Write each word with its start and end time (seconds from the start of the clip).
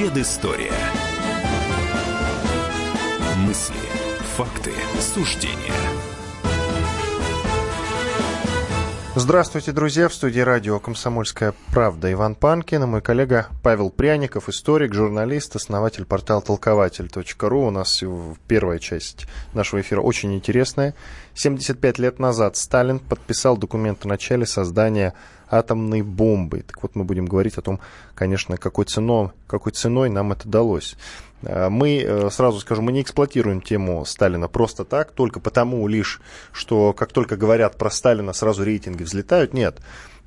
Предыстория. 0.00 0.72
Мысли, 3.36 3.74
факты, 4.34 4.72
суждения. 4.98 5.74
Здравствуйте, 9.14 9.72
друзья. 9.72 10.08
В 10.08 10.14
студии 10.14 10.40
радио 10.40 10.78
«Комсомольская 10.80 11.52
правда» 11.74 12.10
Иван 12.10 12.34
Панкин 12.34 12.84
и 12.84 12.86
мой 12.86 13.02
коллега 13.02 13.48
Павел 13.62 13.90
Пряников, 13.90 14.48
историк, 14.48 14.94
журналист, 14.94 15.56
основатель 15.56 16.06
портала 16.06 16.40
толкователь.ру. 16.40 17.66
У 17.66 17.70
нас 17.70 18.02
первая 18.48 18.78
часть 18.78 19.26
нашего 19.52 19.82
эфира 19.82 20.00
очень 20.00 20.32
интересная. 20.34 20.94
75 21.34 21.98
лет 21.98 22.18
назад 22.18 22.56
Сталин 22.56 23.00
подписал 23.00 23.58
документ 23.58 24.06
о 24.06 24.08
начале 24.08 24.46
создания 24.46 25.12
атомной 25.50 26.02
бомбы. 26.02 26.62
Так 26.62 26.82
вот, 26.82 26.94
мы 26.94 27.04
будем 27.04 27.26
говорить 27.26 27.58
о 27.58 27.62
том, 27.62 27.80
конечно, 28.14 28.56
какой 28.56 28.84
ценой, 28.84 29.30
какой 29.46 29.72
ценой 29.72 30.08
нам 30.08 30.32
это 30.32 30.48
далось. 30.48 30.96
Э, 31.42 31.68
мы, 31.68 32.02
э, 32.02 32.30
сразу 32.30 32.60
скажу, 32.60 32.82
мы 32.82 32.92
не 32.92 33.02
эксплуатируем 33.02 33.60
тему 33.60 34.04
Сталина 34.04 34.48
просто 34.48 34.84
так, 34.84 35.12
только 35.12 35.40
потому 35.40 35.86
лишь, 35.88 36.20
что 36.52 36.92
как 36.92 37.12
только 37.12 37.36
говорят 37.36 37.76
про 37.76 37.90
Сталина, 37.90 38.32
сразу 38.32 38.64
рейтинги 38.64 39.02
взлетают. 39.02 39.52
Нет. 39.52 39.78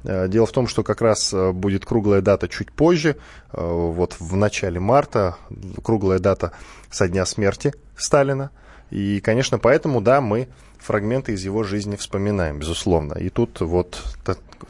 Э, 0.03 0.27
дело 0.27 0.45
в 0.45 0.51
том, 0.51 0.67
что 0.67 0.83
как 0.83 1.01
раз 1.01 1.33
будет 1.53 1.85
круглая 1.85 2.21
дата 2.21 2.47
чуть 2.47 2.71
позже, 2.71 3.15
вот 3.51 4.17
в 4.19 4.35
начале 4.35 4.79
марта, 4.79 5.37
круглая 5.83 6.19
дата 6.19 6.51
со 6.89 7.07
дня 7.07 7.25
смерти 7.25 7.73
Сталина. 7.95 8.51
И, 8.89 9.21
конечно, 9.21 9.57
поэтому, 9.59 10.01
да, 10.01 10.21
мы 10.21 10.49
фрагменты 10.83 11.33
из 11.33 11.43
его 11.43 11.63
жизни 11.63 11.95
вспоминаем, 11.95 12.59
безусловно. 12.59 13.13
И 13.13 13.29
тут 13.29 13.61
вот 13.61 14.01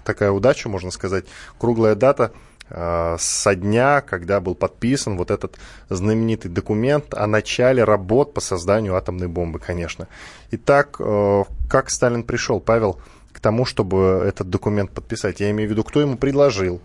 такая 0.03 0.31
удача, 0.31 0.70
можно 0.70 0.91
сказать, 0.91 1.26
круглая 1.58 1.95
дата 1.95 2.31
э, 2.70 3.16
со 3.20 3.55
дня, 3.55 4.02
когда 4.02 4.39
был 4.39 4.55
подписан 4.55 5.17
вот 5.17 5.31
этот 5.31 5.58
знаменитый 5.89 6.52
документ 6.52 7.14
о 7.14 7.28
начале 7.28 7.83
работ 7.83 8.33
по 8.33 8.42
созданию 8.42 8.95
атомной 8.95 9.28
бомбы, 9.28 9.59
конечно. 9.59 10.08
Итак, 10.52 10.97
э, 11.00 11.44
как 11.70 11.89
Сталин 11.89 12.23
пришел, 12.23 12.59
Павел, 12.59 13.00
к 13.31 13.39
тому, 13.39 13.66
чтобы 13.66 14.23
этот 14.25 14.50
документ 14.50 14.92
подписать? 14.92 15.39
Я 15.39 15.50
имею 15.52 15.67
в 15.67 15.72
виду, 15.72 15.83
кто 15.83 16.00
ему 16.00 16.16
предложил, 16.17 16.81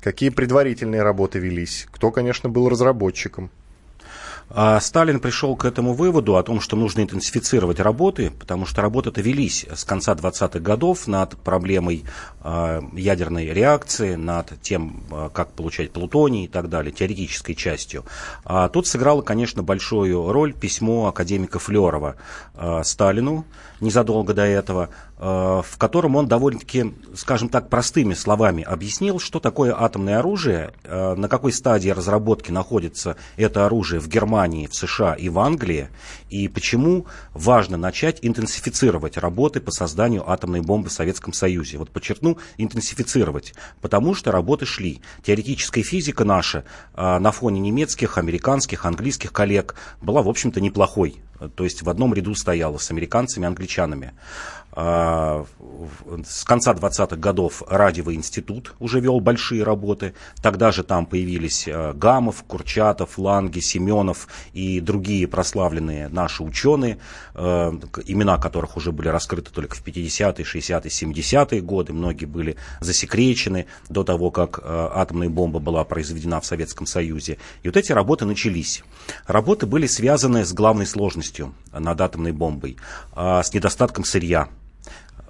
какие 0.00 0.30
предварительные 0.30 1.02
работы 1.02 1.38
велись, 1.38 1.86
кто, 1.92 2.10
конечно, 2.10 2.48
был 2.48 2.68
разработчиком. 2.68 3.50
А 4.54 4.78
Сталин 4.80 5.18
пришел 5.18 5.56
к 5.56 5.64
этому 5.64 5.94
выводу 5.94 6.36
о 6.36 6.42
том, 6.42 6.60
что 6.60 6.76
нужно 6.76 7.00
интенсифицировать 7.00 7.80
работы, 7.80 8.30
потому 8.38 8.66
что 8.66 8.82
работы-то 8.82 9.22
велись 9.22 9.64
с 9.72 9.84
конца 9.84 10.12
20-х 10.14 10.58
годов 10.58 11.06
над 11.06 11.38
проблемой 11.38 12.04
а, 12.42 12.82
ядерной 12.92 13.46
реакции, 13.46 14.14
над 14.14 14.60
тем, 14.60 15.04
а, 15.10 15.30
как 15.30 15.52
получать 15.52 15.90
плутоний 15.92 16.44
и 16.44 16.48
так 16.48 16.68
далее, 16.68 16.92
теоретической 16.92 17.54
частью. 17.54 18.04
А 18.44 18.68
тут 18.68 18.86
сыграло, 18.86 19.22
конечно, 19.22 19.62
большую 19.62 20.30
роль 20.30 20.52
письмо 20.52 21.08
академика 21.08 21.58
Флерова 21.58 22.16
Сталину 22.82 23.46
незадолго 23.82 24.32
до 24.32 24.42
этого, 24.42 24.88
в 25.18 25.76
котором 25.78 26.16
он 26.16 26.26
довольно-таки, 26.26 26.94
скажем 27.14 27.48
так, 27.48 27.68
простыми 27.68 28.14
словами 28.14 28.62
объяснил, 28.62 29.18
что 29.18 29.40
такое 29.40 29.74
атомное 29.78 30.18
оружие, 30.18 30.72
на 30.84 31.28
какой 31.28 31.52
стадии 31.52 31.90
разработки 31.90 32.50
находится 32.50 33.16
это 33.36 33.66
оружие 33.66 34.00
в 34.00 34.08
Германии, 34.08 34.66
в 34.66 34.74
США 34.74 35.14
и 35.14 35.28
в 35.28 35.38
Англии, 35.38 35.88
и 36.30 36.48
почему 36.48 37.06
важно 37.34 37.76
начать 37.76 38.18
интенсифицировать 38.22 39.16
работы 39.16 39.60
по 39.60 39.70
созданию 39.70 40.28
атомной 40.28 40.60
бомбы 40.60 40.88
в 40.88 40.92
Советском 40.92 41.32
Союзе. 41.32 41.78
Вот 41.78 41.90
подчеркну, 41.90 42.38
интенсифицировать, 42.56 43.54
потому 43.80 44.14
что 44.14 44.32
работы 44.32 44.66
шли. 44.66 45.02
Теоретическая 45.22 45.82
физика 45.82 46.24
наша 46.24 46.64
а, 46.94 47.18
на 47.18 47.32
фоне 47.32 47.60
немецких, 47.60 48.18
американских, 48.18 48.86
английских 48.86 49.32
коллег 49.32 49.74
была, 50.00 50.22
в 50.22 50.28
общем-то, 50.28 50.60
неплохой. 50.60 51.20
То 51.56 51.64
есть 51.64 51.82
в 51.82 51.90
одном 51.90 52.14
ряду 52.14 52.34
стояла 52.34 52.78
с 52.78 52.90
американцами 52.90 53.44
и 53.44 53.46
англичанами. 53.78 54.12
А, 54.74 55.44
с 56.26 56.44
конца 56.44 56.72
20-х 56.72 57.16
годов 57.16 57.62
Радиовый 57.68 58.14
институт 58.14 58.74
уже 58.80 59.00
вел 59.00 59.20
большие 59.20 59.62
работы. 59.62 60.14
Тогда 60.40 60.72
же 60.72 60.82
там 60.82 61.04
появились 61.04 61.68
а, 61.68 61.92
Гамов, 61.92 62.42
Курчатов, 62.44 63.18
Ланги, 63.18 63.60
Семенов 63.60 64.28
и 64.54 64.80
другие 64.80 65.28
прославленные 65.28 66.08
наши 66.08 66.42
ученые, 66.42 66.98
а, 67.34 67.78
имена 68.06 68.38
которых 68.38 68.78
уже 68.78 68.92
были 68.92 69.08
раскрыты 69.08 69.50
только 69.50 69.76
в 69.76 69.84
50-е, 69.84 70.44
60-е, 70.44 70.90
70-е 70.90 71.60
годы. 71.60 71.92
Многие 71.92 72.26
были 72.26 72.56
засекречены 72.80 73.66
до 73.90 74.04
того, 74.04 74.30
как 74.30 74.60
атомная 74.64 75.28
бомба 75.28 75.58
была 75.58 75.84
произведена 75.84 76.40
в 76.40 76.46
Советском 76.46 76.86
Союзе. 76.86 77.36
И 77.62 77.68
вот 77.68 77.76
эти 77.76 77.92
работы 77.92 78.24
начались. 78.24 78.82
Работы 79.26 79.66
были 79.66 79.86
связаны 79.86 80.46
с 80.46 80.52
главной 80.52 80.86
сложностью 80.86 81.54
над 81.72 82.00
атомной 82.00 82.32
бомбой, 82.32 82.76
с 83.14 83.52
недостатком 83.52 84.04
сырья 84.04 84.48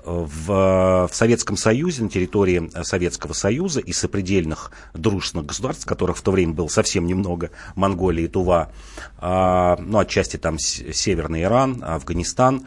в, 0.04 1.08
в 1.10 1.14
Советском 1.14 1.56
Союзе, 1.56 2.02
на 2.02 2.08
территории 2.08 2.70
Советского 2.82 3.32
Союза 3.32 3.80
и 3.80 3.92
сопредельных 3.92 4.72
дружественных 4.94 5.46
государств, 5.46 5.86
которых 5.86 6.18
в 6.18 6.22
то 6.22 6.30
время 6.30 6.52
было 6.54 6.68
совсем 6.68 7.06
немного, 7.06 7.50
Монголия 7.74 8.24
и 8.24 8.28
Тува, 8.28 8.70
а, 9.18 9.76
ну, 9.78 9.98
отчасти 9.98 10.36
там 10.36 10.58
Северный 10.58 11.42
Иран, 11.42 11.82
Афганистан, 11.86 12.66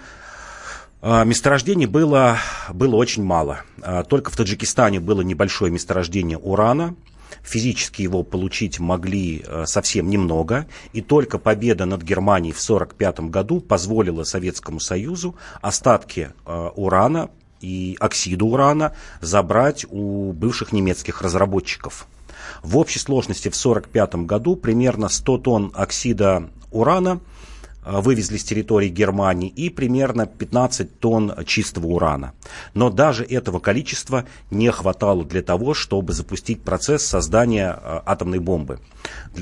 а, 1.02 1.24
Месторождений 1.24 1.86
было, 1.86 2.38
было 2.74 2.96
очень 2.96 3.24
мало. 3.24 3.62
А, 3.82 4.04
только 4.04 4.32
в 4.32 4.38
Таджикистане 4.38 5.00
было 5.00 5.22
небольшое 5.22 5.72
месторождение 5.72 6.38
урана, 6.38 6.96
Физически 7.46 8.02
его 8.02 8.24
получить 8.24 8.80
могли 8.80 9.44
э, 9.46 9.66
совсем 9.68 10.10
немного, 10.10 10.66
и 10.94 11.02
только 11.02 11.38
победа 11.38 11.86
над 11.86 12.02
Германией 12.02 12.54
в 12.54 12.62
1945 12.62 13.30
году 13.30 13.62
позволила 13.62 14.24
Советскому 14.24 14.80
Союзу 14.80 15.36
остатки 15.62 16.32
э, 16.46 16.70
урана 16.76 17.30
и 17.62 17.98
оксида 18.00 18.46
урана 18.46 18.96
забрать 19.22 19.86
у 19.90 20.34
бывших 20.34 20.72
немецких 20.72 21.22
разработчиков. 21.22 22.08
В 22.64 22.78
общей 22.78 23.00
сложности 23.00 23.50
в 23.50 23.56
1945 23.56 24.26
году 24.26 24.56
примерно 24.56 25.08
100 25.08 25.38
тонн 25.38 25.72
оксида 25.76 26.50
урана– 26.72 27.20
вывезли 27.86 28.38
с 28.38 28.44
территории 28.44 28.90
Германии 28.90 29.50
и 29.50 29.70
примерно 29.70 30.26
15 30.26 31.00
тонн 31.00 31.34
чистого 31.46 31.88
урана. 31.88 32.34
Но 32.74 32.90
даже 32.90 33.24
этого 33.24 33.60
количества 33.60 34.26
не 34.52 34.72
хватало 34.72 35.24
для 35.24 35.42
того, 35.42 35.74
чтобы 35.74 36.14
запустить 36.14 36.62
процесс 36.62 37.06
создания 37.06 37.80
э, 37.80 38.02
атомной 38.06 38.40
бомбы. 38.40 38.80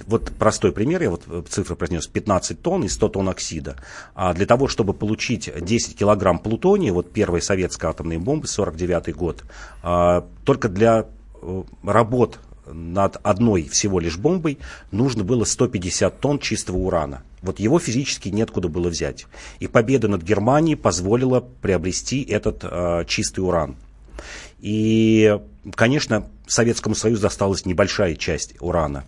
Вот 0.07 0.31
простой 0.37 0.71
пример, 0.71 1.01
я 1.03 1.09
вот 1.09 1.23
цифры 1.49 1.75
произнес, 1.75 2.07
15 2.07 2.61
тонн 2.61 2.83
и 2.83 2.89
100 2.89 3.09
тонн 3.09 3.29
оксида. 3.29 3.77
А 4.13 4.33
для 4.33 4.45
того, 4.45 4.67
чтобы 4.67 4.93
получить 4.93 5.49
10 5.55 5.97
килограмм 5.97 6.39
плутония, 6.39 6.91
вот 6.91 7.11
первой 7.11 7.41
советской 7.41 7.87
атомной 7.87 8.17
бомбы, 8.17 8.47
49 8.47 9.15
год, 9.15 9.43
э, 9.83 10.21
только 10.43 10.69
для 10.69 11.05
работ 11.83 12.39
над 12.65 13.17
одной 13.23 13.63
всего 13.67 13.99
лишь 13.99 14.17
бомбой 14.17 14.57
нужно 14.91 15.23
было 15.23 15.43
150 15.43 16.19
тонн 16.19 16.39
чистого 16.39 16.77
урана. 16.77 17.23
Вот 17.43 17.59
его 17.59 17.77
физически 17.77 18.29
неоткуда 18.29 18.69
было 18.69 18.87
взять. 18.87 19.27
И 19.59 19.67
победа 19.67 20.07
над 20.07 20.23
Германией 20.23 20.75
позволила 20.75 21.41
приобрести 21.41 22.23
этот 22.23 22.63
э, 22.63 23.03
чистый 23.05 23.41
уран. 23.41 23.75
И, 24.59 25.37
конечно, 25.75 26.29
Советскому 26.47 26.93
Союзу 26.93 27.21
досталась 27.21 27.65
небольшая 27.65 28.15
часть 28.15 28.55
урана. 28.59 29.05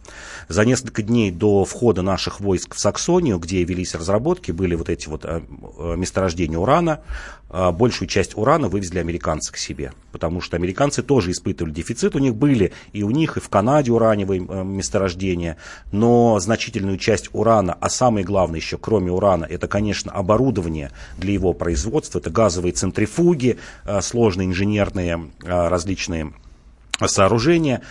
За 0.48 0.64
несколько 0.64 1.02
дней 1.02 1.32
до 1.32 1.66
входа 1.66 2.02
наших 2.02 2.40
войск 2.40 2.76
в 2.76 2.80
Саксонию, 2.80 3.40
где 3.40 3.64
велись 3.64 3.94
разработки, 3.94 4.52
были 4.52 4.76
вот 4.76 4.90
эти 4.90 5.10
вот 5.10 5.26
э, 5.26 5.42
э, 5.78 5.96
месторождения 5.98 6.58
урана. 6.58 7.02
А 7.50 7.72
большую 7.72 8.08
часть 8.08 8.38
урана 8.38 8.70
вывезли 8.70 9.00
американцы 9.00 9.54
к 9.54 9.58
себе, 9.58 9.94
потому 10.12 10.42
что 10.42 10.58
американцы 10.58 11.04
тоже 11.04 11.32
испытывали 11.32 11.72
дефицит. 11.72 12.16
У 12.16 12.20
них 12.20 12.36
были 12.36 12.74
и 12.92 13.04
у 13.04 13.12
них, 13.12 13.38
и 13.38 13.40
в 13.40 13.50
Канаде 13.50 13.92
ураневые 13.92 14.46
э, 14.48 14.64
месторождения, 14.64 15.58
но 15.92 16.40
значительную 16.40 16.98
часть 16.98 17.30
урана, 17.34 17.78
а 17.80 17.90
самое 17.90 18.26
главное 18.26 18.60
еще, 18.60 18.78
кроме 18.78 19.12
урана, 19.12 19.46
это, 19.46 19.68
конечно, 19.68 20.12
оборудование 20.12 20.92
для 21.18 21.34
его 21.34 21.54
производства, 21.54 22.20
это 22.20 22.30
газовые 22.30 22.72
центрифуги, 22.72 23.58
сложные 24.02 24.48
инженерные 24.48 25.32
различные 25.44 26.34
сооружения, 27.06 27.82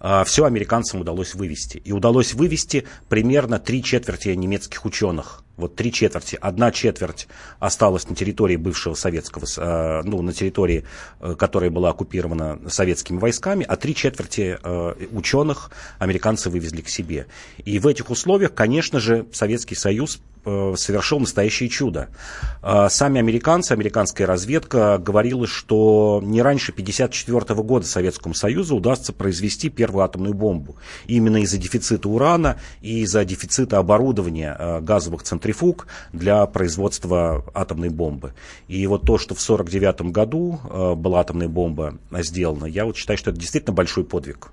а, 0.00 0.24
все 0.24 0.44
американцам 0.44 1.00
удалось 1.00 1.34
вывести. 1.34 1.78
И 1.78 1.92
удалось 1.92 2.34
вывести 2.34 2.86
примерно 3.08 3.58
три 3.58 3.82
четверти 3.82 4.28
немецких 4.28 4.84
ученых 4.84 5.44
вот 5.58 5.74
три 5.74 5.92
четверти, 5.92 6.38
одна 6.40 6.70
четверть 6.70 7.26
осталась 7.58 8.08
на 8.08 8.14
территории 8.14 8.56
бывшего 8.56 8.94
советского, 8.94 9.44
э, 9.44 10.02
ну, 10.04 10.22
на 10.22 10.32
территории, 10.32 10.84
э, 11.20 11.34
которая 11.36 11.68
была 11.68 11.90
оккупирована 11.90 12.60
советскими 12.68 13.18
войсками, 13.18 13.66
а 13.68 13.76
три 13.76 13.94
четверти 13.94 14.56
э, 14.62 14.94
ученых 15.10 15.70
американцы 15.98 16.48
вывезли 16.48 16.80
к 16.80 16.88
себе. 16.88 17.26
И 17.64 17.78
в 17.80 17.88
этих 17.88 18.08
условиях, 18.08 18.54
конечно 18.54 19.00
же, 19.00 19.26
Советский 19.32 19.74
Союз 19.74 20.20
совершил 20.44 21.20
настоящее 21.20 21.68
чудо. 21.68 22.08
Э, 22.62 22.88
сами 22.90 23.18
американцы, 23.18 23.72
американская 23.72 24.26
разведка 24.26 24.98
говорила, 24.98 25.46
что 25.46 26.20
не 26.22 26.42
раньше 26.42 26.72
1954 26.72 27.62
года 27.62 27.86
Советскому 27.86 28.34
Союзу 28.34 28.76
удастся 28.76 29.12
произвести 29.12 29.68
первую 29.68 30.04
атомную 30.04 30.34
бомбу. 30.34 30.76
Именно 31.06 31.38
из-за 31.38 31.58
дефицита 31.58 32.08
урана 32.08 32.58
и 32.80 33.00
из-за 33.00 33.24
дефицита 33.24 33.78
оборудования 33.78 34.56
э, 34.58 34.80
газовых 34.80 35.22
центрифуг 35.22 35.86
для 36.12 36.46
производства 36.46 37.44
атомной 37.54 37.88
бомбы. 37.90 38.34
И 38.68 38.86
вот 38.86 39.02
то, 39.02 39.18
что 39.18 39.34
в 39.34 39.42
1949 39.42 40.12
году 40.12 40.60
была 40.96 41.20
атомная 41.20 41.48
бомба 41.48 41.94
сделана, 42.10 42.66
я 42.66 42.84
вот 42.84 42.96
считаю, 42.96 43.18
что 43.18 43.30
это 43.30 43.40
действительно 43.40 43.74
большой 43.74 44.04
подвиг. 44.04 44.50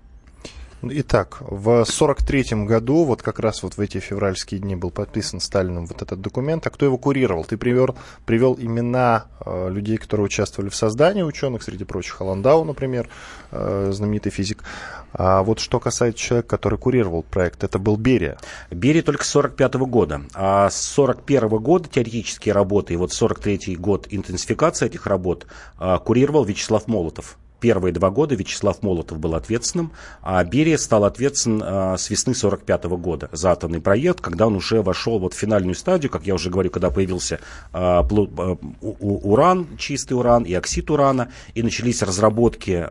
Итак, 0.88 1.38
в 1.40 1.82
1943 1.82 2.66
году, 2.66 3.06
вот 3.06 3.24
как 3.24 3.40
раз 3.40 3.64
вот 3.64 3.76
в 3.76 3.82
эти 3.82 4.00
февральские 4.00 4.60
дни 4.60 4.76
был 4.76 4.92
подписан 4.92 5.40
Сталином 5.40 5.88
вот 5.88 6.04
этот 6.04 6.22
документ. 6.22 6.68
А 6.68 6.70
кто 6.70 6.86
его 6.86 7.00
курировал? 7.00 7.44
Ты 7.44 7.58
привел, 7.58 7.96
привел 8.26 8.56
имена 8.60 9.26
э, 9.44 9.70
людей, 9.72 9.98
которые 9.98 10.26
участвовали 10.26 10.70
в 10.70 10.76
создании 10.76 11.24
ученых, 11.24 11.64
среди 11.64 11.86
прочих 11.86 12.22
Аландау, 12.22 12.64
например, 12.66 13.10
э, 13.52 13.90
знаменитый 13.94 14.32
физик. 14.32 14.64
А 15.12 15.42
вот 15.42 15.60
что 15.60 15.80
касается 15.80 16.22
человека, 16.22 16.50
который 16.50 16.78
курировал 16.78 17.24
проект, 17.24 17.64
это 17.64 17.80
был 17.80 17.98
Берия. 17.98 18.38
Берия 18.70 19.02
только 19.02 19.24
с 19.24 19.36
1945 19.36 19.90
года. 19.90 20.22
А 20.36 20.70
с 20.70 20.98
1941 21.00 21.64
года 21.64 21.90
теоретические 21.90 22.54
работы, 22.54 22.94
и 22.94 22.98
вот 22.98 23.12
1943 23.12 23.76
год 23.78 24.08
интенсификация 24.12 24.86
этих 24.86 25.08
работ 25.08 25.48
э, 25.80 25.98
курировал 26.04 26.44
Вячеслав 26.44 26.88
Молотов 26.88 27.38
первые 27.66 27.92
два 27.94 28.12
года 28.12 28.36
Вячеслав 28.36 28.84
Молотов 28.84 29.18
был 29.18 29.34
ответственным, 29.34 29.92
а 30.22 30.44
Берия 30.44 30.78
стал 30.78 31.04
ответственен 31.04 31.64
э, 31.66 31.98
с 31.98 32.12
весны 32.12 32.36
45 32.36 32.84
года 32.84 33.28
за 33.32 33.54
атомный 33.54 33.82
проект, 33.82 34.22
когда 34.22 34.46
он 34.46 34.56
уже 34.56 34.84
вошел 34.84 35.18
вот 35.18 35.34
в 35.34 35.36
финальную 35.36 35.74
стадию, 35.74 36.12
как 36.12 36.28
я 36.28 36.36
уже 36.36 36.52
говорю, 36.52 36.70
когда 36.70 36.92
появился 36.92 37.40
э, 37.74 37.80
э, 37.80 38.56
уран, 38.82 39.68
чистый 39.80 40.14
уран 40.14 40.44
и 40.44 40.54
оксид 40.54 40.92
урана, 40.92 41.32
и 41.56 41.64
начались 41.64 42.04
разработки 42.04 42.86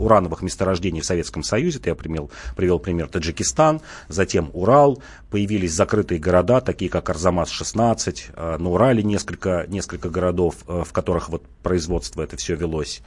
урановых 0.00 0.42
месторождений 0.42 1.02
в 1.02 1.04
Советском 1.04 1.44
Союзе, 1.44 1.80
я 1.84 1.94
привел, 1.94 2.32
привел 2.56 2.80
пример 2.80 3.06
Таджикистан, 3.06 3.80
затем 4.08 4.50
Урал, 4.52 5.00
появились 5.30 5.72
закрытые 5.72 6.18
города, 6.18 6.60
такие 6.60 6.90
как 6.90 7.10
Арзамас-16, 7.10 8.16
э, 8.34 8.56
на 8.58 8.70
Урале 8.70 9.04
несколько, 9.04 9.66
несколько 9.68 10.10
городов, 10.10 10.56
в 10.66 10.92
которых 10.92 11.28
вот 11.28 11.44
производство 11.62 12.22
это 12.22 12.36
все 12.36 12.56
велось. 12.56 13.02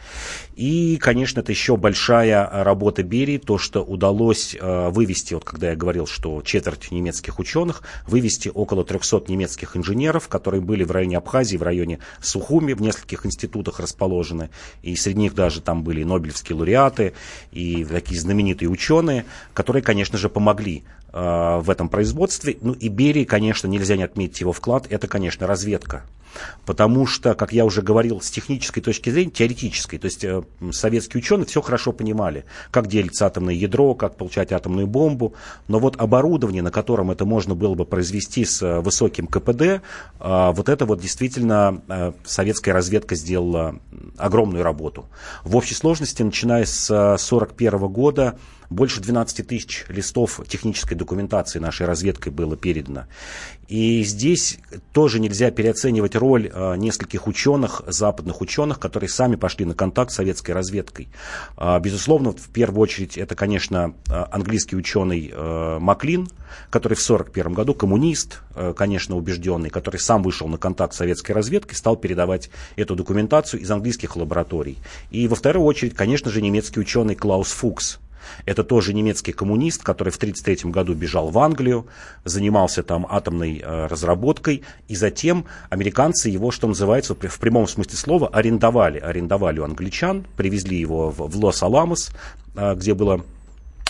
И 0.55 0.92
и, 0.93 0.97
конечно, 0.97 1.39
это 1.39 1.51
еще 1.51 1.75
большая 1.75 2.47
работа 2.63 3.01
Берии, 3.01 3.39
то, 3.39 3.57
что 3.57 3.83
удалось 3.83 4.55
э, 4.55 4.89
вывести, 4.89 5.33
вот 5.33 5.43
когда 5.43 5.71
я 5.71 5.75
говорил, 5.75 6.05
что 6.05 6.39
четверть 6.43 6.91
немецких 6.91 7.39
ученых, 7.39 7.81
вывести 8.05 8.51
около 8.53 8.85
300 8.85 9.23
немецких 9.27 9.75
инженеров, 9.75 10.27
которые 10.27 10.61
были 10.61 10.83
в 10.83 10.91
районе 10.91 11.17
Абхазии, 11.17 11.57
в 11.57 11.63
районе 11.63 11.97
Сухуми, 12.21 12.73
в 12.73 12.81
нескольких 12.81 13.25
институтах 13.25 13.79
расположены, 13.79 14.51
и 14.83 14.95
среди 14.95 15.21
них 15.21 15.33
даже 15.33 15.61
там 15.61 15.83
были 15.83 16.03
нобелевские 16.03 16.57
лауреаты 16.57 17.13
и 17.51 17.83
такие 17.85 18.21
знаменитые 18.21 18.69
ученые, 18.69 19.25
которые, 19.55 19.81
конечно 19.81 20.19
же, 20.19 20.29
помогли 20.29 20.83
э, 21.11 21.59
в 21.59 21.71
этом 21.71 21.89
производстве. 21.89 22.55
Ну 22.61 22.73
и 22.73 22.87
Берии, 22.87 23.23
конечно, 23.23 23.67
нельзя 23.67 23.97
не 23.97 24.03
отметить 24.03 24.41
его 24.41 24.51
вклад, 24.51 24.85
это, 24.91 25.07
конечно, 25.07 25.47
разведка. 25.47 26.03
Потому 26.65 27.05
что, 27.05 27.35
как 27.35 27.53
я 27.53 27.65
уже 27.65 27.81
говорил, 27.81 28.21
с 28.21 28.29
технической 28.29 28.81
точки 28.81 29.09
зрения, 29.09 29.31
теоретической, 29.31 29.99
то 29.99 30.05
есть 30.05 30.23
э, 30.23 30.43
советские 30.71 31.19
ученые 31.19 31.45
все 31.45 31.61
хорошо 31.61 31.91
понимали, 31.91 32.45
как 32.71 32.87
делится 32.87 33.25
атомное 33.25 33.53
ядро, 33.53 33.95
как 33.95 34.17
получать 34.17 34.51
атомную 34.51 34.87
бомбу, 34.87 35.33
но 35.67 35.79
вот 35.79 35.99
оборудование, 35.99 36.61
на 36.61 36.71
котором 36.71 37.11
это 37.11 37.25
можно 37.25 37.55
было 37.55 37.75
бы 37.75 37.85
произвести 37.85 38.45
с 38.45 38.61
э, 38.61 38.79
высоким 38.79 39.27
КПД, 39.27 39.61
э, 39.61 39.79
вот 40.19 40.69
это 40.69 40.85
вот 40.85 41.01
действительно 41.01 41.81
э, 41.87 42.13
советская 42.23 42.73
разведка 42.73 43.15
сделала 43.15 43.75
огромную 44.17 44.63
работу. 44.63 45.05
В 45.43 45.55
общей 45.55 45.75
сложности, 45.75 46.23
начиная 46.23 46.65
с 46.65 46.89
1941 46.89 47.87
года, 47.87 48.37
больше 48.69 49.01
12 49.01 49.47
тысяч 49.47 49.85
листов 49.87 50.41
технической 50.47 50.97
документации 50.97 51.59
нашей 51.59 51.85
разведкой 51.85 52.31
было 52.31 52.55
передано. 52.55 53.05
И 53.67 54.03
здесь 54.03 54.59
тоже 54.91 55.19
нельзя 55.19 55.49
переоценивать 55.49 56.15
роль 56.15 56.51
э, 56.53 56.75
нескольких 56.77 57.27
ученых, 57.27 57.81
западных 57.87 58.41
ученых, 58.41 58.79
которые 58.79 59.09
сами 59.09 59.35
пошли 59.35 59.65
на 59.65 59.73
контакт 59.73 60.11
с 60.11 60.15
советской 60.15 60.51
разведкой. 60.51 61.07
Э, 61.57 61.79
безусловно, 61.79 62.33
в 62.33 62.49
первую 62.49 62.81
очередь, 62.81 63.17
это, 63.17 63.35
конечно, 63.35 63.95
а, 64.09 64.27
английский 64.31 64.75
ученый 64.75 65.33
Маклин, 65.79 66.27
который 66.69 66.95
в 66.95 67.03
1941 67.03 67.53
году 67.53 67.73
коммунист, 67.73 68.41
конечно, 68.75 69.15
убежденный, 69.15 69.69
который 69.69 69.97
сам 69.97 70.23
вышел 70.23 70.47
на 70.47 70.57
контакт 70.57 70.93
с 70.93 70.97
советской 70.97 71.31
разведкой, 71.31 71.75
стал 71.75 71.95
передавать 71.95 72.49
эту 72.75 72.95
документацию 72.95 73.61
из 73.61 73.71
английских 73.71 74.15
лабораторий. 74.15 74.77
И 75.09 75.27
во 75.27 75.35
вторую 75.35 75.65
очередь, 75.65 75.95
конечно 75.95 76.29
же, 76.29 76.41
немецкий 76.41 76.79
ученый 76.79 77.15
Клаус 77.15 77.51
Фукс, 77.51 77.99
это 78.45 78.63
тоже 78.63 78.93
немецкий 78.93 79.31
коммунист, 79.31 79.83
который 79.83 80.09
в 80.09 80.17
1933 80.17 80.71
году 80.71 80.93
бежал 80.93 81.29
в 81.29 81.39
Англию, 81.39 81.87
занимался 82.25 82.83
там 82.83 83.05
атомной 83.09 83.59
э, 83.63 83.87
разработкой, 83.87 84.63
и 84.87 84.95
затем 84.95 85.45
американцы 85.69 86.29
его, 86.29 86.51
что 86.51 86.67
называется, 86.67 87.15
в 87.15 87.39
прямом 87.39 87.67
смысле 87.67 87.97
слова, 87.97 88.27
арендовали. 88.27 88.99
Арендовали 88.99 89.59
у 89.59 89.63
англичан, 89.63 90.25
привезли 90.37 90.77
его 90.77 91.09
в, 91.09 91.29
в 91.29 91.43
Лос-Аламос, 91.43 92.11
э, 92.55 92.75
где 92.75 92.93
было 92.93 93.23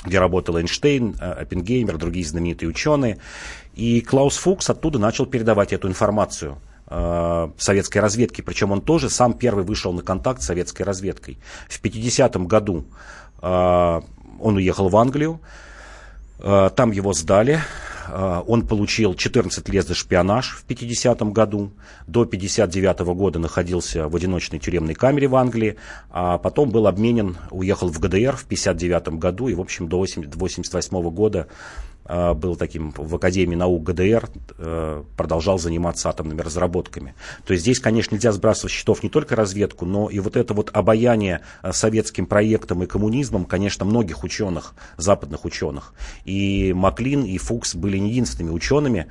где 0.05 0.19
работал 0.19 0.57
Эйнштейн, 0.57 1.15
э, 1.19 1.31
Оппенгеймер, 1.31 1.97
другие 1.97 2.25
знаменитые 2.25 2.69
ученые. 2.69 3.19
И 3.75 4.01
Клаус 4.01 4.37
Фукс 4.37 4.69
оттуда 4.69 4.99
начал 4.99 5.25
передавать 5.25 5.73
эту 5.73 5.87
информацию 5.87 6.57
э, 6.87 7.49
советской 7.57 7.99
разведки. 7.99 8.41
Причем 8.41 8.71
он 8.71 8.81
тоже 8.81 9.09
сам 9.09 9.33
первый 9.33 9.63
вышел 9.63 9.93
на 9.93 10.01
контакт 10.01 10.41
с 10.41 10.45
советской 10.45 10.83
разведкой. 10.83 11.37
В 11.69 11.81
50-м 11.81 12.47
году 12.47 12.85
э, 13.41 14.01
он 14.43 14.57
уехал 14.57 14.89
в 14.89 14.97
Англию, 14.97 15.39
э, 16.39 16.69
там 16.75 16.91
его 16.91 17.13
сдали, 17.13 17.59
э, 18.07 18.41
он 18.45 18.67
получил 18.67 19.15
14 19.15 19.69
лет 19.69 19.87
за 19.87 19.95
шпионаж 19.95 20.57
в 20.57 20.63
50 20.65 21.31
году. 21.31 21.71
До 22.07 22.25
59 22.25 22.99
года 23.13 23.39
находился 23.39 24.07
в 24.07 24.15
одиночной 24.15 24.59
тюремной 24.59 24.93
камере 24.93 25.27
в 25.27 25.35
Англии. 25.35 25.77
А 26.09 26.37
потом 26.37 26.69
был 26.69 26.87
обменен, 26.87 27.37
уехал 27.49 27.89
в 27.89 27.99
ГДР 27.99 28.35
в 28.35 28.45
59 28.45 29.19
году. 29.19 29.47
И, 29.47 29.55
в 29.55 29.61
общем, 29.61 29.87
до 29.87 29.97
88 29.99 31.09
года 31.09 31.47
Э, 31.47 31.92
был 32.05 32.55
таким 32.55 32.93
в 32.95 33.15
Академии 33.15 33.55
наук 33.55 33.83
ГДР, 33.83 34.29
э, 34.57 35.03
продолжал 35.15 35.57
заниматься 35.57 36.09
атомными 36.09 36.41
разработками. 36.41 37.15
То 37.45 37.53
есть 37.53 37.63
здесь, 37.63 37.79
конечно, 37.79 38.15
нельзя 38.15 38.31
сбрасывать 38.31 38.71
счетов 38.71 39.03
не 39.03 39.09
только 39.09 39.35
разведку, 39.35 39.85
но 39.85 40.09
и 40.09 40.19
вот 40.19 40.35
это 40.35 40.53
вот 40.53 40.69
обаяние 40.73 41.41
э, 41.61 41.71
советским 41.71 42.25
проектом 42.25 42.83
и 42.83 42.87
коммунизмом, 42.87 43.45
конечно, 43.45 43.85
многих 43.85 44.23
ученых, 44.23 44.73
западных 44.97 45.45
ученых. 45.45 45.93
И 46.25 46.73
Маклин, 46.73 47.23
и 47.23 47.37
Фукс 47.37 47.75
были 47.75 47.97
не 47.97 48.09
единственными 48.09 48.53
учеными, 48.53 49.07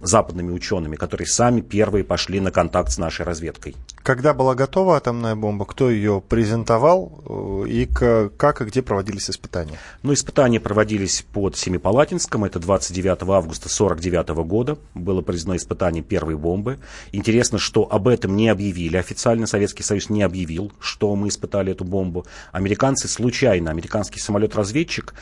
западными 0.00 0.52
учеными, 0.52 0.96
которые 0.96 1.26
сами 1.26 1.60
первые 1.60 2.04
пошли 2.04 2.40
на 2.40 2.50
контакт 2.50 2.92
с 2.92 2.98
нашей 2.98 3.24
разведкой. 3.24 3.74
Когда 4.02 4.34
была 4.34 4.54
готова 4.54 4.96
атомная 4.96 5.34
бомба, 5.34 5.64
кто 5.64 5.90
ее 5.90 6.22
презентовал 6.26 7.64
и 7.66 7.86
как 7.86 8.60
и 8.60 8.64
где 8.64 8.82
проводились 8.82 9.30
испытания? 9.30 9.78
Ну, 10.02 10.12
испытания 10.12 10.60
проводились 10.60 11.24
под 11.32 11.56
Семипалатинском, 11.56 12.44
это 12.44 12.58
29 12.58 13.22
августа 13.22 13.68
1949 13.68 14.28
года, 14.46 14.78
было 14.94 15.22
произведено 15.22 15.56
испытание 15.56 16.02
первой 16.02 16.36
бомбы. 16.36 16.78
Интересно, 17.12 17.58
что 17.58 17.90
об 17.90 18.08
этом 18.08 18.36
не 18.36 18.48
объявили, 18.48 18.96
официально 18.96 19.46
Советский 19.46 19.82
Союз 19.82 20.10
не 20.10 20.22
объявил, 20.22 20.72
что 20.80 21.14
мы 21.16 21.28
испытали 21.28 21.72
эту 21.72 21.84
бомбу. 21.84 22.26
Американцы 22.52 23.08
случайно, 23.08 23.70
американский 23.70 24.20
самолет-разведчик, 24.20 25.14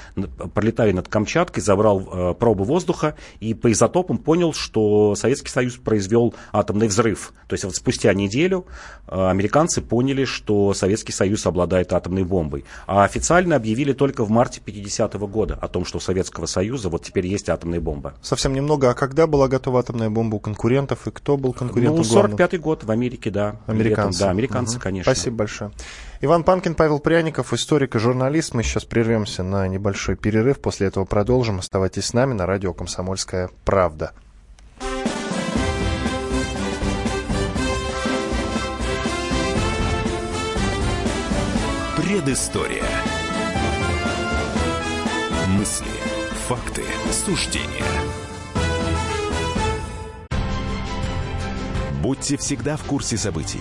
пролетая 0.55 0.93
над 0.93 1.09
Камчаткой, 1.09 1.63
забрал 1.63 2.01
э, 2.01 2.35
пробы 2.35 2.65
воздуха 2.65 3.15
и 3.41 3.55
по 3.55 3.71
изотопам 4.03 4.19
понял, 4.19 4.53
что 4.53 5.15
Советский 5.15 5.51
Союз 5.51 5.77
произвел 5.77 6.35
атомный 6.53 6.89
взрыв. 6.89 7.33
То 7.49 7.55
есть 7.55 7.65
вот 7.65 7.75
спустя 7.75 8.13
неделю 8.15 8.67
э, 9.07 9.29
американцы 9.29 9.81
поняли, 9.81 10.25
что 10.25 10.75
Советский 10.75 11.13
Союз 11.13 11.47
обладает 11.47 11.93
атомной 11.93 12.25
бомбой. 12.25 12.65
А 12.87 13.05
официально 13.05 13.57
объявили 13.57 13.93
только 13.93 14.25
в 14.25 14.31
марте 14.31 14.61
50 14.61 15.15
-го 15.15 15.29
года 15.29 15.59
о 15.61 15.69
том, 15.69 15.85
что 15.85 15.99
у 15.99 16.01
Советского 16.01 16.13
Советского 16.13 16.47
Союза, 16.47 16.89
вот 16.89 17.05
теперь 17.05 17.27
есть 17.27 17.49
атомная 17.49 17.81
бомба. 17.81 18.15
Совсем 18.23 18.55
немного. 18.55 18.91
А 18.91 18.95
когда 18.95 19.27
была 19.27 19.49
готова 19.49 19.81
атомная 19.81 20.11
бомба 20.11 20.37
у 20.37 20.41
конкурентов 20.41 21.07
и 21.07 21.11
кто 21.11 21.37
был 21.37 21.53
конкурентом? 21.53 21.97
Ну, 21.97 22.03
45-й 22.03 22.59
год 22.59 22.85
в 22.85 22.91
Америке, 22.91 23.31
да. 23.31 23.57
Американцы. 23.67 24.19
Летом, 24.19 24.27
да, 24.27 24.31
американцы, 24.31 24.77
угу. 24.77 24.83
конечно. 24.83 25.13
Спасибо 25.13 25.37
большое. 25.37 25.71
Иван 26.25 26.45
Панкин, 26.45 26.77
Павел 26.77 27.01
Пряников, 27.01 27.53
историк 27.53 27.97
и 27.97 27.99
журналист. 27.99 28.55
Мы 28.55 28.63
сейчас 28.63 28.85
прервемся 28.85 29.43
на 29.43 29.67
небольшой 29.67 30.15
перерыв. 30.15 30.61
После 30.61 30.87
этого 30.87 31.05
продолжим. 31.05 31.59
Оставайтесь 31.59 32.07
с 32.07 32.13
нами 32.13 32.33
на 32.33 32.47
радио 32.47 32.73
«Комсомольская 32.73 33.51
правда». 33.65 34.13
Предыстория. 41.97 42.85
Мысли, 45.49 45.87
факты, 46.47 46.85
суждения. 47.11 47.67
Будьте 52.01 52.37
всегда 52.37 52.77
в 52.77 52.85
курсе 52.85 53.17
событий. 53.17 53.61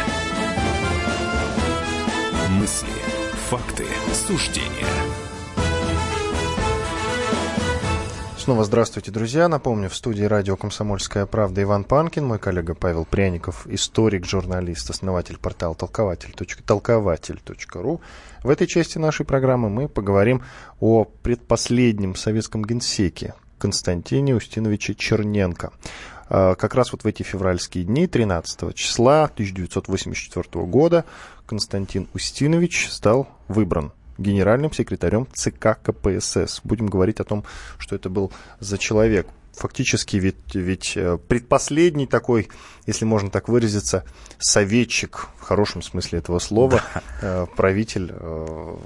Мысли, 2.59 2.89
факты, 3.49 3.85
суждения. 4.13 4.85
Снова 8.37 8.65
здравствуйте, 8.65 9.09
друзья. 9.09 9.47
Напомню, 9.47 9.87
в 9.87 9.95
студии 9.95 10.25
радио 10.25 10.57
«Комсомольская 10.57 11.25
правда» 11.25 11.63
Иван 11.63 11.85
Панкин, 11.85 12.25
мой 12.25 12.39
коллега 12.39 12.75
Павел 12.75 13.05
Пряников, 13.05 13.65
историк, 13.67 14.25
журналист, 14.25 14.89
основатель 14.89 15.37
портала 15.37 15.75
толкователь.толкователь.ру. 15.75 18.01
В 18.43 18.49
этой 18.49 18.67
части 18.67 18.97
нашей 18.97 19.25
программы 19.25 19.69
мы 19.69 19.87
поговорим 19.87 20.43
о 20.81 21.05
предпоследнем 21.05 22.15
советском 22.15 22.65
генсеке 22.65 23.33
Константине 23.59 24.35
Устиновиче 24.35 24.93
Черненко. 24.93 25.71
А, 26.33 26.55
как 26.55 26.75
раз 26.75 26.93
вот 26.93 27.03
в 27.03 27.07
эти 27.07 27.23
февральские 27.23 27.83
дни, 27.83 28.07
13 28.07 28.73
числа 28.73 29.25
1984 29.25 30.65
года, 30.65 31.03
Константин 31.51 32.07
Устинович 32.13 32.87
стал 32.89 33.27
выбран 33.49 33.91
генеральным 34.17 34.71
секретарем 34.71 35.27
ЦК 35.33 35.77
КПСС. 35.83 36.61
Будем 36.63 36.87
говорить 36.87 37.19
о 37.19 37.25
том, 37.25 37.43
что 37.77 37.93
это 37.93 38.09
был 38.09 38.31
за 38.61 38.77
человек 38.77 39.27
фактически 39.51 40.15
ведь, 40.15 40.55
ведь 40.55 40.93
э, 40.95 41.17
предпоследний 41.17 42.07
такой, 42.07 42.47
если 42.85 43.03
можно 43.03 43.29
так 43.29 43.49
выразиться, 43.49 44.05
советчик, 44.39 45.27
в 45.37 45.41
хорошем 45.41 45.81
смысле 45.81 46.19
этого 46.19 46.39
слова, 46.39 46.81
да. 46.93 47.01
Э, 47.21 47.45
правитель 47.57 48.13
э, 48.13 48.77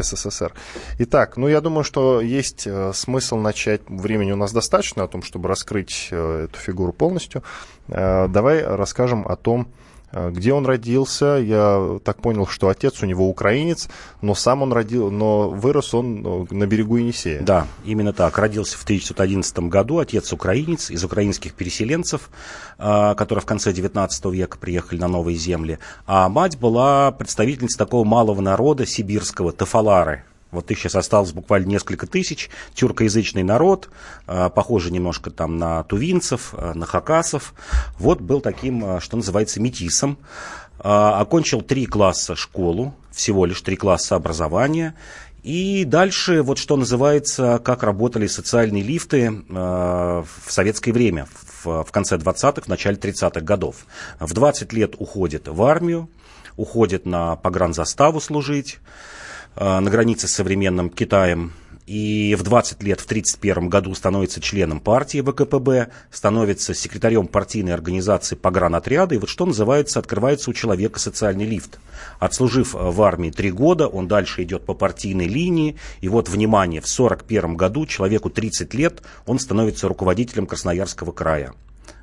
СССР. 0.00 0.54
Итак, 1.00 1.36
ну 1.36 1.46
я 1.46 1.60
думаю, 1.60 1.84
что 1.84 2.22
есть 2.22 2.66
смысл 2.94 3.36
начать, 3.36 3.82
времени 3.86 4.32
у 4.32 4.36
нас 4.36 4.52
достаточно 4.52 5.04
о 5.04 5.08
том, 5.08 5.22
чтобы 5.22 5.46
раскрыть 5.46 6.08
эту 6.10 6.58
фигуру 6.58 6.94
полностью. 6.94 7.42
Давай 7.86 8.62
расскажем 8.64 9.28
о 9.28 9.36
том, 9.36 9.68
где 10.12 10.52
он 10.52 10.66
родился? 10.66 11.36
Я 11.36 11.98
так 12.04 12.20
понял, 12.22 12.46
что 12.46 12.68
отец 12.68 13.02
у 13.02 13.06
него 13.06 13.28
украинец, 13.28 13.88
но 14.22 14.34
сам 14.34 14.62
он 14.62 14.72
родил, 14.72 15.10
но 15.10 15.50
вырос 15.50 15.94
он 15.94 16.26
э, 16.26 16.54
на 16.54 16.66
берегу 16.66 16.96
Енисея. 16.96 17.42
Да, 17.42 17.66
именно 17.84 18.12
так. 18.12 18.38
Родился 18.38 18.78
в 18.78 18.84
1911 18.84 19.58
году, 19.70 19.98
отец 19.98 20.32
украинец, 20.32 20.90
из 20.90 21.04
украинских 21.04 21.54
переселенцев, 21.54 22.30
э, 22.78 23.14
которые 23.16 23.42
в 23.42 23.46
конце 23.46 23.72
19 23.72 24.24
века 24.26 24.58
приехали 24.58 24.98
на 24.98 25.08
новые 25.08 25.36
земли. 25.36 25.78
А 26.06 26.28
мать 26.28 26.58
была 26.58 27.12
представительницей 27.12 27.78
такого 27.78 28.04
малого 28.04 28.40
народа 28.40 28.86
сибирского, 28.86 29.52
Тафалары. 29.52 30.24
Вот 30.50 30.70
их 30.70 30.78
сейчас 30.78 30.94
осталось 30.94 31.32
буквально 31.32 31.66
несколько 31.66 32.06
тысяч. 32.06 32.48
Тюркоязычный 32.74 33.42
народ, 33.42 33.90
а, 34.26 34.48
похожий 34.48 34.90
немножко 34.90 35.30
там 35.30 35.58
на 35.58 35.82
тувинцев, 35.84 36.54
а, 36.56 36.72
на 36.74 36.86
хакасов. 36.86 37.52
Вот 37.98 38.20
был 38.20 38.40
таким, 38.40 38.84
а, 38.84 39.00
что 39.00 39.16
называется, 39.16 39.60
метисом. 39.60 40.18
Окончил 40.80 41.60
три 41.60 41.86
класса 41.86 42.36
школу, 42.36 42.94
всего 43.10 43.46
лишь 43.46 43.60
три 43.62 43.74
класса 43.74 44.14
образования. 44.14 44.94
И 45.42 45.84
дальше, 45.84 46.42
вот 46.42 46.56
что 46.58 46.76
называется, 46.76 47.60
как 47.64 47.82
работали 47.82 48.28
социальные 48.28 48.84
лифты 48.84 49.42
в 49.48 50.26
советское 50.46 50.92
время, 50.92 51.26
в, 51.64 51.82
в 51.82 51.90
конце 51.90 52.16
20-х, 52.16 52.62
в 52.62 52.68
начале 52.68 52.96
30-х 52.96 53.40
годов. 53.40 53.86
В 54.20 54.32
20 54.32 54.72
лет 54.72 54.94
уходит 54.98 55.48
в 55.48 55.60
армию, 55.62 56.08
уходит 56.56 57.06
на 57.06 57.34
погранзаставу 57.34 58.20
служить. 58.20 58.78
Э, 59.60 59.80
на 59.80 59.90
границе 59.90 60.28
с 60.28 60.32
современным 60.32 60.88
Китаем. 60.88 61.52
И 61.86 62.36
в 62.38 62.42
20 62.42 62.82
лет, 62.82 63.00
в 63.00 63.06
1931 63.06 63.68
году 63.68 63.94
становится 63.94 64.40
членом 64.40 64.78
партии 64.78 65.22
ВКПБ, 65.22 65.88
становится 66.12 66.74
секретарем 66.74 67.26
партийной 67.26 67.72
организации 67.72 68.36
погранотряда. 68.36 69.14
И 69.14 69.18
вот 69.18 69.30
что 69.30 69.46
называется, 69.46 69.98
открывается 69.98 70.50
у 70.50 70.52
человека 70.52 71.00
социальный 71.00 71.46
лифт. 71.46 71.80
Отслужив 72.20 72.76
э, 72.76 72.78
в 72.78 73.02
армии 73.02 73.30
три 73.30 73.50
года, 73.50 73.88
он 73.88 74.06
дальше 74.06 74.44
идет 74.44 74.64
по 74.64 74.74
партийной 74.74 75.26
линии. 75.26 75.76
И 76.02 76.08
вот, 76.08 76.28
внимание, 76.28 76.80
в 76.80 76.84
1941 76.84 77.56
году, 77.56 77.84
человеку 77.86 78.30
30 78.30 78.74
лет, 78.74 79.02
он 79.26 79.40
становится 79.40 79.88
руководителем 79.88 80.46
Красноярского 80.46 81.10
края. 81.10 81.52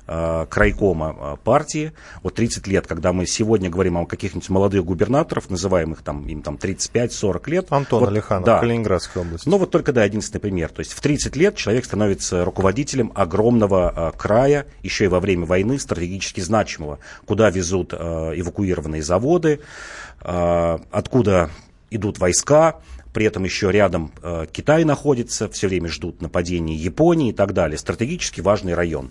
Э, 0.08 0.46
крайкома 0.48 1.16
э, 1.18 1.36
партии. 1.42 1.92
Вот 2.22 2.34
30 2.34 2.68
лет, 2.68 2.86
когда 2.86 3.12
мы 3.12 3.26
сегодня 3.26 3.68
говорим 3.68 3.96
о 3.98 4.06
каких-нибудь 4.06 4.48
молодых 4.50 4.84
губернаторов, 4.84 5.50
называем 5.50 5.94
их 5.94 6.02
там, 6.02 6.24
им 6.28 6.42
там 6.42 6.54
35-40 6.54 7.50
лет. 7.50 7.66
Антон 7.70 8.00
вот, 8.00 8.10
Алиханов, 8.10 8.44
да. 8.44 8.60
Калининградская 8.60 9.24
область. 9.24 9.46
Ну 9.46 9.58
вот 9.58 9.72
только, 9.72 9.92
да, 9.92 10.04
единственный 10.04 10.38
пример. 10.38 10.68
То 10.68 10.78
есть 10.78 10.92
в 10.92 11.00
30 11.00 11.34
лет 11.34 11.56
человек 11.56 11.84
становится 11.84 12.44
руководителем 12.44 13.10
огромного 13.16 14.12
э, 14.14 14.16
края, 14.16 14.66
еще 14.84 15.06
и 15.06 15.08
во 15.08 15.18
время 15.18 15.44
войны 15.44 15.76
стратегически 15.76 16.40
значимого, 16.40 17.00
куда 17.24 17.50
везут 17.50 17.92
э, 17.92 17.96
эвакуированные 18.36 19.02
заводы, 19.02 19.58
э, 20.20 20.78
откуда 20.92 21.50
идут 21.90 22.20
войска, 22.20 22.76
при 23.16 23.24
этом 23.24 23.44
еще 23.44 23.72
рядом 23.72 24.12
э, 24.22 24.44
Китай 24.52 24.84
находится, 24.84 25.48
все 25.48 25.68
время 25.68 25.88
ждут 25.88 26.20
нападений 26.20 26.76
Японии 26.76 27.30
и 27.30 27.32
так 27.32 27.54
далее. 27.54 27.78
Стратегически 27.78 28.42
важный 28.42 28.74
район. 28.74 29.10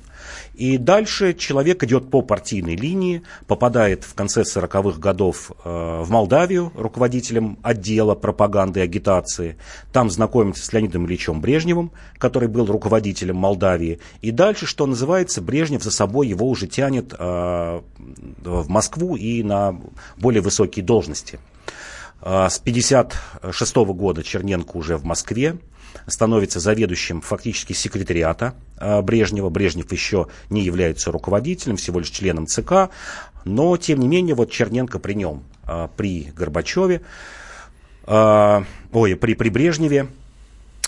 И 0.54 0.78
дальше 0.78 1.34
человек 1.34 1.84
идет 1.84 2.12
по 2.12 2.22
партийной 2.22 2.76
линии, 2.76 3.24
попадает 3.48 4.04
в 4.04 4.14
конце 4.14 4.44
40-х 4.44 5.00
годов 5.00 5.52
э, 5.64 6.04
в 6.04 6.12
Молдавию 6.12 6.72
руководителем 6.76 7.58
отдела 7.64 8.14
пропаганды 8.14 8.82
и 8.82 8.84
агитации. 8.84 9.58
Там 9.92 10.12
знакомится 10.12 10.64
с 10.64 10.72
Леонидом 10.72 11.08
Ильичем 11.08 11.42
Брежневым, 11.42 11.92
который 12.20 12.48
был 12.48 12.68
руководителем 12.68 13.38
Молдавии. 13.38 13.98
И 14.22 14.30
дальше, 14.30 14.68
что 14.68 14.86
называется, 14.86 15.42
Брежнев 15.42 15.82
за 15.82 15.90
собой 15.90 16.28
его 16.28 16.48
уже 16.48 16.68
тянет 16.68 17.16
э, 17.18 17.82
в 18.44 18.70
Москву 18.70 19.16
и 19.16 19.42
на 19.42 19.82
более 20.16 20.44
высокие 20.44 20.86
должности. 20.86 21.40
А, 22.28 22.50
с 22.50 22.58
1956 22.58 23.76
года 23.94 24.24
Черненко 24.24 24.76
уже 24.78 24.98
в 24.98 25.06
Москве 25.06 25.58
становится 26.08 26.60
заведующим 26.60 27.22
фактически 27.22 27.74
секретариата 27.74 28.56
а, 28.78 29.04
Брежнева. 29.04 29.50
Брежнев 29.50 29.92
еще 29.92 30.28
не 30.50 30.64
является 30.64 31.12
руководителем, 31.12 31.78
всего 31.78 32.00
лишь 32.00 32.10
членом 32.10 32.48
ЦК, 32.48 32.90
но 33.46 33.78
тем 33.78 34.00
не 34.00 34.08
менее 34.08 34.34
вот 34.34 34.50
Черненко 34.50 34.98
при 34.98 35.14
нем, 35.14 35.44
а, 35.66 35.88
при 35.96 36.32
Горбачеве, 36.36 37.02
ой, 38.08 39.16
при, 39.16 39.34
при 39.34 39.50
Брежневе 39.50 40.08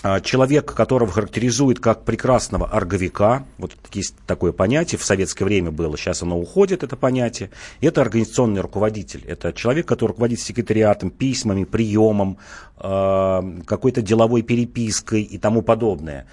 а, 0.02 0.20
человек, 0.20 0.72
которого 0.74 1.10
характеризует 1.10 1.80
как 1.80 2.04
прекрасного 2.04 2.66
орговика, 2.66 3.44
вот 3.58 3.72
есть 3.92 4.14
такое 4.26 4.52
понятие, 4.52 4.98
в 4.98 5.04
советское 5.04 5.44
время 5.44 5.72
было, 5.72 5.96
сейчас 5.96 6.22
оно 6.22 6.38
уходит, 6.38 6.84
это 6.84 6.96
понятие, 6.96 7.50
это 7.80 8.00
организационный 8.00 8.60
руководитель, 8.60 9.24
это 9.26 9.52
человек, 9.52 9.86
который 9.86 10.10
руководит 10.10 10.40
секретариатом, 10.40 11.10
письмами, 11.10 11.64
приемом, 11.64 12.38
а, 12.76 13.44
какой-то 13.66 14.00
деловой 14.00 14.42
перепиской 14.42 15.22
и 15.22 15.36
тому 15.36 15.62
подобное. 15.62 16.26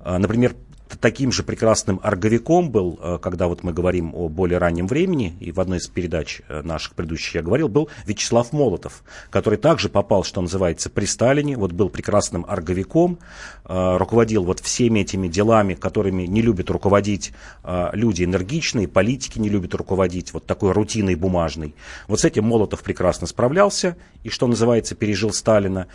А, 0.00 0.18
например, 0.18 0.54
таким 1.00 1.32
же 1.32 1.42
прекрасным 1.42 2.00
орговиком 2.02 2.70
был, 2.70 2.98
э, 3.02 3.18
когда 3.20 3.48
вот 3.48 3.62
мы 3.62 3.72
говорим 3.72 4.14
о 4.14 4.28
более 4.28 4.58
раннем 4.58 4.86
времени, 4.86 5.36
и 5.40 5.52
в 5.52 5.60
одной 5.60 5.78
из 5.78 5.88
передач 5.88 6.42
э, 6.48 6.62
наших 6.62 6.94
предыдущих 6.94 7.34
я 7.34 7.42
говорил, 7.42 7.68
был 7.68 7.88
Вячеслав 8.06 8.52
Молотов, 8.52 9.02
который 9.30 9.58
также 9.58 9.88
попал, 9.88 10.24
что 10.24 10.40
называется, 10.40 10.88
при 10.90 11.04
Сталине, 11.04 11.56
вот 11.56 11.72
был 11.72 11.88
прекрасным 11.88 12.44
орговиком, 12.48 13.18
э, 13.64 13.96
руководил 13.96 14.44
вот 14.44 14.60
всеми 14.60 15.00
этими 15.00 15.28
делами, 15.28 15.74
которыми 15.74 16.24
не 16.24 16.42
любят 16.42 16.70
руководить 16.70 17.32
люди 17.92 18.24
энергичные, 18.24 18.88
политики 18.88 19.38
не 19.38 19.48
любят 19.48 19.74
руководить, 19.74 20.32
вот 20.32 20.46
такой 20.46 20.72
рутиной 20.72 21.14
бумажной. 21.14 21.74
Вот 22.06 22.20
с 22.20 22.24
этим 22.24 22.44
Молотов 22.44 22.82
прекрасно 22.82 23.26
справлялся, 23.26 23.96
и, 24.22 24.28
что 24.28 24.46
называется, 24.46 24.94
пережил 24.94 25.32
Сталина, 25.32 25.86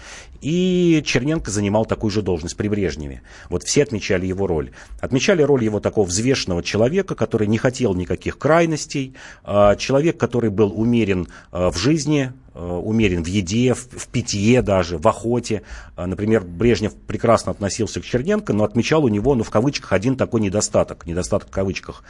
и 0.42 1.02
Черненко 1.06 1.50
занимал 1.52 1.86
такую 1.86 2.12
же 2.12 2.22
должность 2.22 2.58
при 2.58 2.68
Брежневе. 2.68 3.22
Вот 3.50 3.64
все 3.64 3.84
отмечали 3.84 4.26
его 4.26 4.48
роль. 4.48 4.72
Отмечали 5.00 5.42
роль 5.42 5.64
его 5.64 5.80
такого 5.80 6.06
взвешенного 6.06 6.62
человека, 6.62 7.16
который 7.16 7.48
не 7.48 7.58
хотел 7.58 7.96
никаких 7.96 8.38
крайностей, 8.38 9.16
а, 9.44 9.76
человек, 9.76 10.18
который 10.18 10.52
был 10.52 10.72
умерен 10.80 11.28
а, 11.52 11.72
в 11.72 11.78
жизни, 11.78 12.32
умерен 12.54 13.24
в 13.24 13.28
еде, 13.28 13.74
в, 13.74 14.08
питье 14.10 14.62
даже, 14.62 14.98
в 14.98 15.08
охоте. 15.08 15.62
Например, 15.96 16.44
Брежнев 16.44 16.94
прекрасно 16.94 17.54
относился 17.54 18.02
к 18.02 18.04
Черненко, 18.04 18.52
но 18.52 18.66
отмечал 18.66 19.06
у 19.06 19.08
него, 19.08 19.36
ну, 19.36 19.44
в 19.46 19.50
кавычках, 19.50 19.94
один 19.94 20.18
такой 20.18 20.42
недостаток, 20.42 21.06
недостаток 21.06 21.48
в 21.48 21.52
кавычках, 21.52 22.04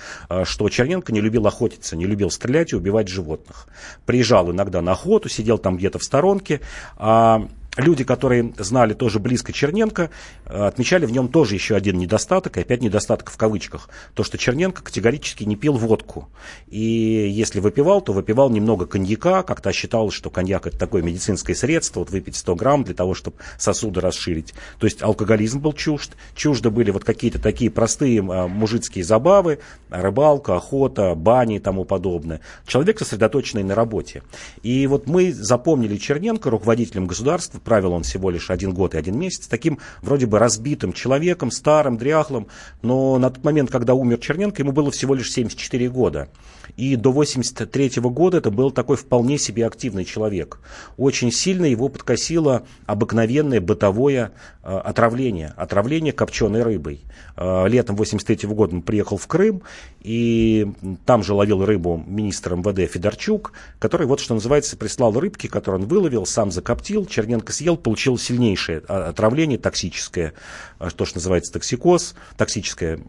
что 0.46 0.68
Черненко 0.68 1.14
не 1.14 1.22
любил 1.22 1.46
охотиться, 1.46 1.96
не 1.96 2.06
любил 2.08 2.32
стрелять 2.32 2.74
и 2.74 2.76
убивать 2.76 3.08
животных. 3.08 3.68
Приезжал 4.08 4.52
иногда 4.52 4.82
на 4.82 4.94
охоту, 4.94 5.30
сидел 5.30 5.60
там 5.60 5.78
где-то 5.78 6.00
в 6.00 6.04
сторонке, 6.04 6.60
а 6.98 7.48
люди, 7.78 8.04
которые 8.04 8.54
знали 8.58 8.94
тоже 8.94 9.20
близко 9.20 9.54
Черненко, 9.54 10.10
э, 10.46 10.66
отмечали 10.66 11.06
в 11.06 11.12
нем 11.12 11.30
тоже 11.30 11.56
еще 11.56 11.76
один 11.76 11.98
недостаток, 11.98 12.58
и 12.58 12.62
опять 12.62 12.82
недостаток 12.82 13.32
в 13.32 13.38
кавычках, 13.38 13.90
то, 14.14 14.24
что 14.24 14.38
Черненко 14.38 14.84
категорически 14.84 15.44
не 15.44 15.56
пил 15.56 15.74
водку. 15.74 16.30
И 16.68 16.80
если 16.80 17.60
выпивал, 17.60 18.02
то 18.02 18.14
выпивал 18.14 18.50
немного 18.50 18.86
коньяка, 18.86 19.44
как-то 19.44 19.72
считалось, 19.72 20.14
что 20.14 20.30
коньяк 20.30 20.68
это 20.68 20.78
такое 20.78 21.02
медицинское 21.02 21.56
средство, 21.56 22.02
вот 22.02 22.10
выпить 22.10 22.36
100 22.36 22.56
грамм 22.56 22.84
для 22.84 22.94
того, 22.94 23.14
чтобы 23.14 23.38
сосуды 23.58 24.02
расширить. 24.02 24.54
То 24.80 24.86
есть 24.86 25.02
алкоголизм 25.02 25.60
был 25.60 25.74
чужд, 25.74 26.12
чужды 26.36 26.70
были 26.70 26.92
вот 26.92 27.04
какие-то 27.06 27.40
такие 27.40 27.72
простые 27.72 28.18
э, 28.18 28.48
мужицкие 28.48 29.04
забавы, 29.04 29.60
рыбалка, 29.90 30.58
охота, 30.58 31.16
бани 31.16 31.56
и 31.56 31.60
тому 31.60 31.86
подобное. 31.86 32.42
Человек 32.68 33.00
сосредоточенный 33.00 33.64
на 33.64 33.76
работе. 33.76 34.24
И 34.62 34.86
вот 34.88 35.08
мы 35.08 35.32
запомнили 35.32 35.96
Черненко 35.96 36.50
руководителем 36.50 37.08
государства, 37.08 37.61
правил 37.64 37.94
он 37.94 38.04
всего 38.04 38.30
лишь 38.30 38.50
один 38.50 38.74
год 38.74 38.96
и 38.96 38.98
один 38.98 39.18
месяц, 39.18 39.48
таким 39.48 39.80
вроде 40.02 40.26
бы 40.26 40.40
разбитым 40.40 40.94
человеком, 40.94 41.52
старым, 41.52 41.98
дряхлым, 41.98 42.48
но 42.82 43.18
на 43.18 43.30
тот 43.30 43.44
момент, 43.44 43.72
когда 43.72 43.94
умер 43.94 44.20
Черненко, 44.20 44.62
ему 44.62 44.72
было 44.72 44.92
всего 44.92 45.16
лишь 45.16 45.32
74 45.32 45.90
года. 45.90 46.30
И 46.78 46.96
до 46.96 47.12
83 47.12 48.02
года 48.02 48.38
это 48.38 48.52
был 48.52 48.72
такой 48.72 48.98
вполне 48.98 49.38
себе 49.38 49.66
активный 49.66 50.06
человек. 50.06 50.60
Очень 50.98 51.32
сильно 51.32 51.66
его 51.66 51.90
подкосило 51.90 52.64
обыкновенное 52.86 53.62
бытовое 53.62 54.32
э, 54.64 54.78
отравление, 54.78 55.54
отравление 55.58 56.14
копченой 56.14 56.64
рыбой. 56.64 57.02
Э, 57.36 57.68
летом 57.68 57.96
83 57.96 58.48
года 58.50 58.76
он 58.76 58.82
приехал 58.82 59.18
в 59.18 59.28
Крым, 59.28 59.64
и 60.02 60.68
там 61.06 61.24
же 61.24 61.34
ловил 61.34 61.66
рыбу 61.66 62.04
министр 62.06 62.56
МВД 62.56 62.92
Федорчук, 62.92 63.54
который, 63.80 64.08
вот 64.08 64.20
что 64.20 64.34
называется, 64.34 64.78
прислал 64.78 65.18
рыбки, 65.20 65.48
которые 65.48 65.82
он 65.82 65.88
выловил, 65.88 66.26
сам 66.26 66.52
закоптил, 66.52 67.06
Черненко 67.06 67.54
съел, 67.54 67.78
получил 67.78 68.18
сильнейшее 68.18 68.84
а, 68.88 69.10
отравление 69.10 69.58
токсическое, 69.58 70.34
э, 70.80 70.90
то, 70.96 71.06
что 71.06 71.18
называется 71.18 71.54
токсикоз, 71.54 72.16
токсическое 72.38 73.00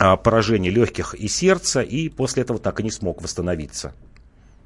поражение 0.00 0.72
легких 0.72 1.14
и 1.14 1.28
сердца, 1.28 1.80
и 1.82 2.08
после 2.08 2.42
этого 2.42 2.58
так 2.58 2.80
и 2.80 2.82
не 2.82 2.90
смог 2.90 3.22
восстановиться. 3.22 3.92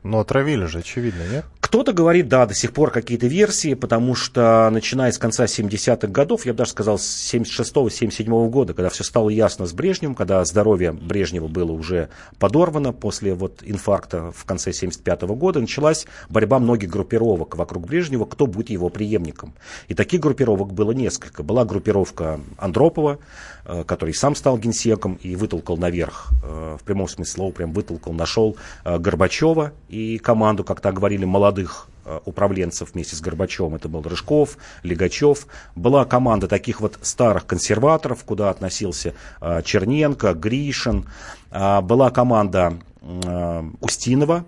Но 0.03 0.21
отравили 0.21 0.67
же, 0.67 0.81
очевидно, 0.81 1.23
нет? 1.29 1.45
Кто-то 1.75 1.93
говорит, 1.93 2.29
да, 2.29 2.47
до 2.47 2.55
сих 2.55 2.73
пор 2.73 2.93
какие-то 2.93 3.27
версии, 3.27 3.75
потому 3.75 4.15
что 4.15 4.71
начиная 4.71 5.11
с 5.11 5.19
конца 5.19 5.47
70-х 5.47 6.07
годов, 6.07 6.47
я 6.47 6.53
бы 6.53 6.59
даже 6.59 6.71
сказал, 6.71 7.01
с 7.01 7.35
76-77 7.35 8.49
года, 8.49 8.75
когда 8.75 8.91
все 8.91 9.03
стало 9.03 9.29
ясно 9.29 9.67
с 9.67 9.73
Брежневым, 9.73 10.15
когда 10.15 10.45
здоровье 10.45 10.93
Брежнева 10.93 11.49
было 11.49 11.73
уже 11.73 12.11
подорвано 12.39 12.93
после 12.93 13.35
вот 13.35 13.65
инфаркта 13.65 14.31
в 14.31 14.45
конце 14.45 14.73
75 14.73 15.25
-го 15.25 15.35
года, 15.35 15.61
началась 15.61 16.07
борьба 16.29 16.61
многих 16.61 16.91
группировок 16.91 17.57
вокруг 17.57 17.89
Брежнева, 17.89 18.25
кто 18.25 18.47
будет 18.47 18.71
его 18.71 18.89
преемником. 18.89 19.53
И 19.89 19.95
таких 19.95 20.21
группировок 20.21 20.73
было 20.73 20.93
несколько. 20.93 21.43
Была 21.43 21.65
группировка 21.65 22.39
Андропова, 22.57 23.19
э, 23.65 23.83
который 23.83 24.15
сам 24.15 24.37
стал 24.37 24.59
генсеком 24.59 25.19
и 25.25 25.35
вытолкал 25.35 25.77
наверх, 25.77 26.31
э, 26.45 26.77
в 26.81 26.85
прямом 26.85 27.09
смысле 27.09 27.33
слова, 27.33 27.51
прям 27.51 27.73
вытолкал, 27.73 28.13
нашел 28.13 28.57
э, 28.85 28.97
Горбачева 28.97 29.73
и 29.89 30.19
команду, 30.19 30.63
как 30.63 30.81
так 30.81 30.95
говорили, 30.95 31.25
молодых 31.25 31.64
молодых 31.65 31.89
э, 32.05 32.21
управленцев 32.25 32.93
вместе 32.93 33.17
с 33.17 33.21
Горбачевым. 33.21 33.75
Это 33.75 33.89
был 33.89 34.03
Рыжков, 34.03 34.59
Легачев. 34.83 35.47
Была 35.75 36.05
команда 36.05 36.49
таких 36.49 36.81
вот 36.81 36.99
старых 37.03 37.47
консерваторов, 37.47 38.25
куда 38.25 38.51
относился 38.51 39.15
э, 39.41 39.63
Черненко, 39.63 40.35
Гришин. 40.35 41.07
А, 41.51 41.81
была 41.81 42.11
команда 42.11 42.75
э, 43.01 43.63
Устинова, 43.81 44.45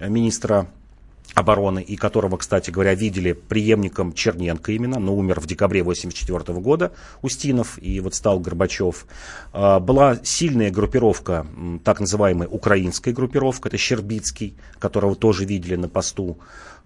министра 0.00 0.66
обороны, 1.34 1.80
и 1.82 1.96
которого, 1.96 2.36
кстати 2.36 2.70
говоря, 2.70 2.94
видели 2.94 3.32
преемником 3.32 4.12
Черненко 4.12 4.72
именно, 4.72 4.98
но 4.98 5.14
умер 5.14 5.40
в 5.40 5.46
декабре 5.46 5.80
1984 5.80 6.60
года 6.60 6.92
Устинов, 7.22 7.78
и 7.82 8.00
вот 8.00 8.14
стал 8.14 8.38
Горбачев. 8.38 9.06
А, 9.52 9.80
была 9.80 10.18
сильная 10.22 10.70
группировка, 10.70 11.46
так 11.84 12.00
называемая 12.00 12.48
украинская 12.48 13.14
группировка, 13.14 13.68
это 13.68 13.78
Щербицкий, 13.78 14.54
которого 14.78 15.14
тоже 15.14 15.44
видели 15.44 15.76
на 15.76 15.88
посту 15.88 16.38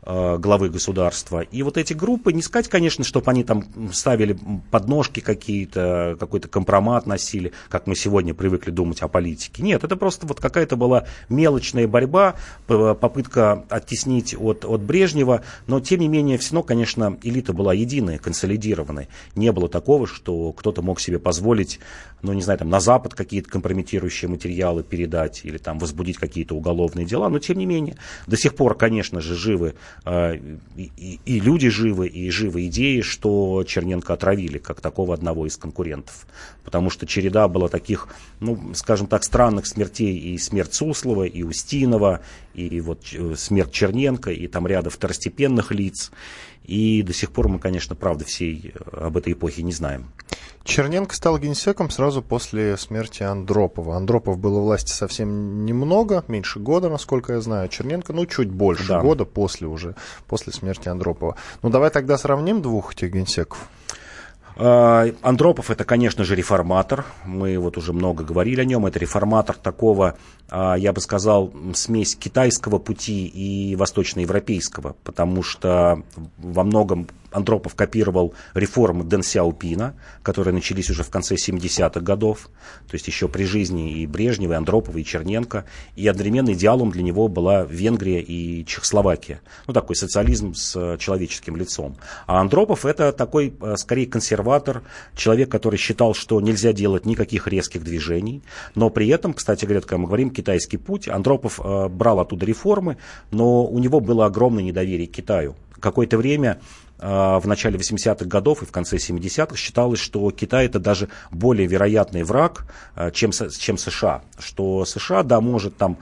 главы 0.07 0.71
государства. 0.71 1.40
И 1.40 1.62
вот 1.62 1.77
эти 1.77 1.92
группы, 1.92 2.33
не 2.33 2.40
сказать, 2.40 2.69
конечно, 2.69 3.05
чтобы 3.05 3.29
они 3.31 3.42
там 3.42 3.64
ставили 3.92 4.38
подножки 4.71 5.19
какие-то, 5.19 6.16
какой-то 6.21 6.49
компромат 6.49 7.07
носили, 7.07 7.53
как 7.69 7.88
мы 7.88 7.97
сегодня 7.97 8.33
привыкли 8.33 8.71
думать 8.71 9.03
о 9.03 9.09
политике. 9.09 9.64
Нет, 9.64 9.83
это 9.83 9.97
просто 9.97 10.27
вот 10.27 10.40
какая-то 10.40 10.77
была 10.77 11.07
мелочная 11.29 11.88
борьба, 11.88 12.37
попытка 12.66 13.64
оттеснить 13.69 14.37
от, 14.38 14.64
от 14.64 14.83
Брежнева, 14.83 15.42
но 15.66 15.81
тем 15.81 16.01
не 16.01 16.09
менее, 16.09 16.38
все 16.38 16.55
равно, 16.55 16.62
конечно, 16.62 17.19
элита 17.23 17.53
была 17.53 17.75
единая, 17.75 18.19
консолидированная. 18.19 19.09
Не 19.35 19.51
было 19.51 19.69
такого, 19.69 20.07
что 20.07 20.53
кто-то 20.53 20.83
мог 20.83 21.01
себе 21.01 21.19
позволить, 21.19 21.81
ну, 22.23 22.33
не 22.33 22.42
знаю, 22.42 22.61
там, 22.61 22.71
на 22.71 22.79
Запад 22.79 23.14
какие-то 23.14 23.51
компрометирующие 23.51 24.29
материалы 24.29 24.85
передать 24.85 25.40
или 25.45 25.59
там 25.59 25.81
возбудить 25.81 26.16
какие-то 26.16 26.55
уголовные 26.55 27.07
дела, 27.07 27.29
но 27.29 27.40
тем 27.40 27.59
не 27.59 27.66
менее, 27.66 27.97
до 28.29 28.37
сих 28.37 28.55
пор, 28.55 28.77
конечно 28.77 29.21
же, 29.21 29.35
живы 29.35 29.75
и, 30.04 31.20
и 31.24 31.40
люди 31.40 31.68
живы, 31.68 32.06
и 32.06 32.30
живы 32.30 32.66
идеи, 32.66 33.00
что 33.00 33.64
Черненко 33.66 34.12
отравили, 34.12 34.59
как 34.59 34.80
такого 34.80 35.14
одного 35.14 35.46
из 35.46 35.56
конкурентов. 35.56 36.26
Потому 36.64 36.90
что 36.90 37.06
череда 37.06 37.48
была 37.48 37.68
таких, 37.68 38.09
ну, 38.40 38.72
скажем 38.74 39.09
так, 39.09 39.24
странных 39.24 39.66
смертей, 39.66 40.16
и 40.16 40.38
смерть 40.38 40.74
Суслова, 40.74 41.24
и 41.24 41.42
Устинова, 41.42 42.20
и 42.54 42.80
вот 42.80 43.06
э, 43.12 43.35
смерть 43.37 43.72
Черненко, 43.72 44.30
и 44.30 44.46
там 44.46 44.66
ряда 44.66 44.90
второстепенных 44.90 45.72
лиц. 45.72 46.12
И 46.66 47.02
до 47.02 47.12
сих 47.12 47.31
пор 47.31 47.48
мы, 47.48 47.59
конечно, 47.59 47.94
правды 47.94 48.24
всей 48.24 48.72
э, 48.74 49.07
об 49.07 49.16
этой 49.16 49.35
эпохе 49.35 49.62
не 49.62 49.72
знаем. 49.72 50.07
Черненко 50.64 51.14
стал 51.14 51.38
генсеком 51.38 51.90
сразу 51.90 52.22
после 52.22 52.76
смерти 52.76 53.22
Андропова. 53.22 53.96
Андропов 53.96 54.38
было 54.38 54.59
власти 54.59 54.90
совсем 54.90 55.64
немного, 55.64 56.24
меньше 56.26 56.59
года, 56.59 56.88
насколько 56.88 57.35
я 57.35 57.40
знаю. 57.40 57.68
Черненко, 57.68 58.12
ну, 58.12 58.26
чуть 58.26 58.50
больше 58.50 58.88
да. 58.88 59.00
года 59.00 59.24
после 59.24 59.68
уже, 59.68 59.94
после 60.26 60.52
смерти 60.52 60.88
Андропова. 60.88 61.37
Ну, 61.62 61.70
давай 61.70 61.90
тогда 61.90 62.18
сравним 62.18 62.62
двух 62.62 62.94
этих 62.94 63.12
генсеков. 63.12 63.68
А, 64.59 65.07
Андропов 65.22 65.70
это, 65.70 65.85
конечно 65.85 66.24
же, 66.24 66.35
реформатор. 66.35 67.05
Мы 67.24 67.59
вот 67.59 67.76
уже 67.76 67.92
много 67.92 68.24
говорили 68.24 68.62
о 68.62 68.64
нем. 68.64 68.87
Это 68.87 68.98
реформатор 68.98 69.55
такого, 69.55 70.16
я 70.50 70.92
бы 70.92 71.00
сказал, 71.00 71.52
смесь 71.74 72.14
китайского 72.16 72.78
пути 72.78 73.26
и 73.26 73.74
восточноевропейского, 73.76 74.96
потому 75.02 75.42
что 75.42 76.02
во 76.38 76.64
многом 76.64 77.09
Андропов 77.37 77.74
копировал 77.74 78.35
реформы 78.54 79.04
Дэн 79.04 79.22
Сяопина, 79.22 79.94
которые 80.22 80.54
начались 80.54 80.88
уже 80.88 81.02
в 81.02 81.11
конце 81.11 81.35
70-х 81.35 82.00
годов, 82.00 82.48
то 82.88 82.94
есть 82.94 83.06
еще 83.06 83.28
при 83.28 83.44
жизни 83.44 84.00
и 84.00 84.06
Брежнева, 84.06 84.54
и 84.54 84.56
Андропова, 84.56 84.96
и 84.96 85.04
Черненко. 85.04 85.66
И 85.96 86.09
одновременно 86.09 86.52
идеалом 86.54 86.90
для 86.90 87.02
него 87.02 87.28
была 87.28 87.64
Венгрия 87.64 88.20
и 88.20 88.64
Чехословакия. 88.64 89.40
Ну, 89.66 89.74
такой 89.74 89.96
социализм 89.96 90.54
с 90.54 90.96
человеческим 90.98 91.56
лицом. 91.56 91.96
А 92.26 92.40
Андропов 92.40 92.87
это 92.87 93.12
такой, 93.12 93.54
э, 93.61 93.76
скорее, 93.76 94.06
консерватор, 94.06 94.82
человек, 95.14 95.50
который 95.50 95.76
считал, 95.76 96.14
что 96.14 96.40
нельзя 96.40 96.72
делать 96.72 97.04
никаких 97.04 97.48
резких 97.48 97.85
движений, 97.85 98.42
но 98.74 98.88
при 98.88 99.09
этом, 99.09 99.35
кстати 99.35 99.64
говоря, 99.64 99.80
когда 99.82 99.98
мы 99.98 100.06
говорим 100.06 100.30
китайский 100.37 100.77
путь, 100.77 101.09
Андропов 101.09 101.61
э, 101.62 101.88
брал 101.88 102.20
оттуда 102.20 102.46
реформы, 102.46 102.99
но 103.31 103.64
у 103.64 103.79
него 103.79 104.01
было 104.01 104.27
огромное 104.27 104.62
недоверие 104.62 105.09
к 105.09 105.12
Китаю. 105.12 105.57
Какое-то 105.81 106.16
время 106.18 106.61
а, 106.99 107.38
в 107.40 107.46
начале 107.46 107.79
80-х 107.79 108.25
годов 108.25 108.62
и 108.62 108.66
в 108.66 108.72
конце 108.72 108.96
70-х 108.96 109.57
считалось, 109.57 110.01
что 110.01 110.31
Китай 110.31 110.66
это 110.66 110.79
даже 110.79 111.09
более 111.31 111.66
вероятный 111.66 112.22
враг, 112.22 112.66
а, 112.94 113.11
чем, 113.11 113.33
чем 113.33 113.77
США. 113.77 114.22
Что 114.38 114.85
США, 114.85 115.22
да, 115.22 115.40
может 115.40 115.77
там 115.77 115.99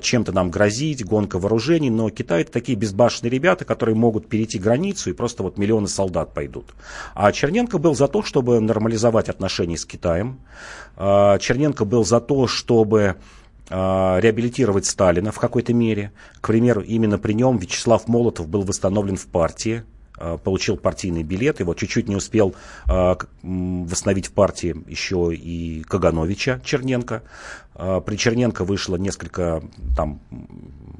чем-то 0.00 0.32
нам 0.32 0.50
грозить, 0.50 1.04
гонка 1.04 1.38
вооружений, 1.38 1.90
но 1.90 2.08
Китай 2.08 2.40
это 2.40 2.52
такие 2.52 2.76
безбашенные 2.76 3.30
ребята, 3.30 3.66
которые 3.66 3.94
могут 3.94 4.28
перейти 4.28 4.58
границу 4.58 5.10
и 5.10 5.12
просто 5.12 5.42
вот 5.42 5.58
миллионы 5.58 5.88
солдат 5.88 6.32
пойдут. 6.32 6.74
А 7.14 7.30
Черненко 7.32 7.76
был 7.76 7.94
за 7.94 8.08
то, 8.08 8.22
чтобы 8.22 8.60
нормализовать 8.60 9.28
отношения 9.28 9.76
с 9.76 9.84
Китаем. 9.84 10.40
Черненко 10.96 11.84
был 11.84 12.06
за 12.06 12.20
то, 12.20 12.46
чтобы 12.46 13.16
реабилитировать 13.68 14.86
Сталина 14.86 15.32
в 15.32 15.38
какой-то 15.38 15.72
мере. 15.72 16.12
К 16.40 16.48
примеру, 16.48 16.82
именно 16.82 17.18
при 17.18 17.32
нем 17.32 17.56
Вячеслав 17.58 18.08
Молотов 18.08 18.48
был 18.48 18.62
восстановлен 18.62 19.16
в 19.16 19.26
партии 19.26 19.84
э, 20.18 20.38
получил 20.42 20.76
партийный 20.76 21.22
билет, 21.22 21.60
его 21.60 21.74
чуть-чуть 21.74 22.08
не 22.08 22.16
успел 22.16 22.54
э, 22.86 23.14
восстановить 23.42 24.26
в 24.26 24.32
партии 24.32 24.76
еще 24.86 25.34
и 25.34 25.82
Кагановича 25.82 26.60
Черненко. 26.64 27.22
При 27.74 28.16
Черненко 28.16 28.64
вышло 28.64 28.94
несколько 28.94 29.60
там, 29.96 30.20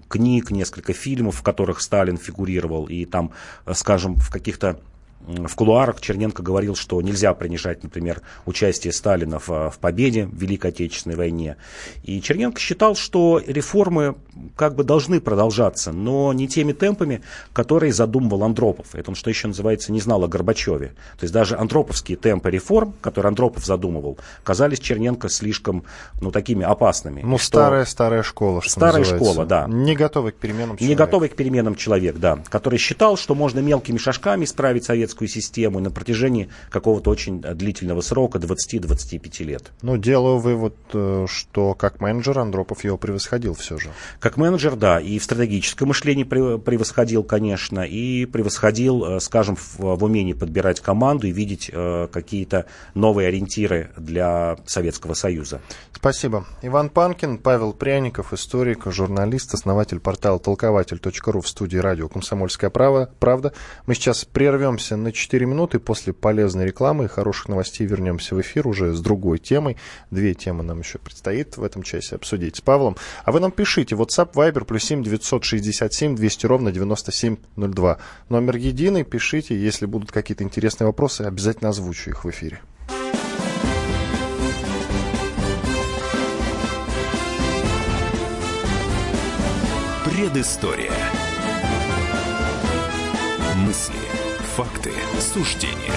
книг, 0.09 0.50
несколько 0.50 0.92
фильмов, 0.92 1.37
в 1.37 1.42
которых 1.42 1.81
Сталин 1.81 2.16
фигурировал, 2.16 2.87
и 2.87 3.05
там, 3.05 3.31
скажем, 3.72 4.16
в 4.16 4.29
каких-то 4.31 4.81
в 5.27 5.55
кулуарах 5.55 6.01
Черненко 6.01 6.43
говорил, 6.43 6.77
что 6.77 7.01
нельзя 7.01 7.33
принижать, 7.35 7.83
например, 7.83 8.21
участие 8.47 8.93
Сталина 8.93 9.39
в, 9.39 9.49
в 9.71 9.79
победе 9.81 10.27
в 10.27 10.37
Великой 10.37 10.71
Отечественной 10.71 11.17
войне. 11.17 11.57
И 12.03 12.21
Черненко 12.21 12.61
считал, 12.61 12.95
что 12.95 13.41
реформы 13.45 14.17
как 14.57 14.75
бы 14.75 14.85
должны 14.85 15.21
продолжаться, 15.21 15.93
но 15.93 16.33
не 16.33 16.49
теми 16.49 16.73
темпами, 16.73 17.23
которые 17.53 17.93
задумывал 17.93 18.45
Андропов. 18.45 18.95
Это 18.95 19.11
он, 19.11 19.15
что 19.15 19.31
еще 19.31 19.49
называется, 19.49 19.93
не 19.93 20.01
знал 20.01 20.25
о 20.25 20.29
Горбачеве. 20.29 20.89
То 21.19 21.25
есть 21.25 21.33
даже 21.33 21.57
андроповские 21.57 22.17
темпы 22.17 22.51
реформ, 22.51 22.95
которые 23.01 23.29
Андропов 23.29 23.65
задумывал, 23.65 24.19
казались 24.43 24.81
Черненко 24.81 25.29
слишком, 25.29 25.85
ну, 26.21 26.31
такими 26.31 26.65
опасными. 26.65 27.23
Ну, 27.25 27.39
старая-старая 27.39 28.23
школа, 28.23 28.61
что 28.61 28.71
Старая 28.71 28.99
называется. 28.99 29.31
школа, 29.33 29.47
да. 29.47 29.67
Не 29.69 29.95
готовый 29.97 30.33
к 30.33 30.37
переменам 30.37 30.77
человек. 30.77 30.89
Не 30.89 30.95
готовый 30.95 31.29
к 31.29 31.37
переменам 31.37 31.75
человек, 31.77 32.17
да. 32.19 32.41
Который 32.51 32.79
считал, 32.79 33.17
что 33.17 33.35
можно 33.35 33.61
мелкими 33.61 33.99
шажками 33.99 34.45
исправить 34.45 34.85
советскую 34.85 35.13
советскую 35.14 35.29
систему 35.29 35.81
на 35.81 35.90
протяжении 35.90 36.48
какого-то 36.70 37.11
очень 37.11 37.40
длительного 37.40 38.00
срока, 38.00 38.38
20-25 38.38 39.44
лет. 39.44 39.72
Ну, 39.83 39.96
делаю 39.96 40.38
вывод, 40.38 40.74
э, 40.92 41.27
что 41.29 41.74
как 41.74 42.00
менеджер 42.00 42.38
Андропов 42.38 42.85
его 42.85 42.96
превосходил 42.96 43.55
все 43.55 43.79
же. 43.79 43.90
Как 44.18 44.37
менеджер, 44.37 44.77
да, 44.77 45.00
и 45.00 45.18
в 45.18 45.24
стратегическом 45.24 45.88
мышлении 45.88 46.24
превосходил, 46.24 47.22
конечно, 47.22 47.81
и 47.81 48.27
превосходил, 48.27 49.05
э, 49.05 49.20
скажем, 49.20 49.57
в, 49.57 49.79
в 49.79 50.05
умении 50.05 50.33
подбирать 50.33 50.81
команду 50.81 51.27
и 51.29 51.31
видеть 51.31 51.70
э, 51.72 52.09
какие-то 52.12 52.66
новые 52.94 53.29
ориентиры 53.29 53.90
для 53.96 54.57
Советского 54.66 55.14
Союза. 55.14 55.61
Спасибо. 55.92 56.44
Иван 56.62 56.90
Панкин, 56.90 57.38
Павел 57.38 57.72
Пряников, 57.72 58.33
историк, 58.33 58.85
журналист, 58.87 59.55
основатель 59.55 60.00
портала 60.00 60.38
толкователь.ру 60.38 61.40
в 61.40 61.48
студии 61.48 61.79
радио 61.79 62.09
«Комсомольская 62.09 62.70
правда». 62.70 63.53
Мы 63.87 63.94
сейчас 63.94 64.24
прервемся 64.24 64.96
на 65.05 65.12
4 65.12 65.47
минуты. 65.47 65.79
После 65.79 66.12
полезной 66.12 66.67
рекламы 66.67 67.05
и 67.05 67.09
хороших 67.09 67.49
новостей 67.49 67.87
вернемся 67.87 68.35
в 68.35 68.40
эфир 68.40 68.67
уже 68.67 68.93
с 68.93 69.01
другой 69.01 69.38
темой. 69.38 69.77
Две 70.11 70.35
темы 70.35 70.64
нам 70.64 70.81
еще 70.81 70.99
предстоит 70.99 71.57
в 71.57 71.62
этом 71.62 71.83
часе 71.83 72.17
обсудить 72.17 72.57
с 72.57 72.61
Павлом. 72.61 72.97
А 73.25 73.31
вы 73.31 73.40
нам 73.40 73.53
пишите. 73.53 73.95
WhatsApp, 73.95 74.33
Viber, 74.33 74.64
плюс 74.64 74.83
7 74.85 75.05
967 75.05 76.17
200 76.17 76.47
ровно 76.47 76.73
9702. 76.73 77.99
Номер 78.29 78.57
единый. 78.57 79.05
Пишите. 79.05 79.57
Если 79.57 79.87
будут 79.87 80.11
какие-то 80.11 80.43
интересные 80.43 80.87
вопросы, 80.87 81.23
обязательно 81.23 81.71
озвучу 81.71 82.11
их 82.11 82.25
в 82.25 82.31
эфире. 82.31 82.61
Предыстория. 90.05 90.93
Мысли 93.57 94.13
Факты, 94.57 94.93
суждения. 95.19 95.93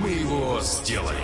Мы 0.00 0.08
его 0.10 0.60
сделали. 0.60 1.22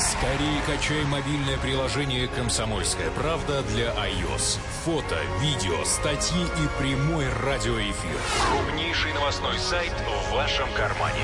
Скорее 0.00 0.60
качай 0.66 1.04
мобильное 1.04 1.56
приложение 1.58 2.26
«Комсомольская 2.26 3.08
правда» 3.12 3.62
для 3.62 3.90
iOS. 3.90 4.58
Фото, 4.84 5.18
видео, 5.40 5.84
статьи 5.84 6.42
и 6.42 6.82
прямой 6.82 7.26
радиоэфир. 7.44 8.18
Крупнейший 8.50 9.12
новостной 9.12 9.56
сайт 9.56 9.92
в 10.08 10.34
вашем 10.34 10.66
кармане. 10.72 11.22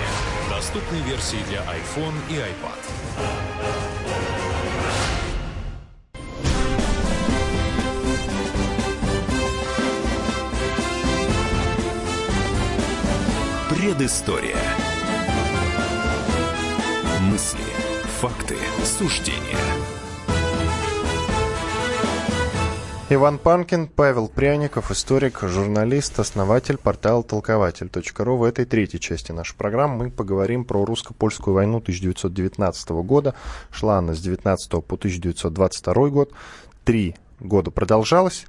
Доступны 0.48 0.98
версии 0.98 1.42
для 1.48 1.62
iPhone 1.62 2.14
и 2.30 2.34
iPad. 2.34 2.78
Предыстория. 13.74 14.58
Мысли, 17.22 17.58
факты, 18.20 18.56
суждения. 18.84 19.56
Иван 23.08 23.38
Панкин, 23.38 23.86
Павел 23.86 24.28
Пряников, 24.28 24.90
историк, 24.90 25.40
журналист, 25.40 26.18
основатель 26.18 26.76
портала 26.76 27.22
толкователь.ру. 27.22 28.36
В 28.36 28.44
этой 28.44 28.66
третьей 28.66 29.00
части 29.00 29.32
нашей 29.32 29.56
программы 29.56 30.04
мы 30.04 30.10
поговорим 30.10 30.66
про 30.66 30.84
русско-польскую 30.84 31.54
войну 31.54 31.78
1919 31.78 32.90
года. 32.90 33.34
Шла 33.70 33.96
она 33.96 34.12
с 34.12 34.20
19 34.20 34.70
по 34.84 34.96
1922 34.96 36.08
год. 36.10 36.32
Три 36.84 37.16
года 37.40 37.70
продолжалась. 37.70 38.44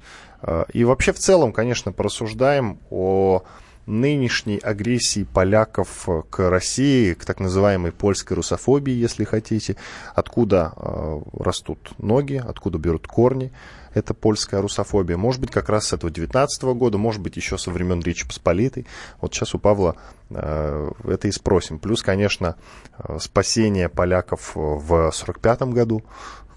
И 0.74 0.84
вообще 0.84 1.12
в 1.12 1.18
целом, 1.18 1.54
конечно, 1.54 1.92
порассуждаем 1.92 2.78
о 2.90 3.44
нынешней 3.86 4.58
агрессии 4.58 5.24
поляков 5.24 6.08
к 6.30 6.50
России, 6.50 7.14
к 7.14 7.24
так 7.24 7.40
называемой 7.40 7.92
польской 7.92 8.36
русофобии, 8.36 8.92
если 8.92 9.24
хотите, 9.24 9.76
откуда 10.14 10.72
э, 10.76 11.20
растут 11.38 11.92
ноги, 11.98 12.42
откуда 12.44 12.78
берут 12.78 13.06
корни 13.06 13.52
эта 13.94 14.12
польская 14.12 14.60
русофобия. 14.60 15.16
Может 15.16 15.40
быть, 15.40 15.50
как 15.50 15.68
раз 15.68 15.88
с 15.88 15.92
этого 15.92 16.12
19 16.12 16.62
года, 16.74 16.98
может 16.98 17.22
быть, 17.22 17.36
еще 17.36 17.56
со 17.56 17.70
времен 17.70 18.00
Речи 18.00 18.26
Посполитой. 18.26 18.86
Вот 19.20 19.32
сейчас 19.32 19.54
у 19.54 19.58
Павла 19.58 19.96
э, 20.30 20.90
это 21.04 21.28
и 21.28 21.32
спросим. 21.32 21.78
Плюс, 21.78 22.02
конечно, 22.02 22.56
э, 22.98 23.18
спасение 23.20 23.88
поляков 23.88 24.52
в 24.54 25.10
45 25.12 25.62
году, 25.72 26.02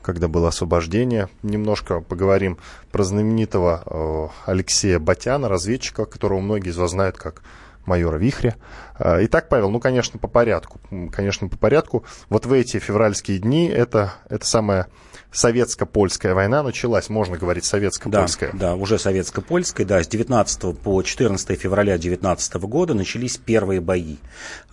когда 0.08 0.30
было 0.30 0.48
освобождение. 0.48 1.28
Немножко 1.44 2.00
поговорим 2.00 2.58
про 2.94 3.04
знаменитого 3.04 3.84
э, 3.86 4.50
Алексея 4.50 5.00
Батяна, 5.00 5.50
разведчика, 5.50 6.06
которого 6.06 6.40
многие 6.40 6.70
из 6.70 6.78
вас 6.78 6.92
знают 6.92 7.18
как 7.18 7.42
майора 7.86 8.16
Вихря. 8.16 8.56
Э, 8.98 9.18
итак, 9.26 9.50
Павел, 9.50 9.70
ну, 9.70 9.82
конечно, 9.82 10.18
по 10.18 10.30
порядку. 10.30 10.80
Конечно, 11.12 11.50
по 11.50 11.58
порядку. 11.58 12.06
Вот 12.30 12.46
в 12.46 12.54
эти 12.54 12.80
февральские 12.80 13.40
дни 13.40 13.68
это, 13.68 14.14
это 14.30 14.46
самое 14.46 14.88
советско-польская 15.32 16.34
война 16.34 16.64
началась, 16.64 17.10
можно 17.10 17.38
говорить, 17.38 17.66
советско-польская. 17.66 18.52
Да, 18.54 18.60
да, 18.60 18.76
уже 18.76 18.98
советско-польская, 18.98 19.86
да, 19.86 20.04
с 20.04 20.08
19 20.08 20.80
по 20.80 21.02
14 21.02 21.60
февраля 21.60 21.98
19 21.98 22.54
года 22.56 22.94
начались 22.94 23.38
первые 23.38 23.82
бои. 23.82 24.18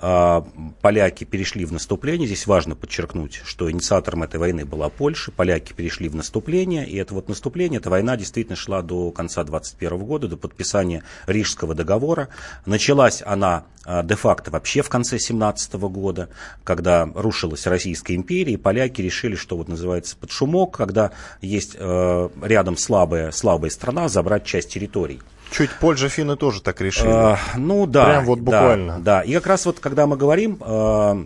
А, 0.00 0.46
поляки 0.80 1.24
перешли 1.24 1.64
в 1.64 1.72
наступление, 1.72 2.26
здесь 2.26 2.46
важно 2.46 2.76
подчеркнуть, 2.76 3.40
что 3.44 3.70
инициатором 3.70 4.22
этой 4.22 4.38
войны 4.40 4.64
была 4.64 4.88
Польша, 4.88 5.32
поляки 5.32 5.72
перешли 5.72 6.08
в 6.08 6.14
наступление, 6.14 6.86
и 6.88 6.96
это 6.96 7.14
вот 7.14 7.28
наступление, 7.28 7.80
эта 7.80 7.90
война 7.90 8.16
действительно 8.16 8.56
шла 8.56 8.82
до 8.82 9.10
конца 9.10 9.44
21 9.44 9.98
года, 9.98 10.28
до 10.28 10.36
подписания 10.36 11.02
Рижского 11.26 11.74
договора. 11.74 12.28
Началась 12.66 13.22
она 13.24 13.64
а, 13.86 14.02
де-факто 14.02 14.50
вообще 14.50 14.82
в 14.82 14.88
конце 14.88 15.18
17 15.18 15.74
года, 15.74 16.30
когда 16.64 17.06
рушилась 17.14 17.66
Российская 17.66 18.14
империя, 18.14 18.54
и 18.54 18.56
поляки 18.56 19.02
решили, 19.02 19.36
что 19.36 19.56
вот 19.56 19.68
называется 19.68 20.16
под 20.16 20.30
шумок, 20.44 20.76
когда 20.76 21.10
есть 21.40 21.76
э, 21.78 22.28
рядом 22.42 22.76
слабая, 22.76 23.30
слабая 23.30 23.70
страна, 23.70 24.08
забрать 24.08 24.44
часть 24.44 24.70
территорий. 24.70 25.20
Чуть 25.50 25.70
позже 25.78 26.08
финны 26.08 26.36
тоже 26.36 26.60
так 26.62 26.80
решили. 26.80 27.08
А, 27.08 27.38
ну 27.56 27.86
да. 27.86 28.04
Прям 28.04 28.24
вот 28.24 28.40
буквально. 28.40 28.98
Да, 28.98 29.20
да. 29.20 29.22
И 29.22 29.32
как 29.34 29.46
раз 29.46 29.66
вот 29.66 29.80
когда 29.80 30.06
мы 30.06 30.16
говорим 30.16 30.58
э, 30.60 31.24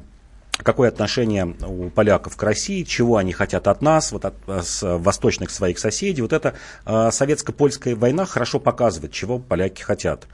какое 0.62 0.88
отношение 0.88 1.56
у 1.66 1.88
поляков 1.88 2.36
к 2.36 2.42
России, 2.42 2.82
чего 2.82 3.16
они 3.16 3.32
хотят 3.32 3.68
от 3.68 3.80
нас, 3.80 4.12
вот 4.12 4.24
от 4.24 4.34
с 4.46 4.82
восточных 4.98 5.50
своих 5.50 5.78
соседей. 5.78 6.22
Вот 6.22 6.32
эта 6.32 6.54
э, 6.84 7.10
советско-польская 7.10 7.94
война 7.96 8.26
хорошо 8.26 8.60
показывает, 8.60 9.12
чего 9.12 9.38
поляки 9.38 9.82
хотят. 9.82 10.26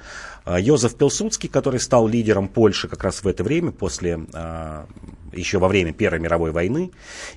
Э, 0.46 0.60
Йозеф 0.60 0.96
Пилсудский, 0.96 1.48
который 1.48 1.80
стал 1.80 2.06
лидером 2.06 2.48
Польши 2.48 2.88
как 2.88 3.02
раз 3.04 3.22
в 3.22 3.28
это 3.28 3.42
время, 3.42 3.72
после, 3.72 4.20
э, 4.32 4.84
еще 5.32 5.58
во 5.58 5.68
время 5.68 5.92
Первой 5.92 6.20
мировой 6.20 6.52
войны, 6.52 6.90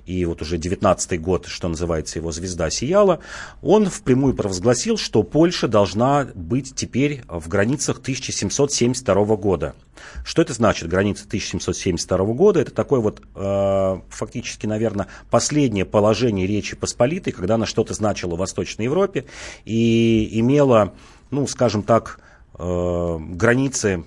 и 0.06 0.26
вот 0.26 0.41
уже 0.41 0.58
19 0.58 1.20
год, 1.22 1.48
что 1.48 1.67
называется, 1.67 2.20
его 2.20 2.32
звезда 2.32 2.70
сияла, 2.70 3.20
он 3.62 3.89
впрямую 3.89 4.34
провозгласил, 4.34 4.98
что 4.98 5.24
Польша 5.24 5.67
должна 5.67 6.28
быть 6.36 6.76
теперь 6.76 7.22
в 7.28 7.48
границах 7.48 8.00
1772 8.00 9.36
года. 9.38 9.76
Что 10.24 10.41
это 10.41 10.54
значит, 10.54 10.89
граница 10.89 11.26
1772 11.26 12.17
года? 12.34 12.60
Это 12.60 12.72
такое 12.72 13.00
вот 13.00 13.22
э, 13.36 14.02
фактически, 14.10 14.67
наверное, 14.67 15.08
последнее 15.32 15.86
положение 15.86 16.46
Речи 16.46 16.76
Посполитой, 16.76 17.34
когда 17.34 17.56
она 17.56 17.65
что-то 17.65 17.93
значила 17.93 18.36
в 18.36 18.39
Восточной 18.39 18.86
Европе 18.86 19.26
и 19.65 20.30
имела, 20.39 20.93
ну, 21.32 21.48
скажем 21.48 21.82
так, 21.82 22.20
э, 22.58 23.17
границы 23.20 24.04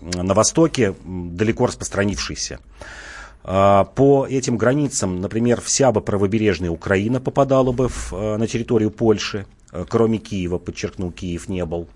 на 0.00 0.34
Востоке 0.34 0.94
далеко 1.04 1.66
распространившиеся. 1.66 2.60
Э, 3.44 3.84
по 3.94 4.26
этим 4.26 4.56
границам, 4.56 5.20
например, 5.20 5.60
вся 5.60 5.92
бы 5.92 6.00
правобережная 6.00 6.70
Украина 6.70 7.20
попадала 7.20 7.72
бы 7.72 7.88
в, 7.88 8.12
э, 8.12 8.36
на 8.36 8.46
территорию 8.46 8.90
Польши, 8.90 9.46
э, 9.72 9.84
кроме 9.88 10.18
Киева, 10.18 10.58
подчеркну, 10.58 11.10
Киев 11.10 11.48
не 11.48 11.64
был, 11.64 11.88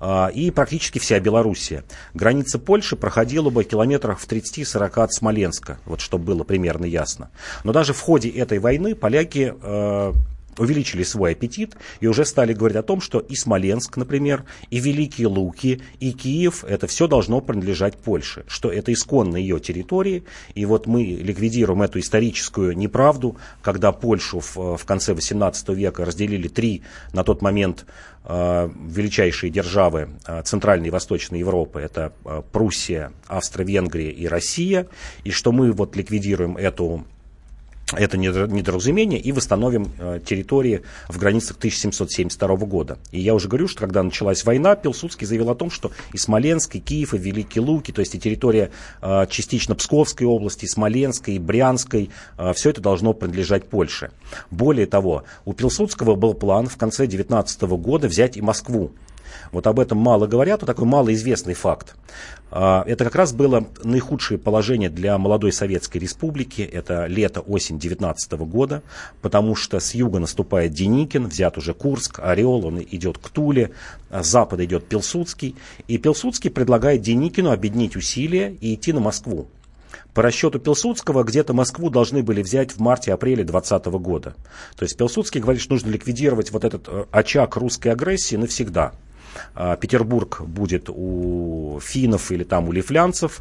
а, 0.00 0.28
и 0.28 0.50
практически 0.50 0.98
вся 0.98 1.20
Белоруссия. 1.20 1.84
Граница 2.14 2.58
Польши 2.58 2.96
проходила 2.96 3.50
бы 3.50 3.64
километрах 3.64 4.18
в 4.18 4.26
30-40 4.26 5.02
от 5.02 5.12
Смоленска, 5.12 5.78
вот 5.84 6.00
чтобы 6.00 6.24
было 6.24 6.44
примерно 6.44 6.84
ясно. 6.84 7.30
Но 7.64 7.72
даже 7.72 7.92
в 7.92 8.00
ходе 8.00 8.28
этой 8.30 8.58
войны 8.58 8.94
поляки 8.94 9.54
э, 9.60 10.12
увеличили 10.58 11.02
свой 11.02 11.32
аппетит 11.32 11.76
и 12.00 12.06
уже 12.06 12.24
стали 12.24 12.52
говорить 12.52 12.76
о 12.76 12.82
том, 12.82 13.00
что 13.00 13.18
и 13.18 13.34
Смоленск, 13.34 13.96
например, 13.96 14.44
и 14.70 14.80
Великие 14.80 15.28
Луки, 15.28 15.82
и 16.00 16.12
Киев, 16.12 16.64
это 16.64 16.86
все 16.86 17.06
должно 17.06 17.40
принадлежать 17.40 17.96
Польше, 17.96 18.44
что 18.48 18.70
это 18.70 18.92
исконно 18.92 19.36
ее 19.36 19.60
территории, 19.60 20.24
и 20.54 20.64
вот 20.64 20.86
мы 20.86 21.02
ликвидируем 21.04 21.82
эту 21.82 22.00
историческую 22.00 22.76
неправду, 22.76 23.36
когда 23.62 23.92
Польшу 23.92 24.40
в, 24.40 24.76
в 24.76 24.84
конце 24.84 25.12
XVIII 25.12 25.74
века 25.74 26.04
разделили 26.04 26.48
три 26.48 26.82
на 27.12 27.24
тот 27.24 27.42
момент 27.42 27.86
э, 28.24 28.70
величайшие 28.88 29.50
державы 29.50 30.10
э, 30.26 30.42
Центральной 30.42 30.88
и 30.88 30.90
Восточной 30.90 31.40
Европы, 31.40 31.80
это 31.80 32.12
э, 32.24 32.42
Пруссия, 32.52 33.12
Австро-Венгрия 33.26 34.10
и 34.10 34.26
Россия, 34.26 34.86
и 35.24 35.30
что 35.30 35.52
мы 35.52 35.72
вот 35.72 35.96
ликвидируем 35.96 36.56
эту 36.56 37.04
это 37.92 38.18
недоразумение 38.18 39.18
и 39.18 39.32
восстановим 39.32 39.90
э, 39.98 40.20
территории 40.24 40.82
в 41.08 41.18
границах 41.18 41.56
1772 41.56 42.56
года. 42.56 42.98
И 43.12 43.20
я 43.20 43.34
уже 43.34 43.48
говорю, 43.48 43.68
что 43.68 43.80
когда 43.80 44.02
началась 44.02 44.44
война, 44.44 44.76
Пилсудский 44.76 45.26
заявил 45.26 45.50
о 45.50 45.54
том, 45.54 45.70
что 45.70 45.90
и 46.12 46.18
Смоленск, 46.18 46.76
и 46.76 46.80
Киев, 46.80 47.14
и 47.14 47.18
Великие 47.18 47.62
Луки, 47.62 47.92
то 47.92 48.00
есть 48.00 48.14
и 48.14 48.20
территория 48.20 48.70
э, 49.00 49.26
частично 49.30 49.74
Псковской 49.74 50.26
области, 50.26 50.66
и 50.66 50.68
Смоленской, 50.68 51.34
и 51.34 51.38
Брянской, 51.38 52.10
э, 52.36 52.52
все 52.52 52.70
это 52.70 52.80
должно 52.80 53.14
принадлежать 53.14 53.66
Польше. 53.66 54.10
Более 54.50 54.86
того, 54.86 55.24
у 55.44 55.54
Пилсудского 55.54 56.14
был 56.14 56.34
план 56.34 56.66
в 56.66 56.76
конце 56.76 57.06
19 57.06 57.62
года 57.62 58.08
взять 58.08 58.36
и 58.36 58.42
Москву. 58.42 58.92
Вот 59.52 59.66
об 59.66 59.80
этом 59.80 59.98
мало 59.98 60.26
говорят, 60.26 60.60
но 60.60 60.66
такой 60.66 60.86
малоизвестный 60.86 61.54
факт. 61.54 61.94
А, 62.50 62.84
это 62.86 63.04
как 63.04 63.14
раз 63.14 63.32
было 63.32 63.66
наихудшее 63.82 64.38
положение 64.38 64.90
для 64.90 65.18
молодой 65.18 65.52
Советской 65.52 65.98
Республики. 65.98 66.62
Это 66.62 67.06
лето-осень 67.06 67.78
19 67.78 68.32
года, 68.32 68.82
потому 69.22 69.54
что 69.54 69.80
с 69.80 69.94
юга 69.94 70.18
наступает 70.18 70.72
Деникин, 70.72 71.26
взят 71.26 71.58
уже 71.58 71.74
Курск, 71.74 72.20
Орел, 72.20 72.66
он 72.66 72.80
идет 72.80 73.18
к 73.18 73.28
Туле, 73.28 73.72
с 74.10 74.26
запада 74.26 74.64
идет 74.64 74.86
Пилсудский. 74.86 75.56
И 75.86 75.98
Пилсудский 75.98 76.50
предлагает 76.50 77.02
Деникину 77.02 77.50
объединить 77.50 77.96
усилия 77.96 78.56
и 78.60 78.74
идти 78.74 78.92
на 78.92 79.00
Москву. 79.00 79.48
По 80.14 80.22
расчету 80.22 80.58
Пилсудского, 80.58 81.22
где-то 81.22 81.52
Москву 81.52 81.90
должны 81.90 82.22
были 82.22 82.42
взять 82.42 82.72
в 82.72 82.80
марте-апреле 82.80 83.44
2020 83.44 83.86
года. 84.00 84.34
То 84.76 84.82
есть 84.82 84.96
Пилсудский 84.96 85.40
говорит, 85.40 85.62
что 85.62 85.74
нужно 85.74 85.90
ликвидировать 85.90 86.50
вот 86.50 86.64
этот 86.64 86.88
э, 86.88 87.04
очаг 87.10 87.56
русской 87.56 87.88
агрессии 87.88 88.36
навсегда. 88.36 88.92
А, 89.54 89.76
Петербург 89.76 90.42
будет 90.42 90.88
у 90.88 91.80
финнов 91.82 92.30
или 92.30 92.44
там 92.44 92.68
у 92.68 92.72
лифлянцев, 92.72 93.40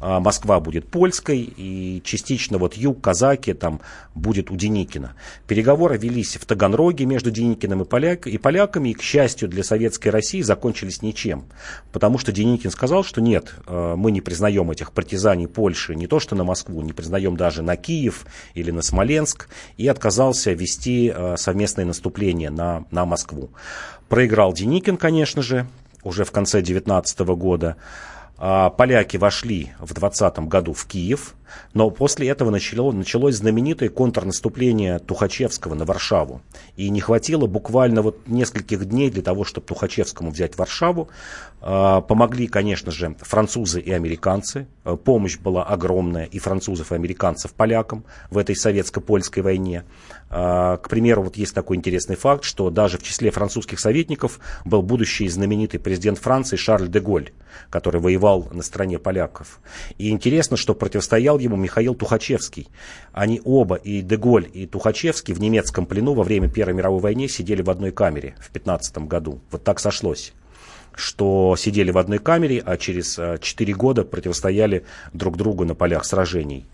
а, 0.00 0.20
Москва 0.20 0.60
будет 0.60 0.88
польской, 0.88 1.40
и 1.56 2.00
частично 2.04 2.58
вот 2.58 2.74
юг, 2.74 3.00
казаки 3.00 3.52
там 3.52 3.80
будет 4.14 4.50
у 4.50 4.56
Деникина. 4.56 5.14
Переговоры 5.46 5.98
велись 5.98 6.36
в 6.36 6.44
Таганроге 6.44 7.04
между 7.06 7.30
Деникиным 7.30 7.82
и, 7.82 7.84
поляк, 7.84 8.26
и 8.26 8.38
поляками, 8.38 8.90
и, 8.90 8.94
к 8.94 9.02
счастью 9.02 9.48
для 9.48 9.64
советской 9.64 10.08
России, 10.08 10.42
закончились 10.42 11.02
ничем. 11.02 11.46
Потому 11.92 12.18
что 12.18 12.32
Деникин 12.32 12.70
сказал, 12.70 13.04
что 13.04 13.20
нет, 13.20 13.54
а, 13.66 13.96
мы 13.96 14.10
не 14.10 14.20
признаем 14.20 14.70
этих 14.70 14.92
партизаний 14.92 15.48
Польши 15.48 15.94
не 15.94 16.06
то 16.06 16.20
что 16.20 16.34
на 16.34 16.44
Москву, 16.44 16.82
не 16.82 16.92
признаем 16.92 17.36
даже 17.36 17.62
на 17.62 17.76
Киев 17.76 18.26
или 18.54 18.70
на 18.70 18.82
Смоленск, 18.82 19.48
и 19.76 19.86
отказался 19.88 20.52
вести 20.52 21.12
совместное 21.36 21.84
наступление 21.84 22.50
на, 22.50 22.84
на 22.90 23.04
Москву. 23.04 23.50
Проиграл 24.08 24.52
Деникин, 24.52 24.96
конечно 24.96 25.42
же, 25.42 25.66
уже 26.04 26.24
в 26.24 26.30
конце 26.30 26.62
19 26.62 27.18
года. 27.20 27.76
А, 28.38 28.70
поляки 28.70 29.16
вошли 29.16 29.72
в 29.80 29.94
20 29.94 30.40
году 30.40 30.74
в 30.74 30.84
Киев, 30.86 31.34
но 31.72 31.90
после 31.90 32.28
этого 32.28 32.50
начало, 32.50 32.92
началось 32.92 33.36
знаменитое 33.36 33.88
контрнаступление 33.88 34.98
Тухачевского 34.98 35.74
на 35.74 35.86
Варшаву. 35.86 36.42
И 36.76 36.90
не 36.90 37.00
хватило 37.00 37.46
буквально 37.46 38.02
вот 38.02 38.28
нескольких 38.28 38.84
дней 38.84 39.10
для 39.10 39.22
того, 39.22 39.44
чтобы 39.44 39.66
Тухачевскому 39.66 40.30
взять 40.30 40.58
Варшаву. 40.58 41.08
А, 41.62 42.02
помогли, 42.02 42.46
конечно 42.46 42.92
же, 42.92 43.16
французы 43.20 43.80
и 43.80 43.90
американцы. 43.90 44.66
А, 44.84 44.96
помощь 44.96 45.38
была 45.38 45.64
огромная 45.64 46.26
и 46.26 46.38
французов, 46.38 46.92
и 46.92 46.94
американцев 46.94 47.54
полякам 47.54 48.04
в 48.30 48.36
этой 48.36 48.54
советско-польской 48.54 49.42
войне. 49.42 49.84
К 50.28 50.82
примеру, 50.90 51.22
вот 51.22 51.36
есть 51.36 51.54
такой 51.54 51.76
интересный 51.76 52.16
факт, 52.16 52.42
что 52.42 52.68
даже 52.70 52.98
в 52.98 53.02
числе 53.02 53.30
французских 53.30 53.78
советников 53.78 54.40
был 54.64 54.82
будущий 54.82 55.28
знаменитый 55.28 55.78
президент 55.78 56.18
Франции 56.18 56.56
Шарль 56.56 56.88
де 56.88 56.98
Голь, 56.98 57.30
который 57.70 58.00
воевал 58.00 58.48
на 58.50 58.62
стороне 58.62 58.98
поляков. 58.98 59.60
И 59.98 60.10
интересно, 60.10 60.56
что 60.56 60.74
противостоял 60.74 61.38
ему 61.38 61.56
Михаил 61.56 61.94
Тухачевский. 61.94 62.68
Они 63.12 63.40
оба, 63.44 63.76
и 63.76 64.02
Деголь, 64.02 64.48
и 64.52 64.66
Тухачевский, 64.66 65.32
в 65.32 65.40
немецком 65.40 65.86
плену 65.86 66.14
во 66.14 66.24
время 66.24 66.50
Первой 66.50 66.74
мировой 66.74 67.00
войны 67.00 67.28
сидели 67.28 67.62
в 67.62 67.70
одной 67.70 67.92
камере 67.92 68.34
в 68.40 68.50
15 68.50 68.98
году. 68.98 69.40
Вот 69.50 69.62
так 69.62 69.78
сошлось 69.78 70.32
что 70.96 71.54
сидели 71.58 71.90
в 71.90 71.98
одной 71.98 72.18
камере, 72.18 72.62
а 72.64 72.78
через 72.78 73.20
4 73.40 73.72
э, 73.72 73.76
года 73.76 74.02
противостояли 74.02 74.84
друг 75.12 75.36
другу 75.36 75.64
на 75.66 75.74
полях 75.74 76.06
сражений. 76.06 76.66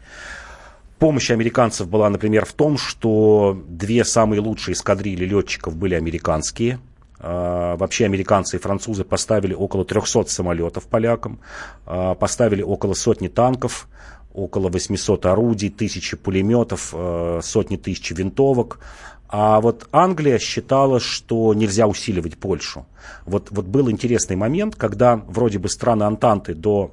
Помощь 1.02 1.32
американцев 1.32 1.88
была, 1.88 2.08
например, 2.08 2.44
в 2.46 2.52
том, 2.52 2.78
что 2.78 3.60
две 3.66 4.04
самые 4.04 4.40
лучшие 4.40 4.74
эскадрильи 4.74 5.24
летчиков 5.24 5.76
были 5.76 5.94
американские– 5.96 6.78
а, 7.22 7.76
вообще 7.76 8.04
американцы 8.04 8.56
и 8.56 8.60
французы 8.60 9.04
поставили 9.04 9.54
около 9.54 9.84
300 9.84 10.24
самолетов 10.24 10.86
полякам, 10.86 11.38
а, 11.86 12.14
поставили 12.14 12.62
около 12.62 12.94
сотни 12.94 13.28
танков, 13.28 13.88
около 14.34 14.68
800 14.68 15.26
орудий, 15.26 15.70
тысячи 15.70 16.16
пулеметов, 16.16 16.90
а, 16.92 17.38
сотни 17.42 17.76
тысяч 17.76 18.10
винтовок. 18.10 18.80
А 19.28 19.60
вот 19.60 19.88
Англия 19.92 20.38
считала, 20.38 20.98
что 20.98 21.54
нельзя 21.54 21.86
усиливать 21.86 22.36
Польшу. 22.36 22.86
Вот, 23.24 23.48
вот 23.50 23.66
был 23.66 23.88
интересный 23.90 24.36
момент, 24.36 24.74
когда 24.74 25.16
вроде 25.16 25.58
бы 25.58 25.68
страны 25.68 26.02
Антанты 26.02 26.54
до 26.54 26.90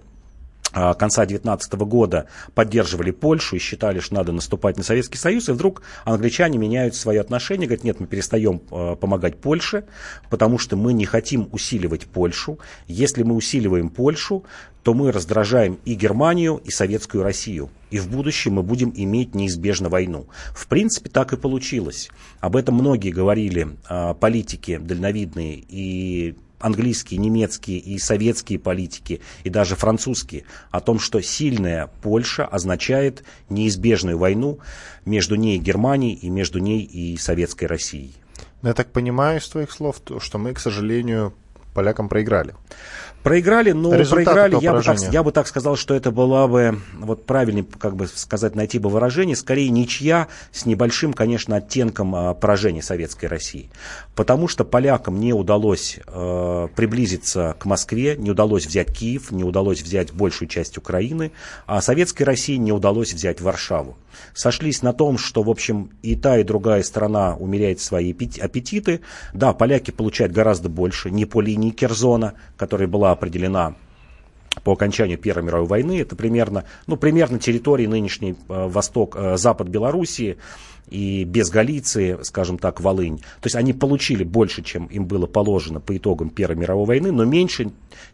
конца 0.71 1.25
19 1.25 1.73
года 1.73 2.27
поддерживали 2.53 3.11
Польшу 3.11 3.55
и 3.55 3.59
считали, 3.59 3.99
что 3.99 4.15
надо 4.15 4.31
наступать 4.31 4.77
на 4.77 4.83
Советский 4.83 5.17
Союз, 5.17 5.49
и 5.49 5.51
вдруг 5.51 5.81
англичане 6.05 6.57
меняют 6.57 6.95
свои 6.95 7.17
отношения, 7.17 7.65
говорят, 7.65 7.83
нет, 7.83 7.99
мы 7.99 8.07
перестаем 8.07 8.61
а, 8.71 8.95
помогать 8.95 9.37
Польше, 9.37 9.85
потому 10.29 10.57
что 10.57 10.75
мы 10.75 10.93
не 10.93 11.05
хотим 11.05 11.49
усиливать 11.51 12.07
Польшу. 12.07 12.59
Если 12.87 13.23
мы 13.23 13.35
усиливаем 13.35 13.89
Польшу, 13.89 14.43
то 14.83 14.93
мы 14.93 15.11
раздражаем 15.11 15.77
и 15.85 15.93
Германию, 15.93 16.61
и 16.63 16.71
Советскую 16.71 17.23
Россию. 17.23 17.69
И 17.91 17.99
в 17.99 18.09
будущем 18.09 18.53
мы 18.53 18.63
будем 18.63 18.93
иметь 18.95 19.35
неизбежно 19.35 19.89
войну. 19.89 20.27
В 20.55 20.67
принципе, 20.67 21.09
так 21.09 21.33
и 21.33 21.37
получилось. 21.37 22.09
Об 22.39 22.55
этом 22.55 22.75
многие 22.75 23.11
говорили 23.11 23.67
э, 23.89 24.13
политики 24.13 24.77
дальновидные 24.77 25.63
и 25.67 26.35
английские, 26.59 27.19
немецкие 27.19 27.79
и 27.79 27.97
советские 27.97 28.59
политики, 28.59 29.21
и 29.43 29.49
даже 29.49 29.75
французские, 29.75 30.43
о 30.71 30.79
том, 30.79 30.99
что 30.99 31.21
сильная 31.21 31.89
Польша 32.01 32.45
означает 32.45 33.23
неизбежную 33.49 34.17
войну 34.17 34.59
между 35.05 35.35
ней 35.35 35.57
и 35.57 35.61
Германией 35.61 36.13
и 36.13 36.29
между 36.29 36.59
ней 36.59 36.81
и 36.81 37.17
Советской 37.17 37.65
Россией. 37.65 38.13
Я 38.61 38.73
так 38.73 38.91
понимаю 38.91 39.39
из 39.39 39.47
твоих 39.47 39.71
слов, 39.71 40.01
что 40.19 40.37
мы, 40.37 40.53
к 40.53 40.59
сожалению, 40.59 41.33
полякам 41.73 42.09
проиграли. 42.09 42.55
Проиграли, 43.23 43.71
но 43.71 43.93
Результат 43.93 44.33
проиграли, 44.33 44.63
я 44.63 44.73
бы, 44.73 44.81
так, 44.81 44.99
я 45.13 45.23
бы 45.23 45.31
так 45.31 45.47
сказал, 45.47 45.75
что 45.75 45.93
это 45.93 46.09
была 46.09 46.47
бы, 46.47 46.79
вот 46.93 47.25
правильнее, 47.25 47.65
как 47.77 47.95
бы 47.95 48.07
сказать, 48.07 48.55
найти 48.55 48.79
бы 48.79 48.89
выражение, 48.89 49.35
скорее 49.35 49.69
ничья 49.69 50.27
с 50.53 50.65
небольшим, 50.65 51.13
конечно, 51.13 51.57
оттенком 51.57 52.15
а, 52.15 52.33
поражения 52.33 52.81
Советской 52.81 53.25
России. 53.25 53.69
Потому 54.15 54.47
что 54.47 54.63
полякам 54.63 55.19
не 55.19 55.33
удалось 55.33 55.99
э, 56.07 56.67
приблизиться 56.75 57.55
к 57.59 57.65
Москве, 57.65 58.15
не 58.17 58.31
удалось 58.31 58.65
взять 58.65 58.93
Киев, 58.97 59.31
не 59.31 59.43
удалось 59.43 59.81
взять 59.81 60.13
большую 60.13 60.47
часть 60.47 60.77
Украины, 60.77 61.31
а 61.65 61.81
Советской 61.81 62.23
России 62.23 62.55
не 62.55 62.71
удалось 62.71 63.13
взять 63.13 63.41
Варшаву 63.41 63.97
сошлись 64.33 64.81
на 64.81 64.93
том, 64.93 65.17
что, 65.17 65.43
в 65.43 65.49
общем, 65.49 65.91
и 66.01 66.15
та, 66.15 66.37
и 66.37 66.43
другая 66.43 66.83
страна 66.83 67.35
умеряет 67.35 67.79
свои 67.79 68.11
аппетиты. 68.11 69.01
Да, 69.33 69.53
поляки 69.53 69.91
получают 69.91 70.33
гораздо 70.33 70.69
больше, 70.69 71.11
не 71.11 71.25
по 71.25 71.41
линии 71.41 71.71
Керзона, 71.71 72.33
которая 72.57 72.87
была 72.87 73.11
определена 73.11 73.75
по 74.63 74.73
окончанию 74.73 75.17
Первой 75.17 75.43
мировой 75.43 75.67
войны. 75.67 76.01
Это 76.01 76.15
примерно, 76.15 76.65
ну, 76.87 76.97
примерно 76.97 77.39
территории 77.39 77.85
нынешней 77.85 78.31
э, 78.31 78.35
восток, 78.67 79.15
э, 79.15 79.37
запад 79.37 79.67
Белоруссии 79.67 80.37
и 80.89 81.23
без 81.23 81.49
Галиции, 81.49 82.17
скажем 82.23 82.57
так, 82.57 82.81
Волынь. 82.81 83.17
То 83.17 83.45
есть 83.45 83.55
они 83.55 83.73
получили 83.73 84.23
больше, 84.23 84.63
чем 84.63 84.85
им 84.87 85.05
было 85.05 85.27
положено 85.27 85.79
по 85.79 85.95
итогам 85.95 86.29
Первой 86.29 86.55
мировой 86.55 86.85
войны, 86.85 87.11
но 87.11 87.25
меньше, 87.25 87.71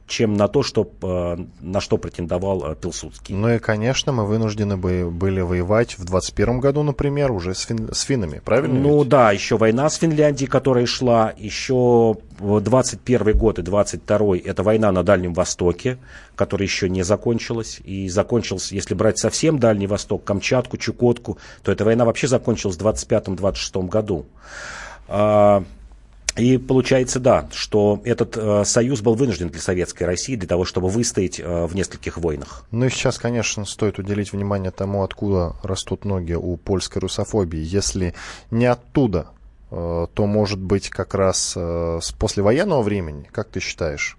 чем 0.07 0.35
на 0.35 0.47
то, 0.47 0.63
что, 0.63 0.89
э, 1.01 1.37
на 1.61 1.81
что 1.81 1.97
претендовал 1.97 2.71
э, 2.71 2.75
Пилсудский. 2.75 3.35
Ну 3.35 3.49
и, 3.49 3.59
конечно, 3.59 4.11
мы 4.11 4.25
вынуждены 4.25 4.77
были 4.77 5.41
воевать 5.41 5.97
в 5.97 6.05
21 6.05 6.59
году, 6.59 6.83
например, 6.83 7.31
уже 7.31 7.55
с, 7.55 7.61
фин, 7.61 7.89
с 7.91 8.01
финнами, 8.01 8.41
правильно? 8.43 8.79
Ну 8.79 8.99
ведь? 8.99 9.09
да, 9.09 9.31
еще 9.31 9.57
война 9.57 9.89
с 9.89 9.95
Финляндией, 9.95 10.49
которая 10.49 10.85
шла, 10.85 11.33
еще 11.37 12.17
21 12.39 13.37
год 13.37 13.59
и 13.59 13.61
22 13.61 14.37
это 14.37 14.63
война 14.63 14.91
на 14.91 15.03
Дальнем 15.03 15.33
Востоке, 15.33 15.97
которая 16.35 16.67
еще 16.67 16.89
не 16.89 17.03
закончилась. 17.03 17.79
И 17.83 18.09
закончилась, 18.09 18.71
если 18.71 18.93
брать 18.93 19.17
совсем 19.17 19.59
Дальний 19.59 19.87
Восток, 19.87 20.23
Камчатку, 20.23 20.77
Чукотку, 20.77 21.37
то 21.63 21.71
эта 21.71 21.85
война 21.85 22.05
вообще 22.05 22.27
закончилась 22.27 22.77
в 22.77 22.85
25-26 22.85 23.87
году. 23.87 24.25
А, 25.07 25.63
и 26.35 26.57
получается, 26.57 27.21
да, 27.21 27.47
что 27.53 28.01
этот 28.03 28.35
э, 28.35 28.65
союз 28.65 28.99
был 28.99 29.15
вынужден 29.15 29.47
для 29.47 29.61
Советской 29.61 30.03
России 30.03 30.35
для 30.35 30.47
того, 30.47 30.65
чтобы 30.65 30.89
выстоять 30.89 31.39
э, 31.39 31.65
в 31.65 31.73
нескольких 31.75 32.17
войнах. 32.17 32.65
Ну 32.71 32.85
и 32.85 32.89
сейчас, 32.89 33.17
конечно, 33.17 33.63
стоит 33.63 33.99
уделить 33.99 34.33
внимание 34.33 34.71
тому, 34.71 35.03
откуда 35.03 35.55
растут 35.63 36.03
ноги 36.03 36.33
у 36.33 36.57
польской 36.57 36.99
русофобии. 36.99 37.59
Если 37.59 38.15
не 38.51 38.65
оттуда, 38.65 39.27
э, 39.71 40.07
то, 40.13 40.25
может 40.25 40.59
быть, 40.59 40.89
как 40.89 41.13
раз 41.13 41.53
э, 41.55 41.99
с 42.01 42.11
послевоенного 42.11 42.81
времени, 42.81 43.29
как 43.31 43.47
ты 43.47 43.61
считаешь? 43.61 44.17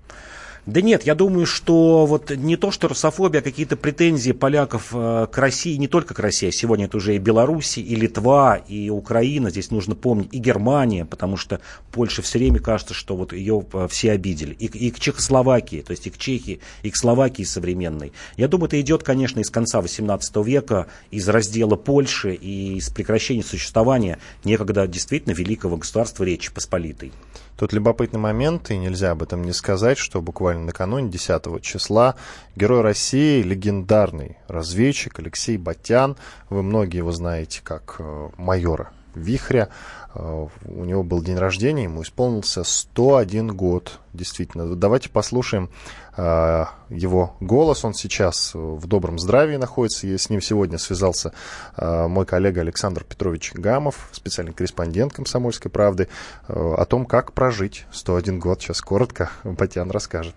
Да 0.66 0.80
нет, 0.80 1.04
я 1.04 1.14
думаю, 1.14 1.46
что 1.46 2.06
вот 2.06 2.30
не 2.30 2.56
то, 2.56 2.72
что 2.72 2.88
русофобия, 2.88 3.40
а 3.40 3.44
какие-то 3.44 3.76
претензии 3.76 4.32
поляков 4.32 4.88
э, 4.92 5.28
к 5.30 5.38
России, 5.38 5.76
не 5.76 5.86
только 5.86 6.12
к 6.12 6.18
России, 6.18 6.48
а 6.48 6.52
сегодня 6.52 6.86
это 6.86 6.96
уже 6.96 7.14
и 7.14 7.18
Беларусь, 7.18 7.78
и 7.78 7.94
Литва, 7.94 8.56
и 8.56 8.90
Украина, 8.90 9.50
здесь 9.50 9.70
нужно 9.70 9.94
помнить, 9.94 10.30
и 10.32 10.38
Германия, 10.38 11.04
потому 11.04 11.36
что 11.36 11.60
Польша 11.92 12.20
все 12.22 12.40
время 12.40 12.58
кажется, 12.58 12.94
что 12.94 13.14
вот 13.14 13.32
ее 13.32 13.64
э, 13.72 13.86
все 13.88 14.10
обидели, 14.10 14.54
и, 14.54 14.66
и 14.66 14.90
к 14.90 14.98
Чехословакии, 14.98 15.82
то 15.82 15.92
есть 15.92 16.08
и 16.08 16.10
к 16.10 16.18
Чехии, 16.18 16.58
и 16.82 16.90
к 16.90 16.96
Словакии 16.96 17.44
современной. 17.44 18.12
Я 18.36 18.48
думаю, 18.48 18.66
это 18.66 18.80
идет, 18.80 19.04
конечно, 19.04 19.38
из 19.38 19.50
конца 19.50 19.78
XVIII 19.78 20.44
века, 20.44 20.88
из 21.12 21.28
раздела 21.28 21.76
Польши 21.76 22.34
и 22.34 22.78
из 22.78 22.90
прекращения 22.90 23.44
существования 23.44 24.18
некогда 24.42 24.88
действительно 24.88 25.32
великого 25.32 25.76
государства 25.76 26.24
Речи 26.24 26.52
Посполитой. 26.52 27.12
Тут 27.56 27.72
любопытный 27.72 28.20
момент, 28.20 28.70
и 28.70 28.76
нельзя 28.76 29.12
об 29.12 29.22
этом 29.22 29.42
не 29.42 29.52
сказать, 29.52 29.96
что 29.96 30.20
буквально 30.20 30.64
накануне 30.66 31.08
10 31.10 31.62
числа 31.62 32.16
герой 32.54 32.82
России, 32.82 33.42
легендарный 33.42 34.36
разведчик 34.46 35.18
Алексей 35.18 35.56
Батян, 35.56 36.16
вы 36.50 36.62
многие 36.62 36.98
его 36.98 37.12
знаете 37.12 37.60
как 37.64 37.96
э, 37.98 38.28
майора 38.36 38.92
Вихря, 39.16 39.70
э, 40.14 40.46
у 40.64 40.84
него 40.84 41.02
был 41.02 41.22
день 41.22 41.36
рождения, 41.36 41.84
ему 41.84 42.02
исполнился 42.02 42.62
101 42.62 43.56
год, 43.56 43.98
действительно. 44.12 44.76
Давайте 44.76 45.08
послушаем 45.08 45.70
э, 46.16 46.64
его 46.90 47.34
голос. 47.40 47.84
Он 47.84 47.94
сейчас 47.94 48.52
в 48.54 48.86
добром 48.86 49.18
здравии 49.18 49.56
находится. 49.56 50.06
И 50.06 50.16
с 50.16 50.30
ним 50.30 50.40
сегодня 50.40 50.78
связался 50.78 51.32
э, 51.76 52.06
мой 52.06 52.26
коллега 52.26 52.60
Александр 52.60 53.04
Петрович 53.04 53.52
Гамов, 53.54 54.08
специальный 54.12 54.52
корреспондент 54.52 55.12
«Комсомольской 55.12 55.70
правды», 55.70 56.08
о 56.48 56.84
том, 56.84 57.06
как 57.06 57.32
прожить 57.32 57.86
101 57.92 58.38
год. 58.38 58.60
Сейчас 58.60 58.80
коротко 58.80 59.30
Батян 59.44 59.90
расскажет. 59.90 60.34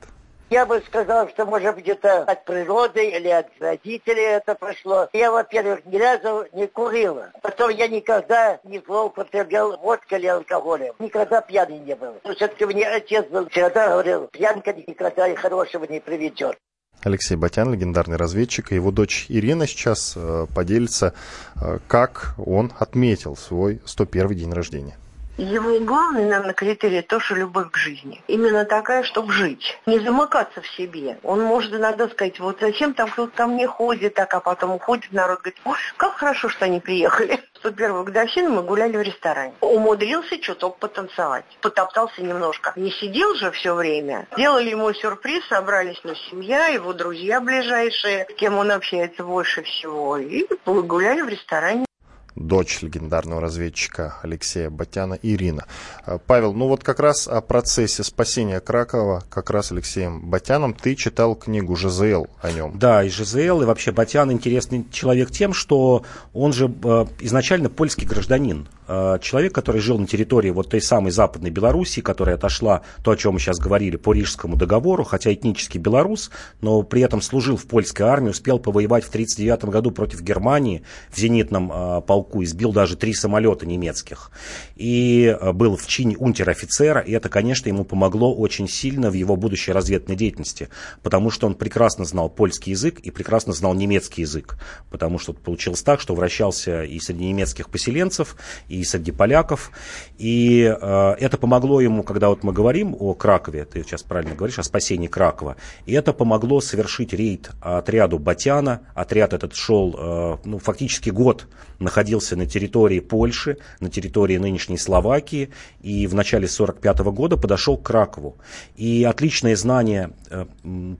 Я 0.49 0.65
бы 0.65 0.81
сказал, 0.87 1.29
что, 1.29 1.45
может, 1.45 1.77
где-то 1.77 2.23
от 2.23 2.43
природы 2.43 3.07
или 3.07 3.27
от 3.27 3.47
родителей 3.59 4.23
это 4.23 4.55
пошло. 4.55 5.07
Я, 5.13 5.31
во-первых, 5.31 5.85
ни 5.85 5.97
разу 5.97 6.47
не 6.53 6.65
курила. 6.65 7.31
Потом 7.43 7.69
я 7.69 7.87
никогда 7.87 8.59
не 8.63 8.79
злоупотреблял 8.79 9.77
водкой 9.77 10.17
или 10.19 10.27
алкоголем. 10.27 10.95
Никогда 10.97 11.41
пьяный 11.41 11.77
не 11.77 11.95
был. 11.95 12.15
Но 12.23 12.33
все-таки 12.33 12.65
мне 12.65 12.87
отец 12.87 13.27
был 13.27 13.47
всегда 13.49 13.89
говорил, 13.89 14.27
пьянка 14.31 14.73
никогда 14.73 15.27
и 15.27 15.35
хорошего 15.35 15.85
не 15.85 15.99
приведет. 15.99 16.57
Алексей 17.03 17.35
Батян, 17.35 17.71
легендарный 17.71 18.17
разведчик, 18.17 18.71
и 18.71 18.75
его 18.75 18.91
дочь 18.91 19.27
Ирина 19.29 19.67
сейчас 19.67 20.15
э, 20.17 20.47
поделится, 20.53 21.13
э, 21.61 21.77
как 21.87 22.33
он 22.37 22.73
отметил 22.77 23.37
свой 23.37 23.81
101 23.85 24.35
день 24.35 24.51
рождения. 24.51 24.97
Его 25.39 25.79
главный, 25.79 26.25
наверное, 26.25 26.53
критерий 26.53 27.01
то, 27.01 27.21
что 27.21 27.33
любовь 27.33 27.71
к 27.71 27.77
жизни. 27.77 28.21
Именно 28.27 28.65
такая, 28.65 29.03
чтобы 29.03 29.31
жить. 29.31 29.79
Не 29.85 29.99
замыкаться 29.99 30.61
в 30.61 30.67
себе. 30.67 31.17
Он 31.23 31.41
может 31.41 31.73
иногда 31.73 32.09
сказать, 32.09 32.41
вот 32.41 32.57
зачем 32.59 32.93
там 32.93 33.09
кто-то 33.09 33.31
ко 33.33 33.47
мне 33.47 33.65
ходит, 33.65 34.15
так, 34.15 34.33
а 34.33 34.41
потом 34.41 34.71
уходит 34.71 35.13
народ, 35.13 35.39
говорит, 35.39 35.57
ой, 35.63 35.77
как 35.95 36.17
хорошо, 36.17 36.49
что 36.49 36.65
они 36.65 36.81
приехали. 36.81 37.39
В 37.53 37.59
101 37.59 38.03
годовщину 38.03 38.49
мы 38.49 38.63
гуляли 38.63 38.97
в 38.97 39.01
ресторане. 39.01 39.53
Умудрился 39.61 40.37
чуток 40.39 40.77
потанцевать. 40.77 41.45
Потоптался 41.61 42.21
немножко. 42.21 42.73
Не 42.75 42.91
сидел 42.91 43.33
же 43.35 43.51
все 43.51 43.73
время. 43.73 44.27
Делали 44.35 44.71
ему 44.71 44.93
сюрприз, 44.93 45.47
собрались 45.47 46.01
ну, 46.03 46.15
семья, 46.29 46.67
его 46.67 46.91
друзья 46.91 47.39
ближайшие, 47.39 48.27
с 48.29 48.33
кем 48.35 48.57
он 48.57 48.71
общается 48.71 49.23
больше 49.23 49.63
всего. 49.63 50.17
И 50.17 50.45
гуляли 50.65 51.21
в 51.21 51.29
ресторане 51.29 51.85
дочь 52.35 52.81
легендарного 52.81 53.41
разведчика 53.41 54.17
Алексея 54.21 54.69
Батяна 54.69 55.17
Ирина. 55.21 55.65
Э, 56.05 56.17
Павел, 56.25 56.53
ну 56.53 56.67
вот 56.67 56.83
как 56.83 56.99
раз 56.99 57.27
о 57.27 57.41
процессе 57.41 58.03
спасения 58.03 58.59
Кракова, 58.59 59.23
как 59.29 59.49
раз 59.49 59.71
Алексеем 59.71 60.29
Батяном, 60.29 60.73
ты 60.73 60.95
читал 60.95 61.35
книгу 61.35 61.75
ЖЗЛ 61.75 62.27
о 62.41 62.51
нем. 62.51 62.77
Да, 62.77 63.03
и 63.03 63.09
ЖЗЛ, 63.09 63.61
и 63.61 63.65
вообще 63.65 63.91
Батян 63.91 64.31
интересный 64.31 64.85
человек 64.91 65.31
тем, 65.31 65.53
что 65.53 66.03
он 66.33 66.53
же 66.53 66.71
э, 66.83 67.05
изначально 67.19 67.69
польский 67.69 68.07
гражданин. 68.07 68.67
Э, 68.91 69.19
человек, 69.21 69.53
который 69.53 69.81
жил 69.81 69.99
на 69.99 70.07
территории 70.07 70.49
вот 70.49 70.69
той 70.69 70.81
самой 70.81 71.11
Западной 71.11 71.51
Белоруссии, 71.51 72.01
которая 72.01 72.37
отошла, 72.37 72.81
то, 73.03 73.11
о 73.11 73.15
чем 73.15 73.33
мы 73.33 73.39
сейчас 73.39 73.59
говорили, 73.59 73.97
по 73.97 74.13
Рижскому 74.13 74.55
договору, 74.55 75.03
хотя 75.03 75.31
этнически 75.31 75.77
белорус, 75.77 76.31
но 76.61 76.81
при 76.81 77.03
этом 77.03 77.21
служил 77.21 77.55
в 77.55 77.67
польской 77.67 78.07
армии, 78.07 78.31
успел 78.31 78.57
повоевать 78.57 79.03
в 79.03 79.09
1939 79.09 79.71
году 79.71 79.91
против 79.91 80.21
Германии 80.21 80.81
в 81.11 81.19
зенитном 81.19 81.71
э, 81.71 82.01
полку, 82.01 82.43
избил 82.43 82.73
даже 82.73 82.97
три 82.97 83.13
самолета 83.13 83.67
немецких. 83.67 84.31
И 84.75 85.37
э, 85.39 85.51
был 85.51 85.77
в 85.77 85.85
чине 85.85 86.17
унтер-офицера, 86.17 87.01
и 87.01 87.11
это, 87.11 87.29
конечно, 87.29 87.69
ему 87.69 87.85
помогло 87.85 88.35
очень 88.35 88.67
сильно 88.67 89.11
в 89.11 89.13
его 89.13 89.35
будущей 89.35 89.71
разведной 89.71 90.15
деятельности, 90.15 90.69
потому 91.03 91.29
что 91.29 91.45
он 91.45 91.53
прекрасно 91.53 92.05
знал 92.05 92.27
польский 92.27 92.71
язык 92.71 92.99
и 93.01 93.11
прекрасно 93.11 93.53
знал 93.53 93.75
немецкий 93.75 94.21
язык, 94.21 94.57
потому 94.89 95.19
что 95.19 95.33
получилось 95.33 95.83
так, 95.83 96.01
что 96.01 96.15
вращался 96.15 96.81
и 96.81 96.99
среди 96.99 97.25
немецких 97.25 97.69
поселенцев, 97.69 98.35
и 98.67 98.78
и 98.79 98.83
среди 98.83 99.11
поляков. 99.11 99.71
И 100.17 100.63
э, 100.63 101.15
это 101.19 101.37
помогло 101.37 101.81
ему, 101.81 102.03
когда 102.03 102.29
вот 102.29 102.43
мы 102.43 102.53
говорим 102.53 102.95
о 102.97 103.13
Кракове, 103.13 103.65
ты 103.65 103.83
сейчас 103.83 104.03
правильно 104.03 104.35
говоришь, 104.35 104.59
о 104.59 104.63
спасении 104.63 105.07
Кракова, 105.07 105.55
и 105.85 105.93
это 105.93 106.13
помогло 106.13 106.61
совершить 106.61 107.13
рейд 107.13 107.51
отряду 107.61 108.19
Батяна. 108.19 108.81
Отряд 108.95 109.33
этот 109.33 109.53
шел, 109.53 109.95
э, 109.97 110.37
ну, 110.45 110.59
фактически 110.59 111.09
год 111.09 111.47
находился 111.79 112.35
на 112.35 112.45
территории 112.45 112.99
Польши, 112.99 113.57
на 113.79 113.89
территории 113.89 114.37
нынешней 114.37 114.77
Словакии, 114.77 115.49
и 115.81 116.07
в 116.07 116.15
начале 116.15 116.47
1945 116.47 116.99
года 117.13 117.37
подошел 117.37 117.77
к 117.77 117.83
Кракову. 117.83 118.37
И 118.75 119.03
отличное 119.03 119.55
знание 119.55 120.11
э, 120.29 120.45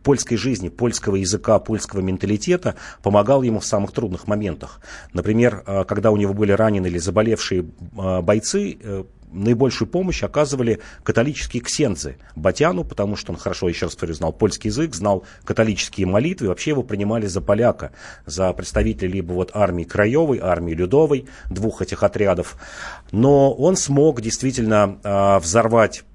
польской 0.04 0.38
жизни, 0.38 0.70
польского 0.70 1.16
языка, 1.16 1.60
польского 1.60 2.02
менталитета 2.02 2.76
помогал 3.02 3.44
ему 3.44 3.60
в 3.60 3.66
самых 3.66 3.92
трудных 3.92 4.28
моментах. 4.28 4.82
Например, 5.14 5.64
э, 5.66 5.84
когда 5.86 6.12
у 6.12 6.18
него 6.18 6.34
были 6.34 6.52
ранены 6.52 6.88
или 6.88 6.98
заболевшие 6.98 7.66
бойцы, 7.78 8.78
наибольшую 9.32 9.88
помощь 9.88 10.24
оказывали 10.24 10.80
католические 11.04 11.62
ксензы 11.62 12.18
Батяну, 12.36 12.84
потому 12.84 13.16
что 13.16 13.32
он 13.32 13.38
хорошо, 13.38 13.70
еще 13.70 13.86
раз 13.86 13.96
говорю, 13.96 14.14
знал 14.14 14.34
польский 14.34 14.70
язык, 14.70 14.96
знал 14.96 15.24
католические 15.44 16.08
молитвы, 16.08 16.48
вообще 16.48 16.72
его 16.72 16.84
принимали 16.84 17.28
за 17.28 17.42
поляка, 17.42 17.92
за 18.26 18.52
представителя 18.54 19.10
либо 19.10 19.34
вот 19.34 19.52
армии 19.54 19.84
Краевой, 19.84 20.40
армии 20.40 20.74
Людовой, 20.74 21.28
двух 21.50 21.82
этих 21.82 22.04
отрядов. 22.04 22.58
Но 23.12 23.54
он 23.54 23.76
смог 23.76 24.22
действительно 24.22 25.00
э, 25.04 25.40
взорвать 25.40 26.04
Э, 26.04 26.09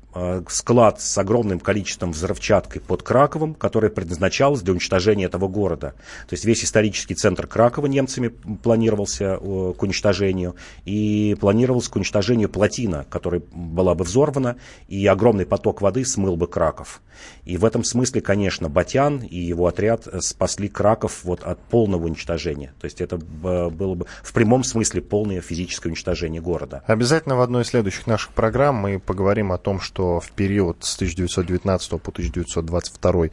склад 0.49 1.01
с 1.01 1.19
огромным 1.19 1.61
количеством 1.61 2.13
взрывчаткой 2.13 2.81
под 2.81 3.03
Краковом, 3.03 3.55
которая 3.55 3.91
предназначалась 3.91 4.63
для 4.63 4.73
уничтожения 4.73 5.25
этого 5.25 5.49
города. 5.49 5.95
То 6.29 6.35
есть 6.35 6.45
весь 6.45 6.65
исторический 6.65 7.15
центр 7.15 7.47
Кракова 7.47 7.87
немцами 7.87 8.29
планировался 8.29 9.39
э, 9.41 9.73
к 9.77 9.83
уничтожению, 9.83 10.55
и 10.85 11.37
планировалось 11.41 11.89
к 11.89 11.97
уничтожению 11.97 12.49
плотина, 12.49 13.07
которая 13.11 13.43
была 13.53 13.95
бы 13.95 14.05
взорвана, 14.05 14.57
и 14.89 15.07
огромный 15.07 15.47
поток 15.47 15.81
воды 15.81 16.05
смыл 16.05 16.37
бы 16.37 16.47
Краков. 16.47 17.01
И 17.45 17.57
в 17.57 17.65
этом 17.65 17.85
смысле, 17.85 18.21
конечно, 18.21 18.69
Батян 18.69 19.19
и 19.19 19.39
его 19.39 19.67
отряд 19.67 20.07
спасли 20.21 20.69
Краков 20.69 21.25
вот 21.25 21.43
от 21.43 21.59
полного 21.61 22.07
уничтожения. 22.07 22.73
То 22.81 22.87
есть 22.87 23.01
это 23.01 23.17
было 23.17 23.95
бы 23.95 24.07
в 24.23 24.33
прямом 24.33 24.65
смысле 24.65 25.01
полное 25.01 25.41
физическое 25.41 25.89
уничтожение 25.89 26.41
города. 26.41 26.83
Обязательно 26.87 27.37
в 27.37 27.41
одной 27.41 27.63
из 27.63 27.69
следующих 27.69 28.07
наших 28.07 28.33
программ 28.33 28.77
мы 28.77 28.99
поговорим 28.99 29.53
о 29.53 29.59
том, 29.59 29.81
что 29.81 30.04
что 30.05 30.21
в 30.21 30.31
период 30.33 30.79
с 30.85 30.97
1919 30.97 31.91
по 32.03 32.11
1922 32.11 33.27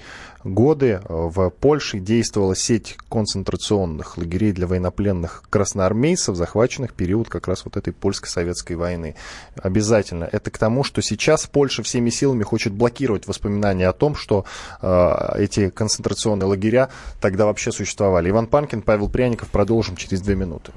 годы 0.43 1.01
в 1.07 1.49
Польше 1.49 1.99
действовала 1.99 2.55
сеть 2.55 2.97
концентрационных 3.09 4.17
лагерей 4.17 4.53
для 4.53 4.67
военнопленных 4.67 5.43
красноармейцев, 5.49 6.35
захваченных 6.35 6.91
в 6.91 6.93
период 6.93 7.27
как 7.27 7.47
раз 7.47 7.65
вот 7.65 7.77
этой 7.77 7.91
польско-советской 7.93 8.73
войны. 8.73 9.15
Обязательно. 9.61 10.29
Это 10.31 10.49
к 10.49 10.57
тому, 10.57 10.83
что 10.83 11.01
сейчас 11.01 11.45
Польша 11.45 11.83
всеми 11.83 12.09
силами 12.09 12.43
хочет 12.43 12.73
блокировать 12.73 13.27
воспоминания 13.27 13.87
о 13.87 13.93
том, 13.93 14.15
что 14.15 14.45
э, 14.81 15.33
эти 15.37 15.69
концентрационные 15.69 16.47
лагеря 16.47 16.89
тогда 17.19 17.45
вообще 17.45 17.71
существовали. 17.71 18.29
Иван 18.29 18.47
Панкин, 18.47 18.81
Павел 18.81 19.09
Пряников. 19.09 19.49
Продолжим 19.49 19.95
через 19.97 20.21
две 20.21 20.35
минуты. 20.35 20.71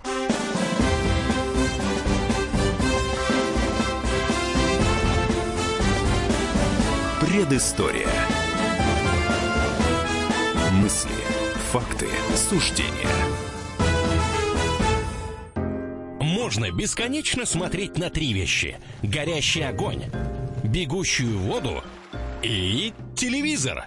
Предыстория. 7.26 8.06
Мысли, 10.72 11.08
факты, 11.72 12.06
суждения. 12.36 13.08
Можно 16.20 16.70
бесконечно 16.70 17.46
смотреть 17.46 17.96
на 17.96 18.10
три 18.10 18.34
вещи. 18.34 18.76
Горящий 19.02 19.62
огонь, 19.62 20.02
бегущую 20.64 21.38
воду 21.38 21.82
и 22.42 22.92
телевизор. 23.16 23.86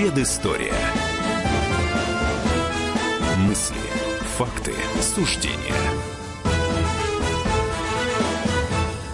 Предыстория. 0.00 0.72
Мысли, 3.36 3.76
факты, 4.38 4.72
суждения. 5.02 5.74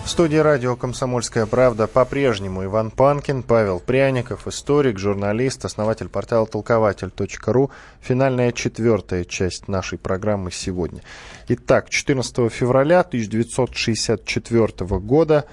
В 0.04 0.08
студии 0.08 0.36
радио 0.36 0.76
«Комсомольская 0.76 1.46
правда» 1.46 1.88
по-прежнему 1.88 2.64
Иван 2.64 2.92
Панкин, 2.92 3.42
Павел 3.42 3.80
Пряников, 3.80 4.46
историк, 4.46 5.00
журналист, 5.00 5.64
основатель 5.64 6.08
портала 6.08 6.46
толкователь.ру. 6.46 7.72
Финальная 8.00 8.52
четвертая 8.52 9.24
часть 9.24 9.66
нашей 9.66 9.98
программы 9.98 10.52
сегодня. 10.52 11.02
Итак, 11.48 11.90
14 11.90 12.52
февраля 12.52 13.00
1964 13.00 15.00
года 15.00 15.46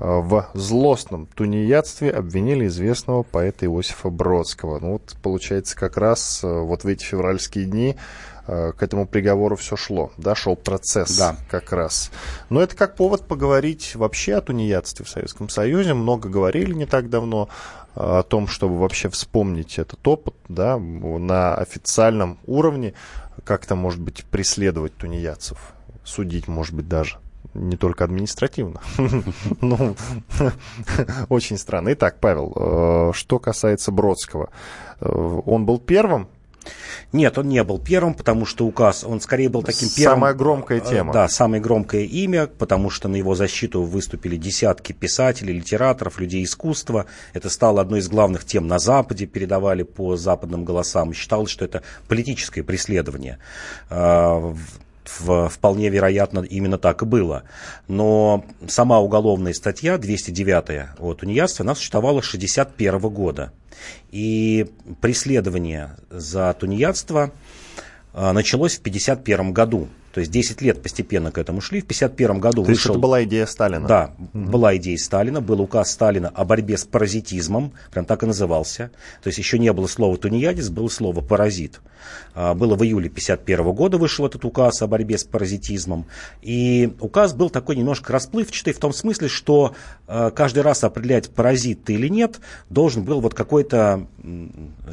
в 0.00 0.46
злостном 0.54 1.26
тунеядстве 1.26 2.10
обвинили 2.10 2.66
известного 2.66 3.22
поэта 3.22 3.66
Иосифа 3.66 4.10
Бродского. 4.10 4.78
Ну 4.78 4.92
вот, 4.92 5.16
получается, 5.22 5.76
как 5.76 5.96
раз 5.96 6.40
э, 6.44 6.46
вот 6.48 6.84
в 6.84 6.86
эти 6.86 7.04
февральские 7.04 7.64
дни 7.64 7.96
Э, 8.50 8.72
к 8.72 8.82
этому 8.82 9.06
приговору 9.06 9.56
все 9.56 9.76
шло, 9.76 10.10
да, 10.16 10.34
шел 10.34 10.56
процесс 10.56 11.18
да. 11.18 11.36
как 11.50 11.70
раз. 11.70 12.10
Но 12.48 12.62
это 12.62 12.74
как 12.74 12.96
повод 12.96 13.28
поговорить 13.28 13.94
вообще 13.94 14.36
о 14.36 14.40
тунеядстве 14.40 15.04
в 15.04 15.10
Советском 15.10 15.50
Союзе. 15.50 15.92
Много 15.92 16.30
говорили 16.30 16.72
не 16.72 16.86
так 16.86 17.10
давно 17.10 17.50
э, 17.94 18.00
о 18.00 18.22
том, 18.22 18.48
чтобы 18.48 18.78
вообще 18.78 19.10
вспомнить 19.10 19.78
этот 19.78 20.06
опыт, 20.08 20.34
да, 20.48 20.78
на 20.78 21.56
официальном 21.56 22.38
уровне, 22.46 22.94
как-то, 23.44 23.74
может 23.74 24.00
быть, 24.00 24.24
преследовать 24.24 24.96
тунеядцев, 24.96 25.58
судить, 26.02 26.48
может 26.48 26.74
быть, 26.74 26.88
даже 26.88 27.18
не 27.58 27.76
только 27.76 28.04
административно. 28.04 28.80
Ну, 29.60 29.96
очень 31.28 31.58
странно. 31.58 31.92
Итак, 31.92 32.18
Павел, 32.20 32.52
э, 32.54 33.12
что 33.14 33.38
касается 33.38 33.92
Бродского. 33.92 34.50
Он 35.00 35.64
был 35.66 35.78
первым 35.78 36.28
нет, 37.12 37.38
он 37.38 37.48
не 37.48 37.62
был 37.64 37.78
первым, 37.78 38.14
потому 38.14 38.44
что 38.44 38.66
указ, 38.66 39.04
он 39.04 39.20
скорее 39.20 39.48
был 39.48 39.62
таким 39.62 39.88
первым. 39.88 40.16
Самая 40.16 40.34
громкая 40.34 40.78
э, 40.78 40.80
тема. 40.80 41.12
Да, 41.12 41.28
самое 41.28 41.62
громкое 41.62 42.04
имя, 42.04 42.46
потому 42.46 42.90
что 42.90 43.08
на 43.08 43.16
его 43.16 43.34
защиту 43.34 43.82
выступили 43.82 44.36
десятки 44.36 44.92
писателей, 44.92 45.54
литераторов, 45.54 46.20
людей 46.20 46.44
искусства. 46.44 47.06
Это 47.32 47.48
стало 47.48 47.80
одной 47.80 48.00
из 48.00 48.08
главных 48.08 48.44
тем 48.44 48.66
на 48.66 48.78
Западе, 48.78 49.26
передавали 49.26 49.82
по 49.82 50.16
западным 50.16 50.64
голосам. 50.64 51.14
Считалось, 51.14 51.50
что 51.50 51.64
это 51.64 51.82
политическое 52.08 52.62
преследование 52.62 53.38
э, 53.88 54.54
вполне 55.08 55.88
вероятно, 55.88 56.40
именно 56.40 56.78
так 56.78 57.02
и 57.02 57.06
было. 57.06 57.44
Но 57.88 58.44
сама 58.66 59.00
уголовная 59.00 59.54
статья 59.54 59.98
209 59.98 60.98
о 60.98 61.14
тунеядстве, 61.14 61.64
она 61.64 61.74
существовала 61.74 62.20
с 62.20 62.28
1961 62.28 63.00
года. 63.12 63.52
И 64.10 64.66
преследование 65.00 65.96
за 66.10 66.52
тунеядство 66.54 67.32
а, 68.12 68.32
началось 68.32 68.76
в 68.76 68.80
1951 68.80 69.52
году. 69.52 69.88
То 70.12 70.20
есть 70.20 70.32
10 70.32 70.62
лет 70.62 70.82
постепенно 70.82 71.30
к 71.30 71.38
этому 71.38 71.60
шли. 71.60 71.80
В 71.80 71.84
1951 71.84 72.40
году 72.40 72.64
То 72.64 72.68
вышел... 72.68 72.92
это 72.92 73.00
была 73.00 73.24
идея 73.24 73.46
Сталина? 73.46 73.86
Да, 73.86 74.14
mm 74.18 74.48
была 74.48 74.76
идея 74.76 74.96
Сталина. 74.96 75.40
Был 75.40 75.60
указ 75.60 75.90
Сталина 75.90 76.28
о 76.34 76.44
борьбе 76.44 76.78
с 76.78 76.84
паразитизмом. 76.84 77.72
Прям 77.90 78.04
так 78.04 78.22
и 78.22 78.26
назывался. 78.26 78.90
То 79.22 79.28
есть 79.28 79.38
еще 79.38 79.58
не 79.58 79.72
было 79.72 79.86
слова 79.86 80.16
тунеядец, 80.16 80.68
было 80.68 80.88
слово 80.88 81.20
паразит. 81.20 81.80
А, 82.34 82.54
было 82.54 82.74
в 82.74 82.82
июле 82.82 83.08
1951 83.08 83.74
года 83.74 83.98
вышел 83.98 84.26
этот 84.26 84.44
указ 84.44 84.80
о 84.82 84.86
борьбе 84.86 85.18
с 85.18 85.24
паразитизмом. 85.24 86.06
И 86.40 86.92
указ 87.00 87.34
был 87.34 87.50
такой 87.50 87.76
немножко 87.76 88.12
расплывчатый 88.12 88.72
в 88.72 88.78
том 88.78 88.92
смысле, 88.92 89.28
что 89.28 89.74
а, 90.06 90.30
каждый 90.30 90.60
раз 90.60 90.84
определять, 90.84 91.30
паразит 91.30 91.84
ты 91.84 91.94
или 91.94 92.08
нет, 92.08 92.40
должен 92.70 93.02
был 93.02 93.20
вот 93.20 93.34
какой-то, 93.34 94.06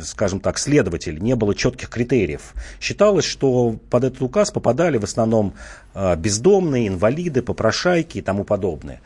скажем 0.02 0.40
так, 0.40 0.58
следователь. 0.58 1.22
Не 1.22 1.36
было 1.36 1.56
четких 1.56 1.90
критериев. 1.90 2.54
Считалось, 2.82 3.26
что 3.26 3.78
под 3.90 4.04
этот 4.04 4.22
указ 4.22 4.52
попадали 4.52 4.98
в 4.98 5.05
основном 5.06 5.54
а, 5.94 6.16
бездомные, 6.16 6.88
инвалиды, 6.88 7.42
попрошайки 7.42 8.20
и 8.20 8.22
тому 8.22 8.44
подобное. 8.44 9.02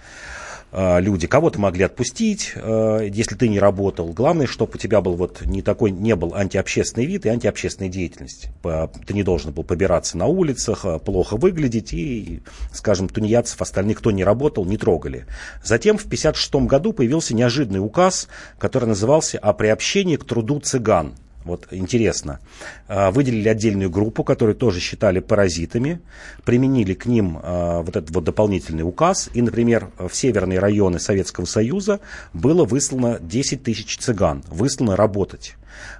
Э, 0.72 1.00
люди. 1.02 1.28
Кого-то 1.28 1.60
могли 1.60 1.84
отпустить, 1.84 2.54
э, 2.56 3.10
если 3.12 3.36
ты 3.36 3.50
не 3.50 3.60
работал. 3.60 4.08
Главное, 4.10 4.46
чтобы 4.46 4.74
у 4.76 4.78
тебя 4.78 5.02
был 5.02 5.16
вот 5.16 5.42
не 5.46 5.62
такой, 5.62 5.92
не 5.92 6.16
был 6.16 6.36
антиобщественный 6.36 7.08
вид 7.08 7.26
и 7.26 7.30
антиобщественная 7.30 7.90
деятельность. 7.90 8.50
Ты 8.62 9.14
не 9.14 9.24
должен 9.24 9.52
был 9.52 9.64
побираться 9.64 10.18
на 10.18 10.28
улицах, 10.28 10.86
э, 10.86 11.00
плохо 11.00 11.38
выглядеть 11.38 11.94
и, 11.94 12.42
скажем, 12.72 13.10
тунеядцев 13.10 13.62
остальных, 13.62 14.00
кто 14.00 14.12
не 14.12 14.24
работал, 14.24 14.66
не 14.66 14.78
трогали. 14.78 15.26
Затем 15.64 15.98
в 15.98 16.06
1956 16.06 16.68
году 16.68 16.94
появился 16.94 17.34
неожиданный 17.34 17.84
указ, 17.84 18.28
который 18.60 18.86
назывался 18.86 19.40
«О 19.40 19.54
приобщении 19.54 20.18
к 20.18 20.24
труду 20.24 20.60
цыган». 20.60 21.14
Вот 21.46 21.68
интересно. 21.72 22.40
А, 22.88 23.12
выделили 23.12 23.48
отдельную 23.48 23.90
группу, 23.90 24.24
которую 24.24 24.56
тоже 24.56 24.80
считали 24.80 25.20
паразитами, 25.20 26.02
применили 26.44 26.94
к 26.94 27.06
ним 27.06 27.40
а, 27.42 27.82
вот 27.82 27.96
этот 27.96 28.12
вот 28.12 28.24
дополнительный 28.24 28.84
указ, 28.84 29.30
и, 29.34 29.42
например, 29.42 29.90
в 29.98 30.14
северные 30.14 30.60
районы 30.60 31.00
Советского 31.00 31.46
Союза 31.46 32.02
было 32.34 32.66
выслано 32.66 33.20
10 33.22 33.64
тысяч 33.64 33.98
цыган, 33.98 34.44
выслано 34.50 34.96
работать. 34.96 35.56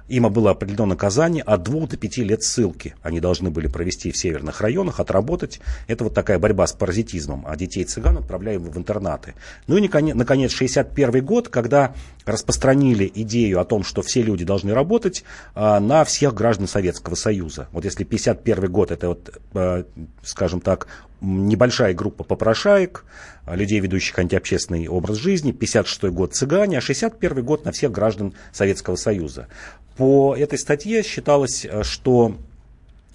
Им 0.08 0.30
было 0.32 0.50
определено 0.50 0.86
наказание 0.86 1.42
от 1.42 1.62
2 1.62 1.86
до 1.86 1.96
5 1.96 2.18
лет 2.18 2.42
ссылки. 2.42 2.94
Они 3.02 3.20
должны 3.20 3.50
были 3.50 3.66
провести 3.66 4.10
в 4.10 4.16
северных 4.16 4.60
районах, 4.60 5.00
отработать. 5.00 5.60
Это 5.86 6.04
вот 6.04 6.14
такая 6.14 6.38
борьба 6.38 6.66
с 6.66 6.72
паразитизмом. 6.72 7.44
А 7.46 7.56
детей 7.56 7.84
цыган 7.84 8.18
отправляли 8.18 8.56
в 8.58 8.76
интернаты. 8.76 9.34
Ну 9.66 9.76
и, 9.76 9.80
наконец, 9.80 10.52
61 10.52 11.24
год, 11.24 11.48
когда 11.48 11.94
распространили 12.24 13.10
идею 13.14 13.60
о 13.60 13.64
том, 13.64 13.82
что 13.82 14.02
все 14.02 14.22
люди 14.22 14.44
должны 14.44 14.74
работать 14.74 15.24
а, 15.54 15.80
на 15.80 16.04
всех 16.04 16.34
граждан 16.34 16.68
Советского 16.68 17.14
Союза. 17.14 17.68
Вот 17.72 17.84
если 17.84 18.04
51 18.04 18.70
год, 18.70 18.90
это 18.90 19.08
вот, 19.08 19.40
а, 19.54 19.84
скажем 20.22 20.60
так, 20.60 20.86
небольшая 21.20 21.94
группа 21.94 22.24
попрошаек, 22.24 23.04
людей, 23.46 23.80
ведущих 23.80 24.18
антиобщественный 24.18 24.88
образ 24.88 25.16
жизни, 25.16 25.52
56 25.52 26.04
год 26.04 26.34
цыгане, 26.34 26.78
а 26.78 26.80
61 26.80 27.44
год 27.44 27.64
на 27.64 27.72
всех 27.72 27.92
граждан 27.92 28.34
Советского 28.52 28.96
Союза. 28.96 29.48
По 29.96 30.34
этой 30.34 30.58
статье 30.58 31.02
считалось, 31.02 31.66
что 31.82 32.36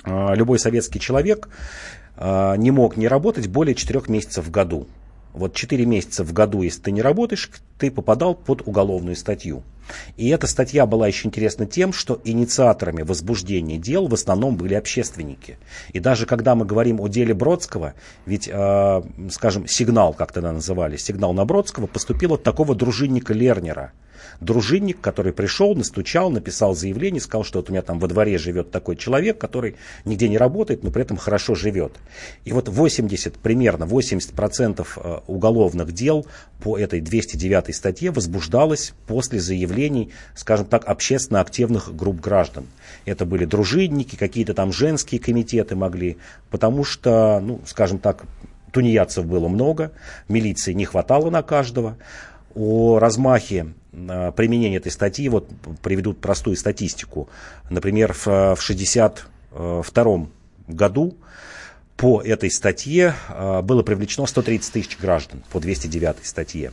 любой 0.06 0.60
советский 0.60 1.00
человек 1.00 1.50
не 2.18 2.72
мог 2.72 2.96
не 2.96 3.08
работать 3.08 3.48
более 3.48 3.76
4 3.76 4.04
месяцев 4.08 4.46
в 4.46 4.52
году. 4.52 4.88
Вот 5.36 5.54
4 5.54 5.86
месяца 5.86 6.24
в 6.24 6.34
году, 6.34 6.62
если 6.62 6.82
ты 6.82 6.92
не 6.92 7.02
работаешь, 7.02 7.50
ты 7.78 7.92
попадал 7.92 8.36
под 8.36 8.62
уголовную 8.66 9.16
статью. 9.16 9.64
И 10.18 10.30
эта 10.30 10.48
статья 10.48 10.86
была 10.86 11.08
еще 11.08 11.28
интересна 11.28 11.66
тем, 11.66 11.94
что 11.94 12.20
инициаторами 12.24 13.04
возбуждения 13.04 13.78
дел 13.78 14.08
в 14.08 14.14
основном 14.14 14.56
были 14.58 14.74
общественники. 14.74 15.60
И 15.94 16.00
даже 16.00 16.26
когда 16.26 16.56
мы 16.56 16.66
говорим 16.66 17.00
о 17.00 17.08
деле 17.08 17.34
Бродского, 17.34 17.94
ведь, 18.26 18.50
э, 18.52 19.02
скажем, 19.30 19.68
сигнал, 19.68 20.14
как 20.14 20.32
тогда 20.32 20.52
называли, 20.52 20.98
сигнал 20.98 21.34
на 21.34 21.46
Бродского 21.46 21.88
поступил 21.88 22.34
от 22.34 22.44
такого 22.44 22.74
дружинника 22.76 23.34
Лернера– 23.34 23.92
дружинник, 24.40 25.02
который 25.02 25.34
пришел, 25.34 25.76
настучал, 25.76 26.30
написал 26.30 26.76
заявление, 26.76 27.22
сказал, 27.22 27.44
что 27.44 27.60
вот 27.60 27.70
у 27.70 27.72
меня 27.72 27.82
там 27.82 28.00
во 28.00 28.08
дворе 28.08 28.38
живет 28.38 28.72
такой 28.72 28.96
человек, 28.96 29.38
который 29.38 29.76
нигде 30.06 30.30
не 30.30 30.38
работает, 30.38 30.84
но 30.84 30.92
при 30.92 31.04
этом 31.04 31.18
хорошо 31.18 31.56
живет. 31.56 31.94
И 32.44 32.52
вот 32.52 32.70
80, 32.70 33.38
примерно 33.38 33.86
80% 33.86 34.88
э, 34.96 35.20
уголовных 35.28 35.92
дел 35.94 36.26
по 36.62 36.78
этой 36.78 37.02
209 37.02 37.76
статье 37.76 38.12
возбуждалось 38.12 38.94
после 39.08 39.40
заявлений, 39.40 40.12
скажем 40.36 40.66
так, 40.66 40.86
общественно 40.88 41.42
активных 41.42 41.96
групп 41.96 42.20
граждан. 42.20 42.68
Это 43.06 43.26
были 43.26 43.46
дружинники, 43.46 44.16
какие-то 44.16 44.54
там 44.54 44.72
женские 44.72 45.20
комитеты 45.22 45.76
могли, 45.76 46.18
потому 46.50 46.84
что, 46.84 47.40
ну, 47.42 47.62
скажем 47.66 48.00
так, 48.00 48.26
тунеядцев 48.76 49.26
было 49.26 49.48
много, 49.48 49.92
милиции 50.28 50.74
не 50.74 50.84
хватало 50.84 51.30
на 51.30 51.42
каждого. 51.44 51.98
О 52.56 53.00
размахе 53.00 53.68
Э, 53.96 54.32
применение 54.36 54.78
этой 54.78 54.92
статьи, 54.92 55.30
вот 55.30 55.50
приведут 55.82 56.20
простую 56.20 56.58
статистику. 56.58 57.30
Например, 57.70 58.14
в 58.14 58.28
1962 58.28 60.28
году 60.68 61.16
по 61.96 62.22
этой 62.22 62.52
статье 62.52 63.16
э, 63.30 63.62
было 63.62 63.84
привлечено 63.84 64.28
130 64.28 64.74
тысяч 64.74 64.98
граждан 65.00 65.44
по 65.52 65.60
209 65.60 66.26
статье. 66.26 66.72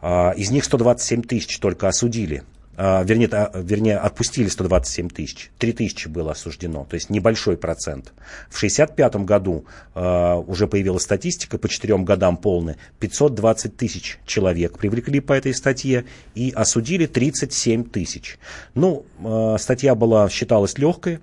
Э, 0.00 0.32
из 0.36 0.50
них 0.50 0.64
127 0.64 1.22
тысяч 1.22 1.58
только 1.58 1.88
осудили 1.88 2.44
вернее, 2.78 3.50
вернее, 3.54 3.98
отпустили 3.98 4.48
127 4.48 5.08
тысяч, 5.08 5.50
3 5.58 5.72
тысячи 5.72 6.06
было 6.06 6.32
осуждено, 6.32 6.86
то 6.88 6.94
есть 6.94 7.10
небольшой 7.10 7.56
процент. 7.56 8.12
В 8.48 8.56
1965 8.56 9.16
году 9.24 9.64
э, 9.94 10.34
уже 10.46 10.68
появилась 10.68 11.02
статистика, 11.02 11.58
по 11.58 11.68
четырем 11.68 12.04
годам 12.04 12.36
полная, 12.36 12.76
520 13.00 13.76
тысяч 13.76 14.18
человек 14.26 14.78
привлекли 14.78 15.18
по 15.18 15.32
этой 15.32 15.54
статье 15.54 16.04
и 16.36 16.52
осудили 16.54 17.06
37 17.06 17.84
тысяч. 17.84 18.38
Ну, 18.74 19.04
э, 19.24 19.56
статья 19.58 19.96
была, 19.96 20.28
считалась 20.28 20.78
легкой, 20.78 21.18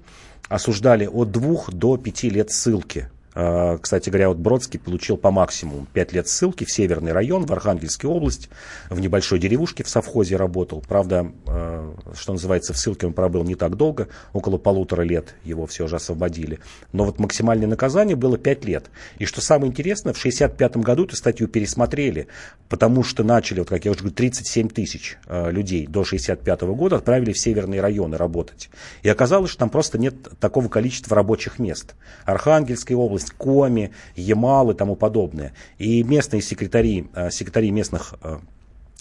осуждали 0.50 1.08
от 1.08 1.32
2 1.32 1.66
до 1.70 1.98
5 1.98 2.24
лет 2.24 2.52
ссылки 2.52 3.08
а, 3.08 3.15
кстати 3.36 4.10
говоря, 4.10 4.30
вот 4.30 4.38
Бродский 4.38 4.80
получил 4.80 5.18
по 5.18 5.30
максимуму 5.30 5.88
5 5.94 6.14
лет 6.14 6.28
ссылки 6.30 6.64
в 6.64 6.72
Северный 6.72 7.12
район, 7.12 7.46
в 7.46 7.52
Архангельской 7.52 8.10
области, 8.10 8.48
в 8.90 9.00
небольшой 9.02 9.40
деревушке 9.40 9.84
в 9.84 9.90
совхозе 9.90 10.38
работал. 10.38 10.84
Правда, 10.88 11.32
а, 11.46 11.96
что 12.16 12.34
называется, 12.34 12.72
в 12.74 12.78
ссылке 12.78 13.08
он 13.08 13.14
пробыл 13.14 13.44
не 13.44 13.56
так 13.56 13.76
долго, 13.76 14.08
около 14.32 14.58
полутора 14.58 15.02
лет 15.02 15.36
его 15.44 15.66
все 15.66 15.88
же 15.88 15.98
освободили. 15.98 16.60
Но 16.94 17.04
вот 17.04 17.20
максимальное 17.20 17.68
наказание 17.68 18.16
было 18.16 18.38
5 18.38 18.64
лет. 18.64 18.86
И 19.20 19.26
что 19.26 19.42
самое 19.42 19.70
интересное, 19.70 20.14
в 20.14 20.18
1965 20.18 20.78
году 20.78 21.04
эту 21.04 21.18
статью 21.18 21.50
пересмотрели, 21.50 22.28
потому 22.70 23.04
что 23.04 23.24
начали, 23.24 23.60
вот 23.60 23.70
как 23.70 23.84
я 23.84 23.92
уже 23.92 24.00
говорю, 24.00 24.16
37 24.16 24.70
тысяч 24.70 25.18
а, 25.28 25.50
людей 25.50 25.88
до 25.88 26.02
1965 26.02 26.62
года 26.76 26.96
отправили 26.98 27.34
в 27.34 27.40
северные 27.40 27.82
районы 27.82 28.18
работать. 28.18 28.70
И 29.04 29.10
оказалось, 29.10 29.50
что 29.50 29.60
там 29.60 29.70
просто 29.70 29.98
нет 29.98 30.16
такого 30.40 30.70
количества 30.70 31.16
рабочих 31.16 31.60
мест. 31.60 31.96
Архангельская 32.26 32.98
область, 32.98 33.25
Коми, 33.32 33.92
Ямал 34.16 34.72
и 34.72 34.76
тому 34.76 34.96
подобное. 34.96 35.54
И 35.78 36.04
местные 36.04 36.42
секретари, 36.42 37.08
э, 37.14 37.30
секретари 37.32 37.72
местных 37.72 38.16
э, 38.22 38.40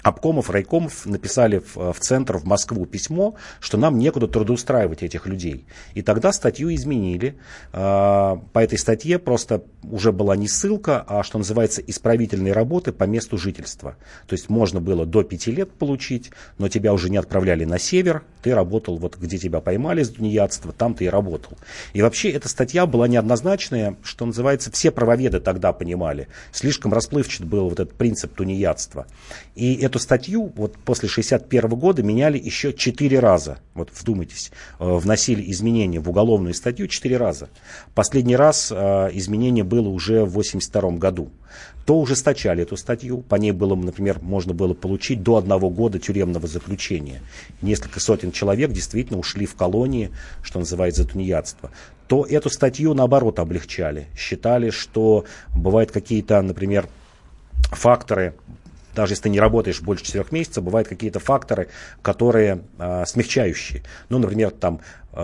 обкомов, 0.05 0.51
райкомов 0.51 1.07
написали 1.07 1.59
в, 1.59 1.93
в 1.93 1.99
центр, 1.99 2.37
в 2.37 2.45
Москву 2.45 2.85
письмо, 2.87 3.35
что 3.59 3.79
нам 3.79 3.99
некуда 3.99 4.29
трудоустраивать 4.29 5.03
этих 5.03 5.27
людей. 5.27 5.67
И 5.95 6.03
тогда 6.03 6.33
статью 6.33 6.73
изменили. 6.75 7.37
А, 7.73 8.37
по 8.53 8.59
этой 8.59 8.79
статье 8.79 9.19
просто 9.19 9.65
уже 9.83 10.13
была 10.13 10.37
не 10.37 10.47
ссылка, 10.47 11.05
а 11.09 11.23
что 11.23 11.39
называется 11.39 11.81
исправительные 11.81 12.53
работы 12.53 12.93
по 12.93 13.05
месту 13.05 13.39
жительства. 13.39 13.97
То 14.27 14.35
есть 14.35 14.51
можно 14.51 14.81
было 14.81 15.07
до 15.07 15.23
пяти 15.23 15.51
лет 15.51 15.73
получить, 15.73 16.31
но 16.59 16.69
тебя 16.69 16.93
уже 16.93 17.09
не 17.09 17.17
отправляли 17.17 17.65
на 17.65 17.79
север, 17.79 18.25
ты 18.43 18.55
работал 18.55 18.99
вот 18.99 19.17
где 19.17 19.39
тебя 19.39 19.61
поймали 19.61 20.03
с 20.03 20.11
тунеядства, 20.11 20.73
там 20.73 20.95
ты 20.95 21.07
и 21.07 21.09
работал. 21.09 21.57
И 21.95 22.03
вообще 22.03 22.31
эта 22.31 22.49
статья 22.49 22.85
была 22.85 23.09
неоднозначная, 23.09 23.97
что 24.03 24.27
называется, 24.27 24.71
все 24.71 24.91
правоведы 24.91 25.41
тогда 25.41 25.73
понимали. 25.73 26.29
Слишком 26.53 26.93
расплывчат 26.93 27.47
был 27.47 27.71
вот 27.71 27.81
этот 27.81 27.95
принцип 27.95 28.35
тунеядства. 28.35 29.07
И 29.55 29.75
это 29.77 29.93
эту 29.95 30.01
статью 30.01 30.53
вот 30.57 30.76
после 30.76 31.09
61 31.09 31.68
года 31.70 32.03
меняли 32.03 32.36
еще 32.36 32.72
четыре 32.72 33.20
раза. 33.20 33.59
Вот 33.74 33.90
вдумайтесь, 33.95 34.51
э, 34.80 34.84
вносили 34.84 35.49
изменения 35.53 36.01
в 36.01 36.11
уголовную 36.11 36.53
статью 36.53 36.88
четыре 36.88 37.16
раза. 37.16 37.49
Последний 37.95 38.34
раз 38.34 38.72
э, 38.74 39.11
изменение 39.12 39.62
было 39.62 39.88
уже 39.88 40.24
в 40.24 40.30
82 40.30 40.90
году. 40.99 41.30
То 41.86 42.01
ужесточали 42.01 42.64
эту 42.64 42.76
статью, 42.76 43.18
по 43.18 43.36
ней 43.36 43.53
было, 43.53 43.76
например, 43.76 44.18
можно 44.20 44.53
было 44.53 44.74
получить 44.74 45.22
до 45.22 45.36
одного 45.36 45.70
года 45.70 46.01
тюремного 46.01 46.49
заключения. 46.49 47.20
Несколько 47.62 48.01
сотен 48.01 48.32
человек 48.32 48.72
действительно 48.72 49.20
ушли 49.20 49.47
в 49.47 49.55
колонии, 49.55 50.11
что 50.42 50.59
называется, 50.59 51.05
тунеядство 51.05 51.70
то 52.07 52.26
эту 52.26 52.51
статью 52.51 52.92
наоборот 52.92 53.38
облегчали. 53.38 54.09
Считали, 54.14 54.68
что 54.68 55.24
бывают 55.57 55.90
какие-то, 55.90 56.42
например, 56.42 56.86
факторы 57.72 58.34
даже 58.95 59.12
если 59.12 59.24
ты 59.24 59.28
не 59.30 59.40
работаешь 59.40 59.80
больше 59.80 60.05
четырех 60.05 60.32
месяцев, 60.32 60.64
бывают 60.64 60.88
какие-то 60.88 61.20
факторы, 61.20 61.68
которые 62.03 62.62
э, 62.78 63.05
смягчающие. 63.07 63.82
Ну, 64.09 64.18
например, 64.18 64.51
там 64.51 64.80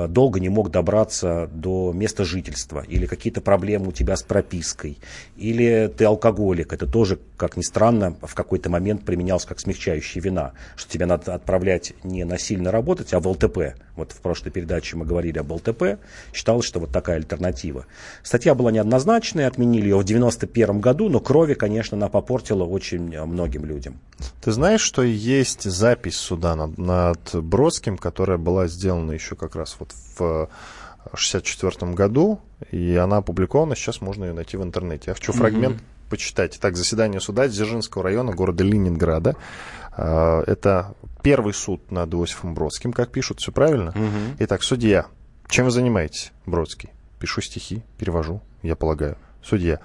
долго 0.09 0.41
не 0.41 0.49
мог 0.49 0.71
добраться 0.71 1.49
до 1.53 1.93
места 1.93 2.25
жительства, 2.25 2.85
или 2.87 3.07
какие-то 3.07 3.41
проблемы 3.41 3.89
у 3.89 3.93
тебя 3.93 4.17
с 4.17 4.23
пропиской, 4.23 4.99
или 5.37 5.93
ты 5.97 6.05
алкоголик, 6.05 6.73
это 6.73 6.87
тоже, 6.87 7.19
как 7.37 7.57
ни 7.57 7.63
странно, 7.63 8.17
в 8.23 8.35
какой-то 8.35 8.71
момент 8.71 9.05
применялся 9.05 9.49
как 9.49 9.61
смягчающая 9.61 10.23
вина, 10.23 10.53
что 10.77 10.93
тебя 10.93 11.07
надо 11.07 11.35
отправлять 11.35 11.93
не 12.05 12.25
насильно 12.25 12.71
работать, 12.71 13.13
а 13.15 13.21
в 13.21 13.29
ЛТП. 13.29 13.75
Вот 13.97 14.13
в 14.13 14.21
прошлой 14.21 14.51
передаче 14.51 14.97
мы 14.97 15.05
говорили 15.05 15.39
об 15.39 15.51
ЛТП, 15.53 15.99
считалось, 16.33 16.65
что 16.65 16.81
вот 16.81 16.91
такая 16.91 17.17
альтернатива. 17.17 17.87
Статья 18.23 18.55
была 18.55 18.73
неоднозначная, 18.73 19.47
отменили 19.47 19.85
ее 19.85 19.99
в 19.99 20.05
91 20.05 20.81
году, 20.81 21.09
но 21.09 21.21
крови, 21.21 21.55
конечно, 21.55 21.97
она 21.97 22.09
попортила 22.09 22.65
очень 22.65 23.21
многим 23.27 23.65
людям. 23.65 24.01
Ты 24.41 24.53
знаешь, 24.53 24.81
что 24.81 25.03
есть 25.03 25.65
запись 25.65 26.17
суда 26.17 26.55
над, 26.57 26.79
над 26.79 27.35
Бродским, 27.35 27.99
которая 27.99 28.39
была 28.39 28.69
сделана 28.69 29.13
еще 29.13 29.37
как 29.37 29.55
раз 29.55 29.77
вот 29.81 29.93
в 30.17 30.49
1964 31.07 31.93
году, 31.93 32.41
и 32.71 32.95
она 32.97 33.19
опубликована, 33.19 33.75
сейчас 33.75 34.01
можно 34.01 34.25
ее 34.25 34.33
найти 34.33 34.57
в 34.57 34.63
интернете. 34.63 35.05
Я 35.09 35.15
хочу 35.15 35.33
mm-hmm. 35.33 35.37
фрагмент 35.37 35.83
почитать. 36.09 36.57
Итак, 36.57 36.77
заседание 36.77 37.21
суда 37.21 37.49
Дзержинского 37.49 38.05
района 38.05 38.33
города 38.33 38.65
Ленинграда. 38.65 39.37
А, 39.93 40.43
это 40.47 40.95
первый 41.23 41.55
суд 41.55 41.91
над 41.91 42.13
Иосифом 42.13 42.55
Бродским, 42.55 42.93
как 42.93 43.11
пишут, 43.11 43.41
все 43.41 43.53
правильно? 43.53 43.91
Mm-hmm. 43.91 44.37
Итак, 44.41 44.63
судья, 44.63 45.07
чем 45.49 45.65
вы 45.67 45.71
занимаетесь, 45.71 46.33
Бродский? 46.47 46.91
Пишу 47.19 47.41
стихи, 47.41 47.83
перевожу, 47.99 48.41
я 48.63 48.77
полагаю. 48.77 49.17
Судья, 49.43 49.81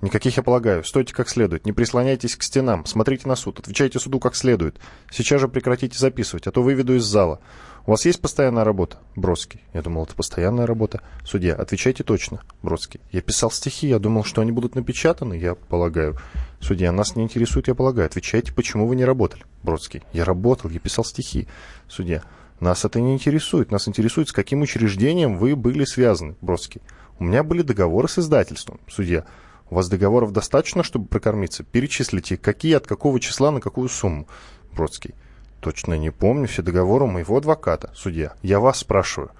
Никаких 0.00 0.36
я 0.36 0.42
полагаю. 0.42 0.82
Стойте 0.82 1.14
как 1.14 1.28
следует. 1.28 1.66
Не 1.66 1.72
прислоняйтесь 1.72 2.36
к 2.36 2.42
стенам. 2.42 2.86
Смотрите 2.86 3.28
на 3.28 3.36
суд. 3.36 3.58
Отвечайте 3.58 3.98
суду 3.98 4.18
как 4.18 4.34
следует. 4.34 4.78
Сейчас 5.10 5.40
же 5.40 5.48
прекратите 5.48 5.98
записывать, 5.98 6.46
а 6.46 6.52
то 6.52 6.62
выведу 6.62 6.96
из 6.96 7.04
зала. 7.04 7.40
У 7.86 7.92
вас 7.92 8.04
есть 8.04 8.20
постоянная 8.20 8.64
работа? 8.64 8.98
Бродский. 9.16 9.62
Я 9.72 9.82
думал, 9.82 10.04
это 10.04 10.14
постоянная 10.14 10.66
работа. 10.66 11.02
Судья, 11.24 11.54
отвечайте 11.54 12.04
точно. 12.04 12.42
Бродский. 12.62 13.00
Я 13.10 13.20
писал 13.20 13.50
стихи, 13.50 13.88
я 13.88 13.98
думал, 13.98 14.24
что 14.24 14.42
они 14.42 14.52
будут 14.52 14.74
напечатаны, 14.74 15.34
я 15.34 15.54
полагаю. 15.54 16.16
Судья, 16.60 16.92
нас 16.92 17.16
не 17.16 17.22
интересует, 17.22 17.68
я 17.68 17.74
полагаю. 17.74 18.06
Отвечайте, 18.06 18.52
почему 18.52 18.86
вы 18.86 18.96
не 18.96 19.04
работали? 19.04 19.44
Бродский. 19.62 20.02
Я 20.12 20.24
работал, 20.24 20.70
я 20.70 20.78
писал 20.78 21.04
стихи. 21.04 21.48
Судья. 21.88 22.22
Нас 22.60 22.84
это 22.84 23.00
не 23.00 23.14
интересует. 23.14 23.70
Нас 23.70 23.88
интересует, 23.88 24.28
с 24.28 24.32
каким 24.32 24.60
учреждением 24.60 25.38
вы 25.38 25.56
были 25.56 25.84
связаны. 25.84 26.36
Бродский. 26.42 26.82
У 27.18 27.24
меня 27.24 27.42
были 27.42 27.62
договоры 27.62 28.08
с 28.08 28.18
издательством. 28.18 28.80
Судья. 28.88 29.24
У 29.70 29.76
вас 29.76 29.88
договоров 29.88 30.32
достаточно, 30.32 30.82
чтобы 30.82 31.06
прокормиться? 31.06 31.62
Перечислите, 31.62 32.36
какие, 32.36 32.74
от 32.74 32.88
какого 32.88 33.20
числа, 33.20 33.52
на 33.52 33.60
какую 33.60 33.88
сумму? 33.88 34.26
Бродский. 34.72 35.14
Точно 35.60 35.94
не 35.94 36.10
помню 36.10 36.48
все 36.48 36.62
договоры 36.62 37.06
моего 37.06 37.36
адвоката. 37.36 37.90
Судья. 37.94 38.34
Я 38.42 38.58
вас 38.58 38.78
спрашиваю. 38.78 39.30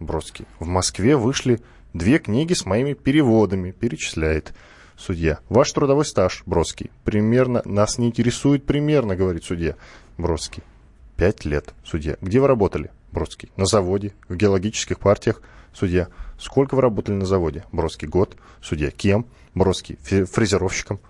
Бродский. 0.00 0.46
В 0.60 0.66
Москве 0.66 1.16
вышли 1.16 1.60
две 1.92 2.18
книги 2.18 2.54
с 2.54 2.64
моими 2.64 2.94
переводами. 2.94 3.70
Перечисляет. 3.70 4.54
Судья. 4.96 5.40
Ваш 5.50 5.72
трудовой 5.72 6.06
стаж, 6.06 6.42
Бродский. 6.46 6.90
Примерно. 7.04 7.60
Нас 7.66 7.98
не 7.98 8.06
интересует 8.06 8.64
примерно, 8.64 9.14
говорит 9.14 9.44
судья. 9.44 9.76
Бродский. 10.16 10.62
Пять 11.16 11.44
лет. 11.44 11.74
Судья. 11.84 12.16
Где 12.22 12.40
вы 12.40 12.46
работали? 12.46 12.90
Бродский. 13.12 13.50
На 13.56 13.66
заводе. 13.66 14.14
В 14.28 14.36
геологических 14.36 14.98
партиях. 14.98 15.42
Судья. 15.76 16.08
Сколько 16.38 16.74
вы 16.74 16.82
работали 16.82 17.16
на 17.16 17.26
заводе? 17.26 17.64
Бродский. 17.70 18.08
Год. 18.08 18.36
Судья. 18.62 18.90
Кем? 18.90 19.26
Бродский. 19.54 19.96
Фрезеровщиком. 19.96 21.00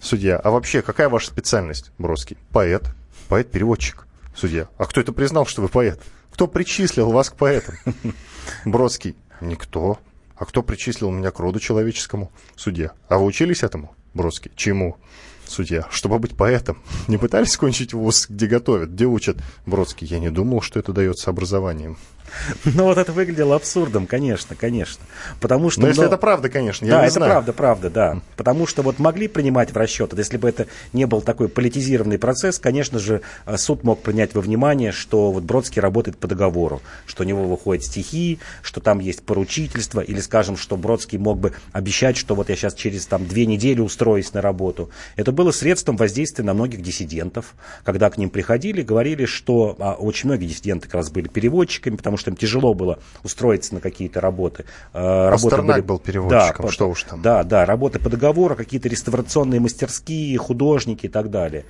Судья, 0.00 0.36
а 0.36 0.50
вообще 0.50 0.82
какая 0.82 1.08
ваша 1.08 1.28
специальность, 1.28 1.90
Бродский? 1.98 2.36
Поэт. 2.52 2.84
Поэт-переводчик. 3.28 4.06
Судья, 4.36 4.68
а 4.76 4.84
кто 4.84 5.00
это 5.00 5.12
признал, 5.12 5.46
что 5.46 5.62
вы 5.62 5.68
поэт? 5.68 6.00
Кто 6.30 6.46
причислил 6.46 7.10
вас 7.10 7.30
к 7.30 7.36
поэтам? 7.36 7.76
Бродский, 8.64 9.16
никто. 9.40 9.98
А 10.36 10.44
кто 10.44 10.62
причислил 10.62 11.10
меня 11.10 11.30
к 11.30 11.40
роду 11.40 11.58
человеческому? 11.58 12.30
Судья, 12.54 12.92
а 13.08 13.18
вы 13.18 13.24
учились 13.24 13.62
этому? 13.62 13.96
Бродский, 14.12 14.52
чему? 14.54 14.98
Судья, 15.46 15.86
чтобы 15.90 16.18
быть 16.18 16.36
поэтом. 16.36 16.82
Не 17.08 17.16
пытались 17.16 17.56
кончить 17.56 17.94
вуз, 17.94 18.26
где 18.28 18.46
готовят, 18.46 18.90
где 18.90 19.06
учат? 19.06 19.38
Бродский, 19.64 20.06
я 20.06 20.18
не 20.18 20.30
думал, 20.30 20.60
что 20.60 20.78
это 20.78 20.92
дается 20.92 21.30
образованием. 21.30 21.96
Ну, 22.64 22.84
вот 22.84 22.98
это 22.98 23.12
выглядело 23.12 23.56
абсурдом, 23.56 24.06
конечно, 24.06 24.56
конечно. 24.56 25.04
Потому 25.40 25.70
что... 25.70 25.82
Но 25.82 25.88
если 25.88 26.04
это 26.04 26.16
правда, 26.16 26.48
конечно, 26.48 26.84
я 26.84 26.92
Да, 26.92 27.04
это 27.04 27.14
знаю. 27.14 27.32
правда, 27.32 27.52
правда, 27.52 27.90
да. 27.90 28.20
Потому 28.36 28.66
что 28.66 28.82
вот 28.82 28.98
могли 28.98 29.28
принимать 29.28 29.72
в 29.72 29.76
расчет, 29.76 30.16
если 30.16 30.36
бы 30.36 30.48
это 30.48 30.66
не 30.92 31.06
был 31.06 31.20
такой 31.20 31.48
политизированный 31.48 32.18
процесс, 32.18 32.58
конечно 32.58 32.98
же, 32.98 33.22
э, 33.46 33.56
суд 33.56 33.84
мог 33.84 34.02
принять 34.02 34.34
во 34.34 34.40
внимание, 34.40 34.92
что 34.92 35.32
вот 35.32 35.44
Бродский 35.44 35.80
работает 35.80 36.18
по 36.18 36.28
договору, 36.28 36.82
что 37.06 37.22
у 37.22 37.26
него 37.26 37.44
выходят 37.44 37.84
стихи, 37.84 38.38
что 38.62 38.80
там 38.80 38.98
есть 38.98 39.22
поручительство, 39.22 40.00
или, 40.00 40.20
скажем, 40.20 40.56
что 40.56 40.76
Бродский 40.76 41.18
мог 41.18 41.38
бы 41.38 41.52
обещать, 41.72 42.16
что 42.16 42.34
вот 42.34 42.48
я 42.48 42.56
сейчас 42.56 42.74
через 42.74 43.06
там 43.06 43.26
две 43.26 43.46
недели 43.46 43.80
устроюсь 43.80 44.32
на 44.32 44.42
работу. 44.42 44.90
Это 45.16 45.32
было 45.32 45.50
средством 45.50 45.96
воздействия 45.96 46.44
на 46.44 46.54
многих 46.54 46.82
диссидентов, 46.82 47.54
когда 47.84 48.10
к 48.10 48.18
ним 48.18 48.30
приходили, 48.30 48.82
говорили, 48.82 49.24
что 49.26 49.76
а, 49.78 49.94
очень 49.94 50.28
многие 50.28 50.46
диссиденты 50.46 50.86
как 50.86 50.94
раз 50.94 51.10
были 51.10 51.28
переводчиками, 51.28 51.96
потому 51.96 52.15
что 52.16 52.30
им 52.30 52.36
тяжело 52.36 52.74
было 52.74 52.98
устроиться 53.22 53.74
на 53.74 53.80
какие-то 53.80 54.20
работы. 54.20 54.64
Э, 54.92 55.28
работы 55.28 55.42
Пастернак 55.50 55.76
были- 55.76 55.86
был 55.86 55.98
переводчиком, 55.98 56.66
Да, 56.66 56.72
что 56.72 56.88
уж 56.88 57.02
там. 57.02 57.22
Да, 57.22 57.42
да, 57.42 57.64
работы 57.64 57.98
по 57.98 58.08
договору, 58.10 58.54
какие-то 58.56 58.88
реставрационные 58.88 59.60
мастерские, 59.60 60.36
художники 60.38 61.06
и 61.06 61.08
так 61.08 61.30
далее. 61.30 61.64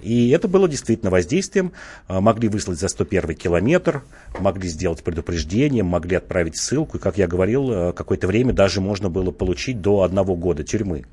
И 0.00 0.30
это 0.30 0.46
было 0.48 0.68
действительно 0.68 1.10
воздействием. 1.10 1.72
А, 2.06 2.20
Могли 2.20 2.48
выслать 2.48 2.78
за 2.78 2.88
101 2.88 3.34
километр, 3.34 4.02
могли 4.38 4.68
сделать 4.68 5.02
предупреждение, 5.02 5.82
могли 5.82 6.16
отправить 6.16 6.56
ссылку. 6.56 6.98
И, 6.98 7.00
как 7.00 7.18
я 7.18 7.26
говорил, 7.26 7.70
э, 7.72 7.92
какое-то 7.92 8.26
время 8.26 8.52
даже 8.52 8.80
можно 8.80 9.08
было 9.10 9.30
получить 9.30 9.80
до 9.80 10.02
одного 10.02 10.36
года 10.36 10.62
тюрьмы. 10.62 11.04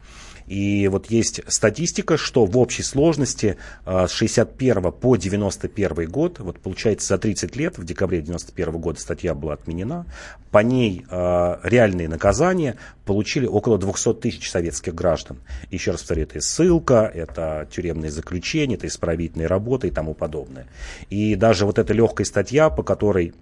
И 0.47 0.87
вот 0.87 1.09
есть 1.09 1.41
статистика, 1.47 2.17
что 2.17 2.45
в 2.45 2.57
общей 2.57 2.83
сложности 2.83 3.57
э, 3.85 4.07
с 4.07 4.11
61 4.11 4.91
по 4.91 5.15
91 5.15 6.09
год, 6.09 6.39
вот 6.39 6.59
получается 6.59 7.07
за 7.07 7.17
30 7.17 7.55
лет, 7.55 7.77
в 7.77 7.85
декабре 7.85 8.21
91 8.21 8.77
года 8.77 8.99
статья 8.99 9.33
была 9.33 9.53
отменена, 9.53 10.05
по 10.51 10.59
ней 10.59 11.05
э, 11.09 11.57
реальные 11.63 12.07
наказания 12.07 12.77
получили 13.05 13.45
около 13.45 13.77
200 13.77 14.13
тысяч 14.15 14.49
советских 14.49 14.93
граждан. 14.93 15.37
Еще 15.71 15.91
раз 15.91 16.01
повторю, 16.01 16.23
это 16.23 16.41
ссылка, 16.41 17.11
это 17.13 17.67
тюремные 17.71 18.11
заключения, 18.11 18.75
это 18.75 18.87
исправительные 18.87 19.47
работы 19.47 19.87
и 19.87 19.91
тому 19.91 20.13
подобное. 20.13 20.67
И 21.09 21.35
даже 21.35 21.65
вот 21.65 21.79
эта 21.79 21.93
легкая 21.93 22.25
статья, 22.25 22.69
по 22.69 22.83
которой 22.83 23.33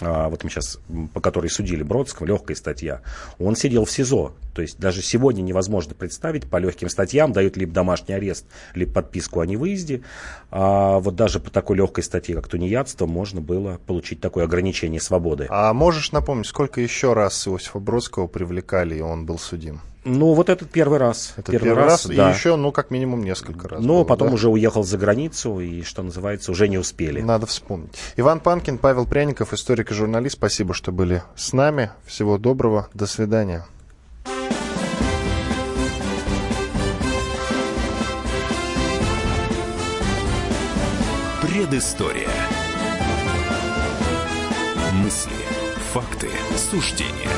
а, 0.00 0.28
вот 0.28 0.42
мы 0.42 0.50
сейчас, 0.50 0.78
по 1.12 1.20
которой 1.20 1.48
судили 1.48 1.82
Бродского, 1.82 2.26
легкая 2.26 2.56
статья, 2.56 3.00
он 3.38 3.56
сидел 3.56 3.84
в 3.84 3.90
СИЗО. 3.90 4.34
То 4.54 4.62
есть 4.62 4.78
даже 4.78 5.02
сегодня 5.02 5.42
невозможно 5.42 5.94
представить, 5.94 6.48
по 6.48 6.58
легким 6.58 6.88
статьям 6.88 7.32
дают 7.32 7.56
либо 7.56 7.72
домашний 7.72 8.14
арест, 8.14 8.46
либо 8.74 8.92
подписку 8.92 9.40
о 9.40 9.46
невыезде. 9.46 10.02
А 10.50 11.00
вот 11.00 11.16
даже 11.16 11.40
по 11.40 11.50
такой 11.50 11.76
легкой 11.76 12.04
статье, 12.04 12.36
как 12.36 12.48
тунеядство, 12.48 13.06
можно 13.06 13.40
было 13.40 13.80
получить 13.86 14.20
такое 14.20 14.44
ограничение 14.44 15.00
свободы. 15.00 15.46
А 15.50 15.72
можешь 15.74 16.12
напомнить, 16.12 16.46
сколько 16.46 16.80
еще 16.80 17.12
раз 17.12 17.46
Иосифа 17.48 17.80
Бродского 17.80 18.28
привлекали, 18.28 18.96
и 18.96 19.00
он 19.00 19.26
был 19.26 19.38
судим? 19.38 19.80
Ну, 20.04 20.34
вот 20.34 20.50
этот 20.50 20.70
первый 20.70 20.98
раз. 20.98 21.32
Это 21.36 21.52
первый, 21.52 21.72
раз, 21.72 22.06
и 22.06 22.14
да. 22.14 22.30
еще, 22.30 22.56
ну, 22.56 22.72
как 22.72 22.90
минимум, 22.90 23.24
несколько 23.24 23.68
раз. 23.68 23.80
Но 23.80 23.94
было, 23.94 24.04
потом 24.04 24.28
да? 24.28 24.34
уже 24.34 24.50
уехал 24.50 24.84
за 24.84 24.98
границу, 24.98 25.60
и, 25.60 25.82
что 25.82 26.02
называется, 26.02 26.52
уже 26.52 26.68
не 26.68 26.76
успели. 26.76 27.22
Надо 27.22 27.46
вспомнить. 27.46 27.94
Иван 28.16 28.40
Панкин, 28.40 28.76
Павел 28.76 29.06
Пряников, 29.06 29.54
историк 29.54 29.90
и 29.90 29.94
журналист. 29.94 30.36
Спасибо, 30.36 30.74
что 30.74 30.92
были 30.92 31.22
с 31.36 31.54
нами. 31.54 31.90
Всего 32.04 32.36
доброго. 32.36 32.88
До 32.92 33.06
свидания. 33.06 33.64
Предыстория. 41.64 42.28
Мысли, 44.92 45.32
факты, 45.94 46.28
суждения. 46.58 47.30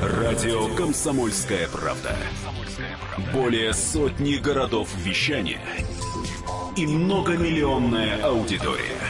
Радио 0.00 0.74
«Комсомольская 0.74 1.68
правда». 1.68 2.16
Более 3.34 3.74
сотни 3.74 4.36
городов 4.36 4.88
вещания 4.96 5.60
и 6.74 6.86
многомиллионная 6.86 8.24
аудитория. 8.24 9.02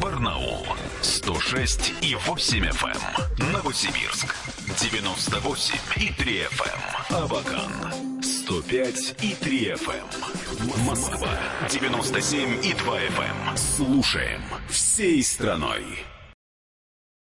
Барнаул 0.00 0.66
106 1.02 1.92
и 2.00 2.14
8 2.14 2.64
FM. 2.64 3.52
Новосибирск 3.52 4.34
98 4.80 5.74
и 5.96 6.12
3 6.14 6.40
FM. 6.44 7.22
Абакан 7.22 8.15
105 8.46 9.16
и 9.22 9.34
3 9.34 9.72
FM. 9.72 10.86
Москва 10.86 11.28
97 11.68 12.64
и 12.64 12.74
2 12.74 12.98
FM. 13.00 13.56
Слушаем 13.56 14.40
всей 14.68 15.20
страной. 15.24 15.82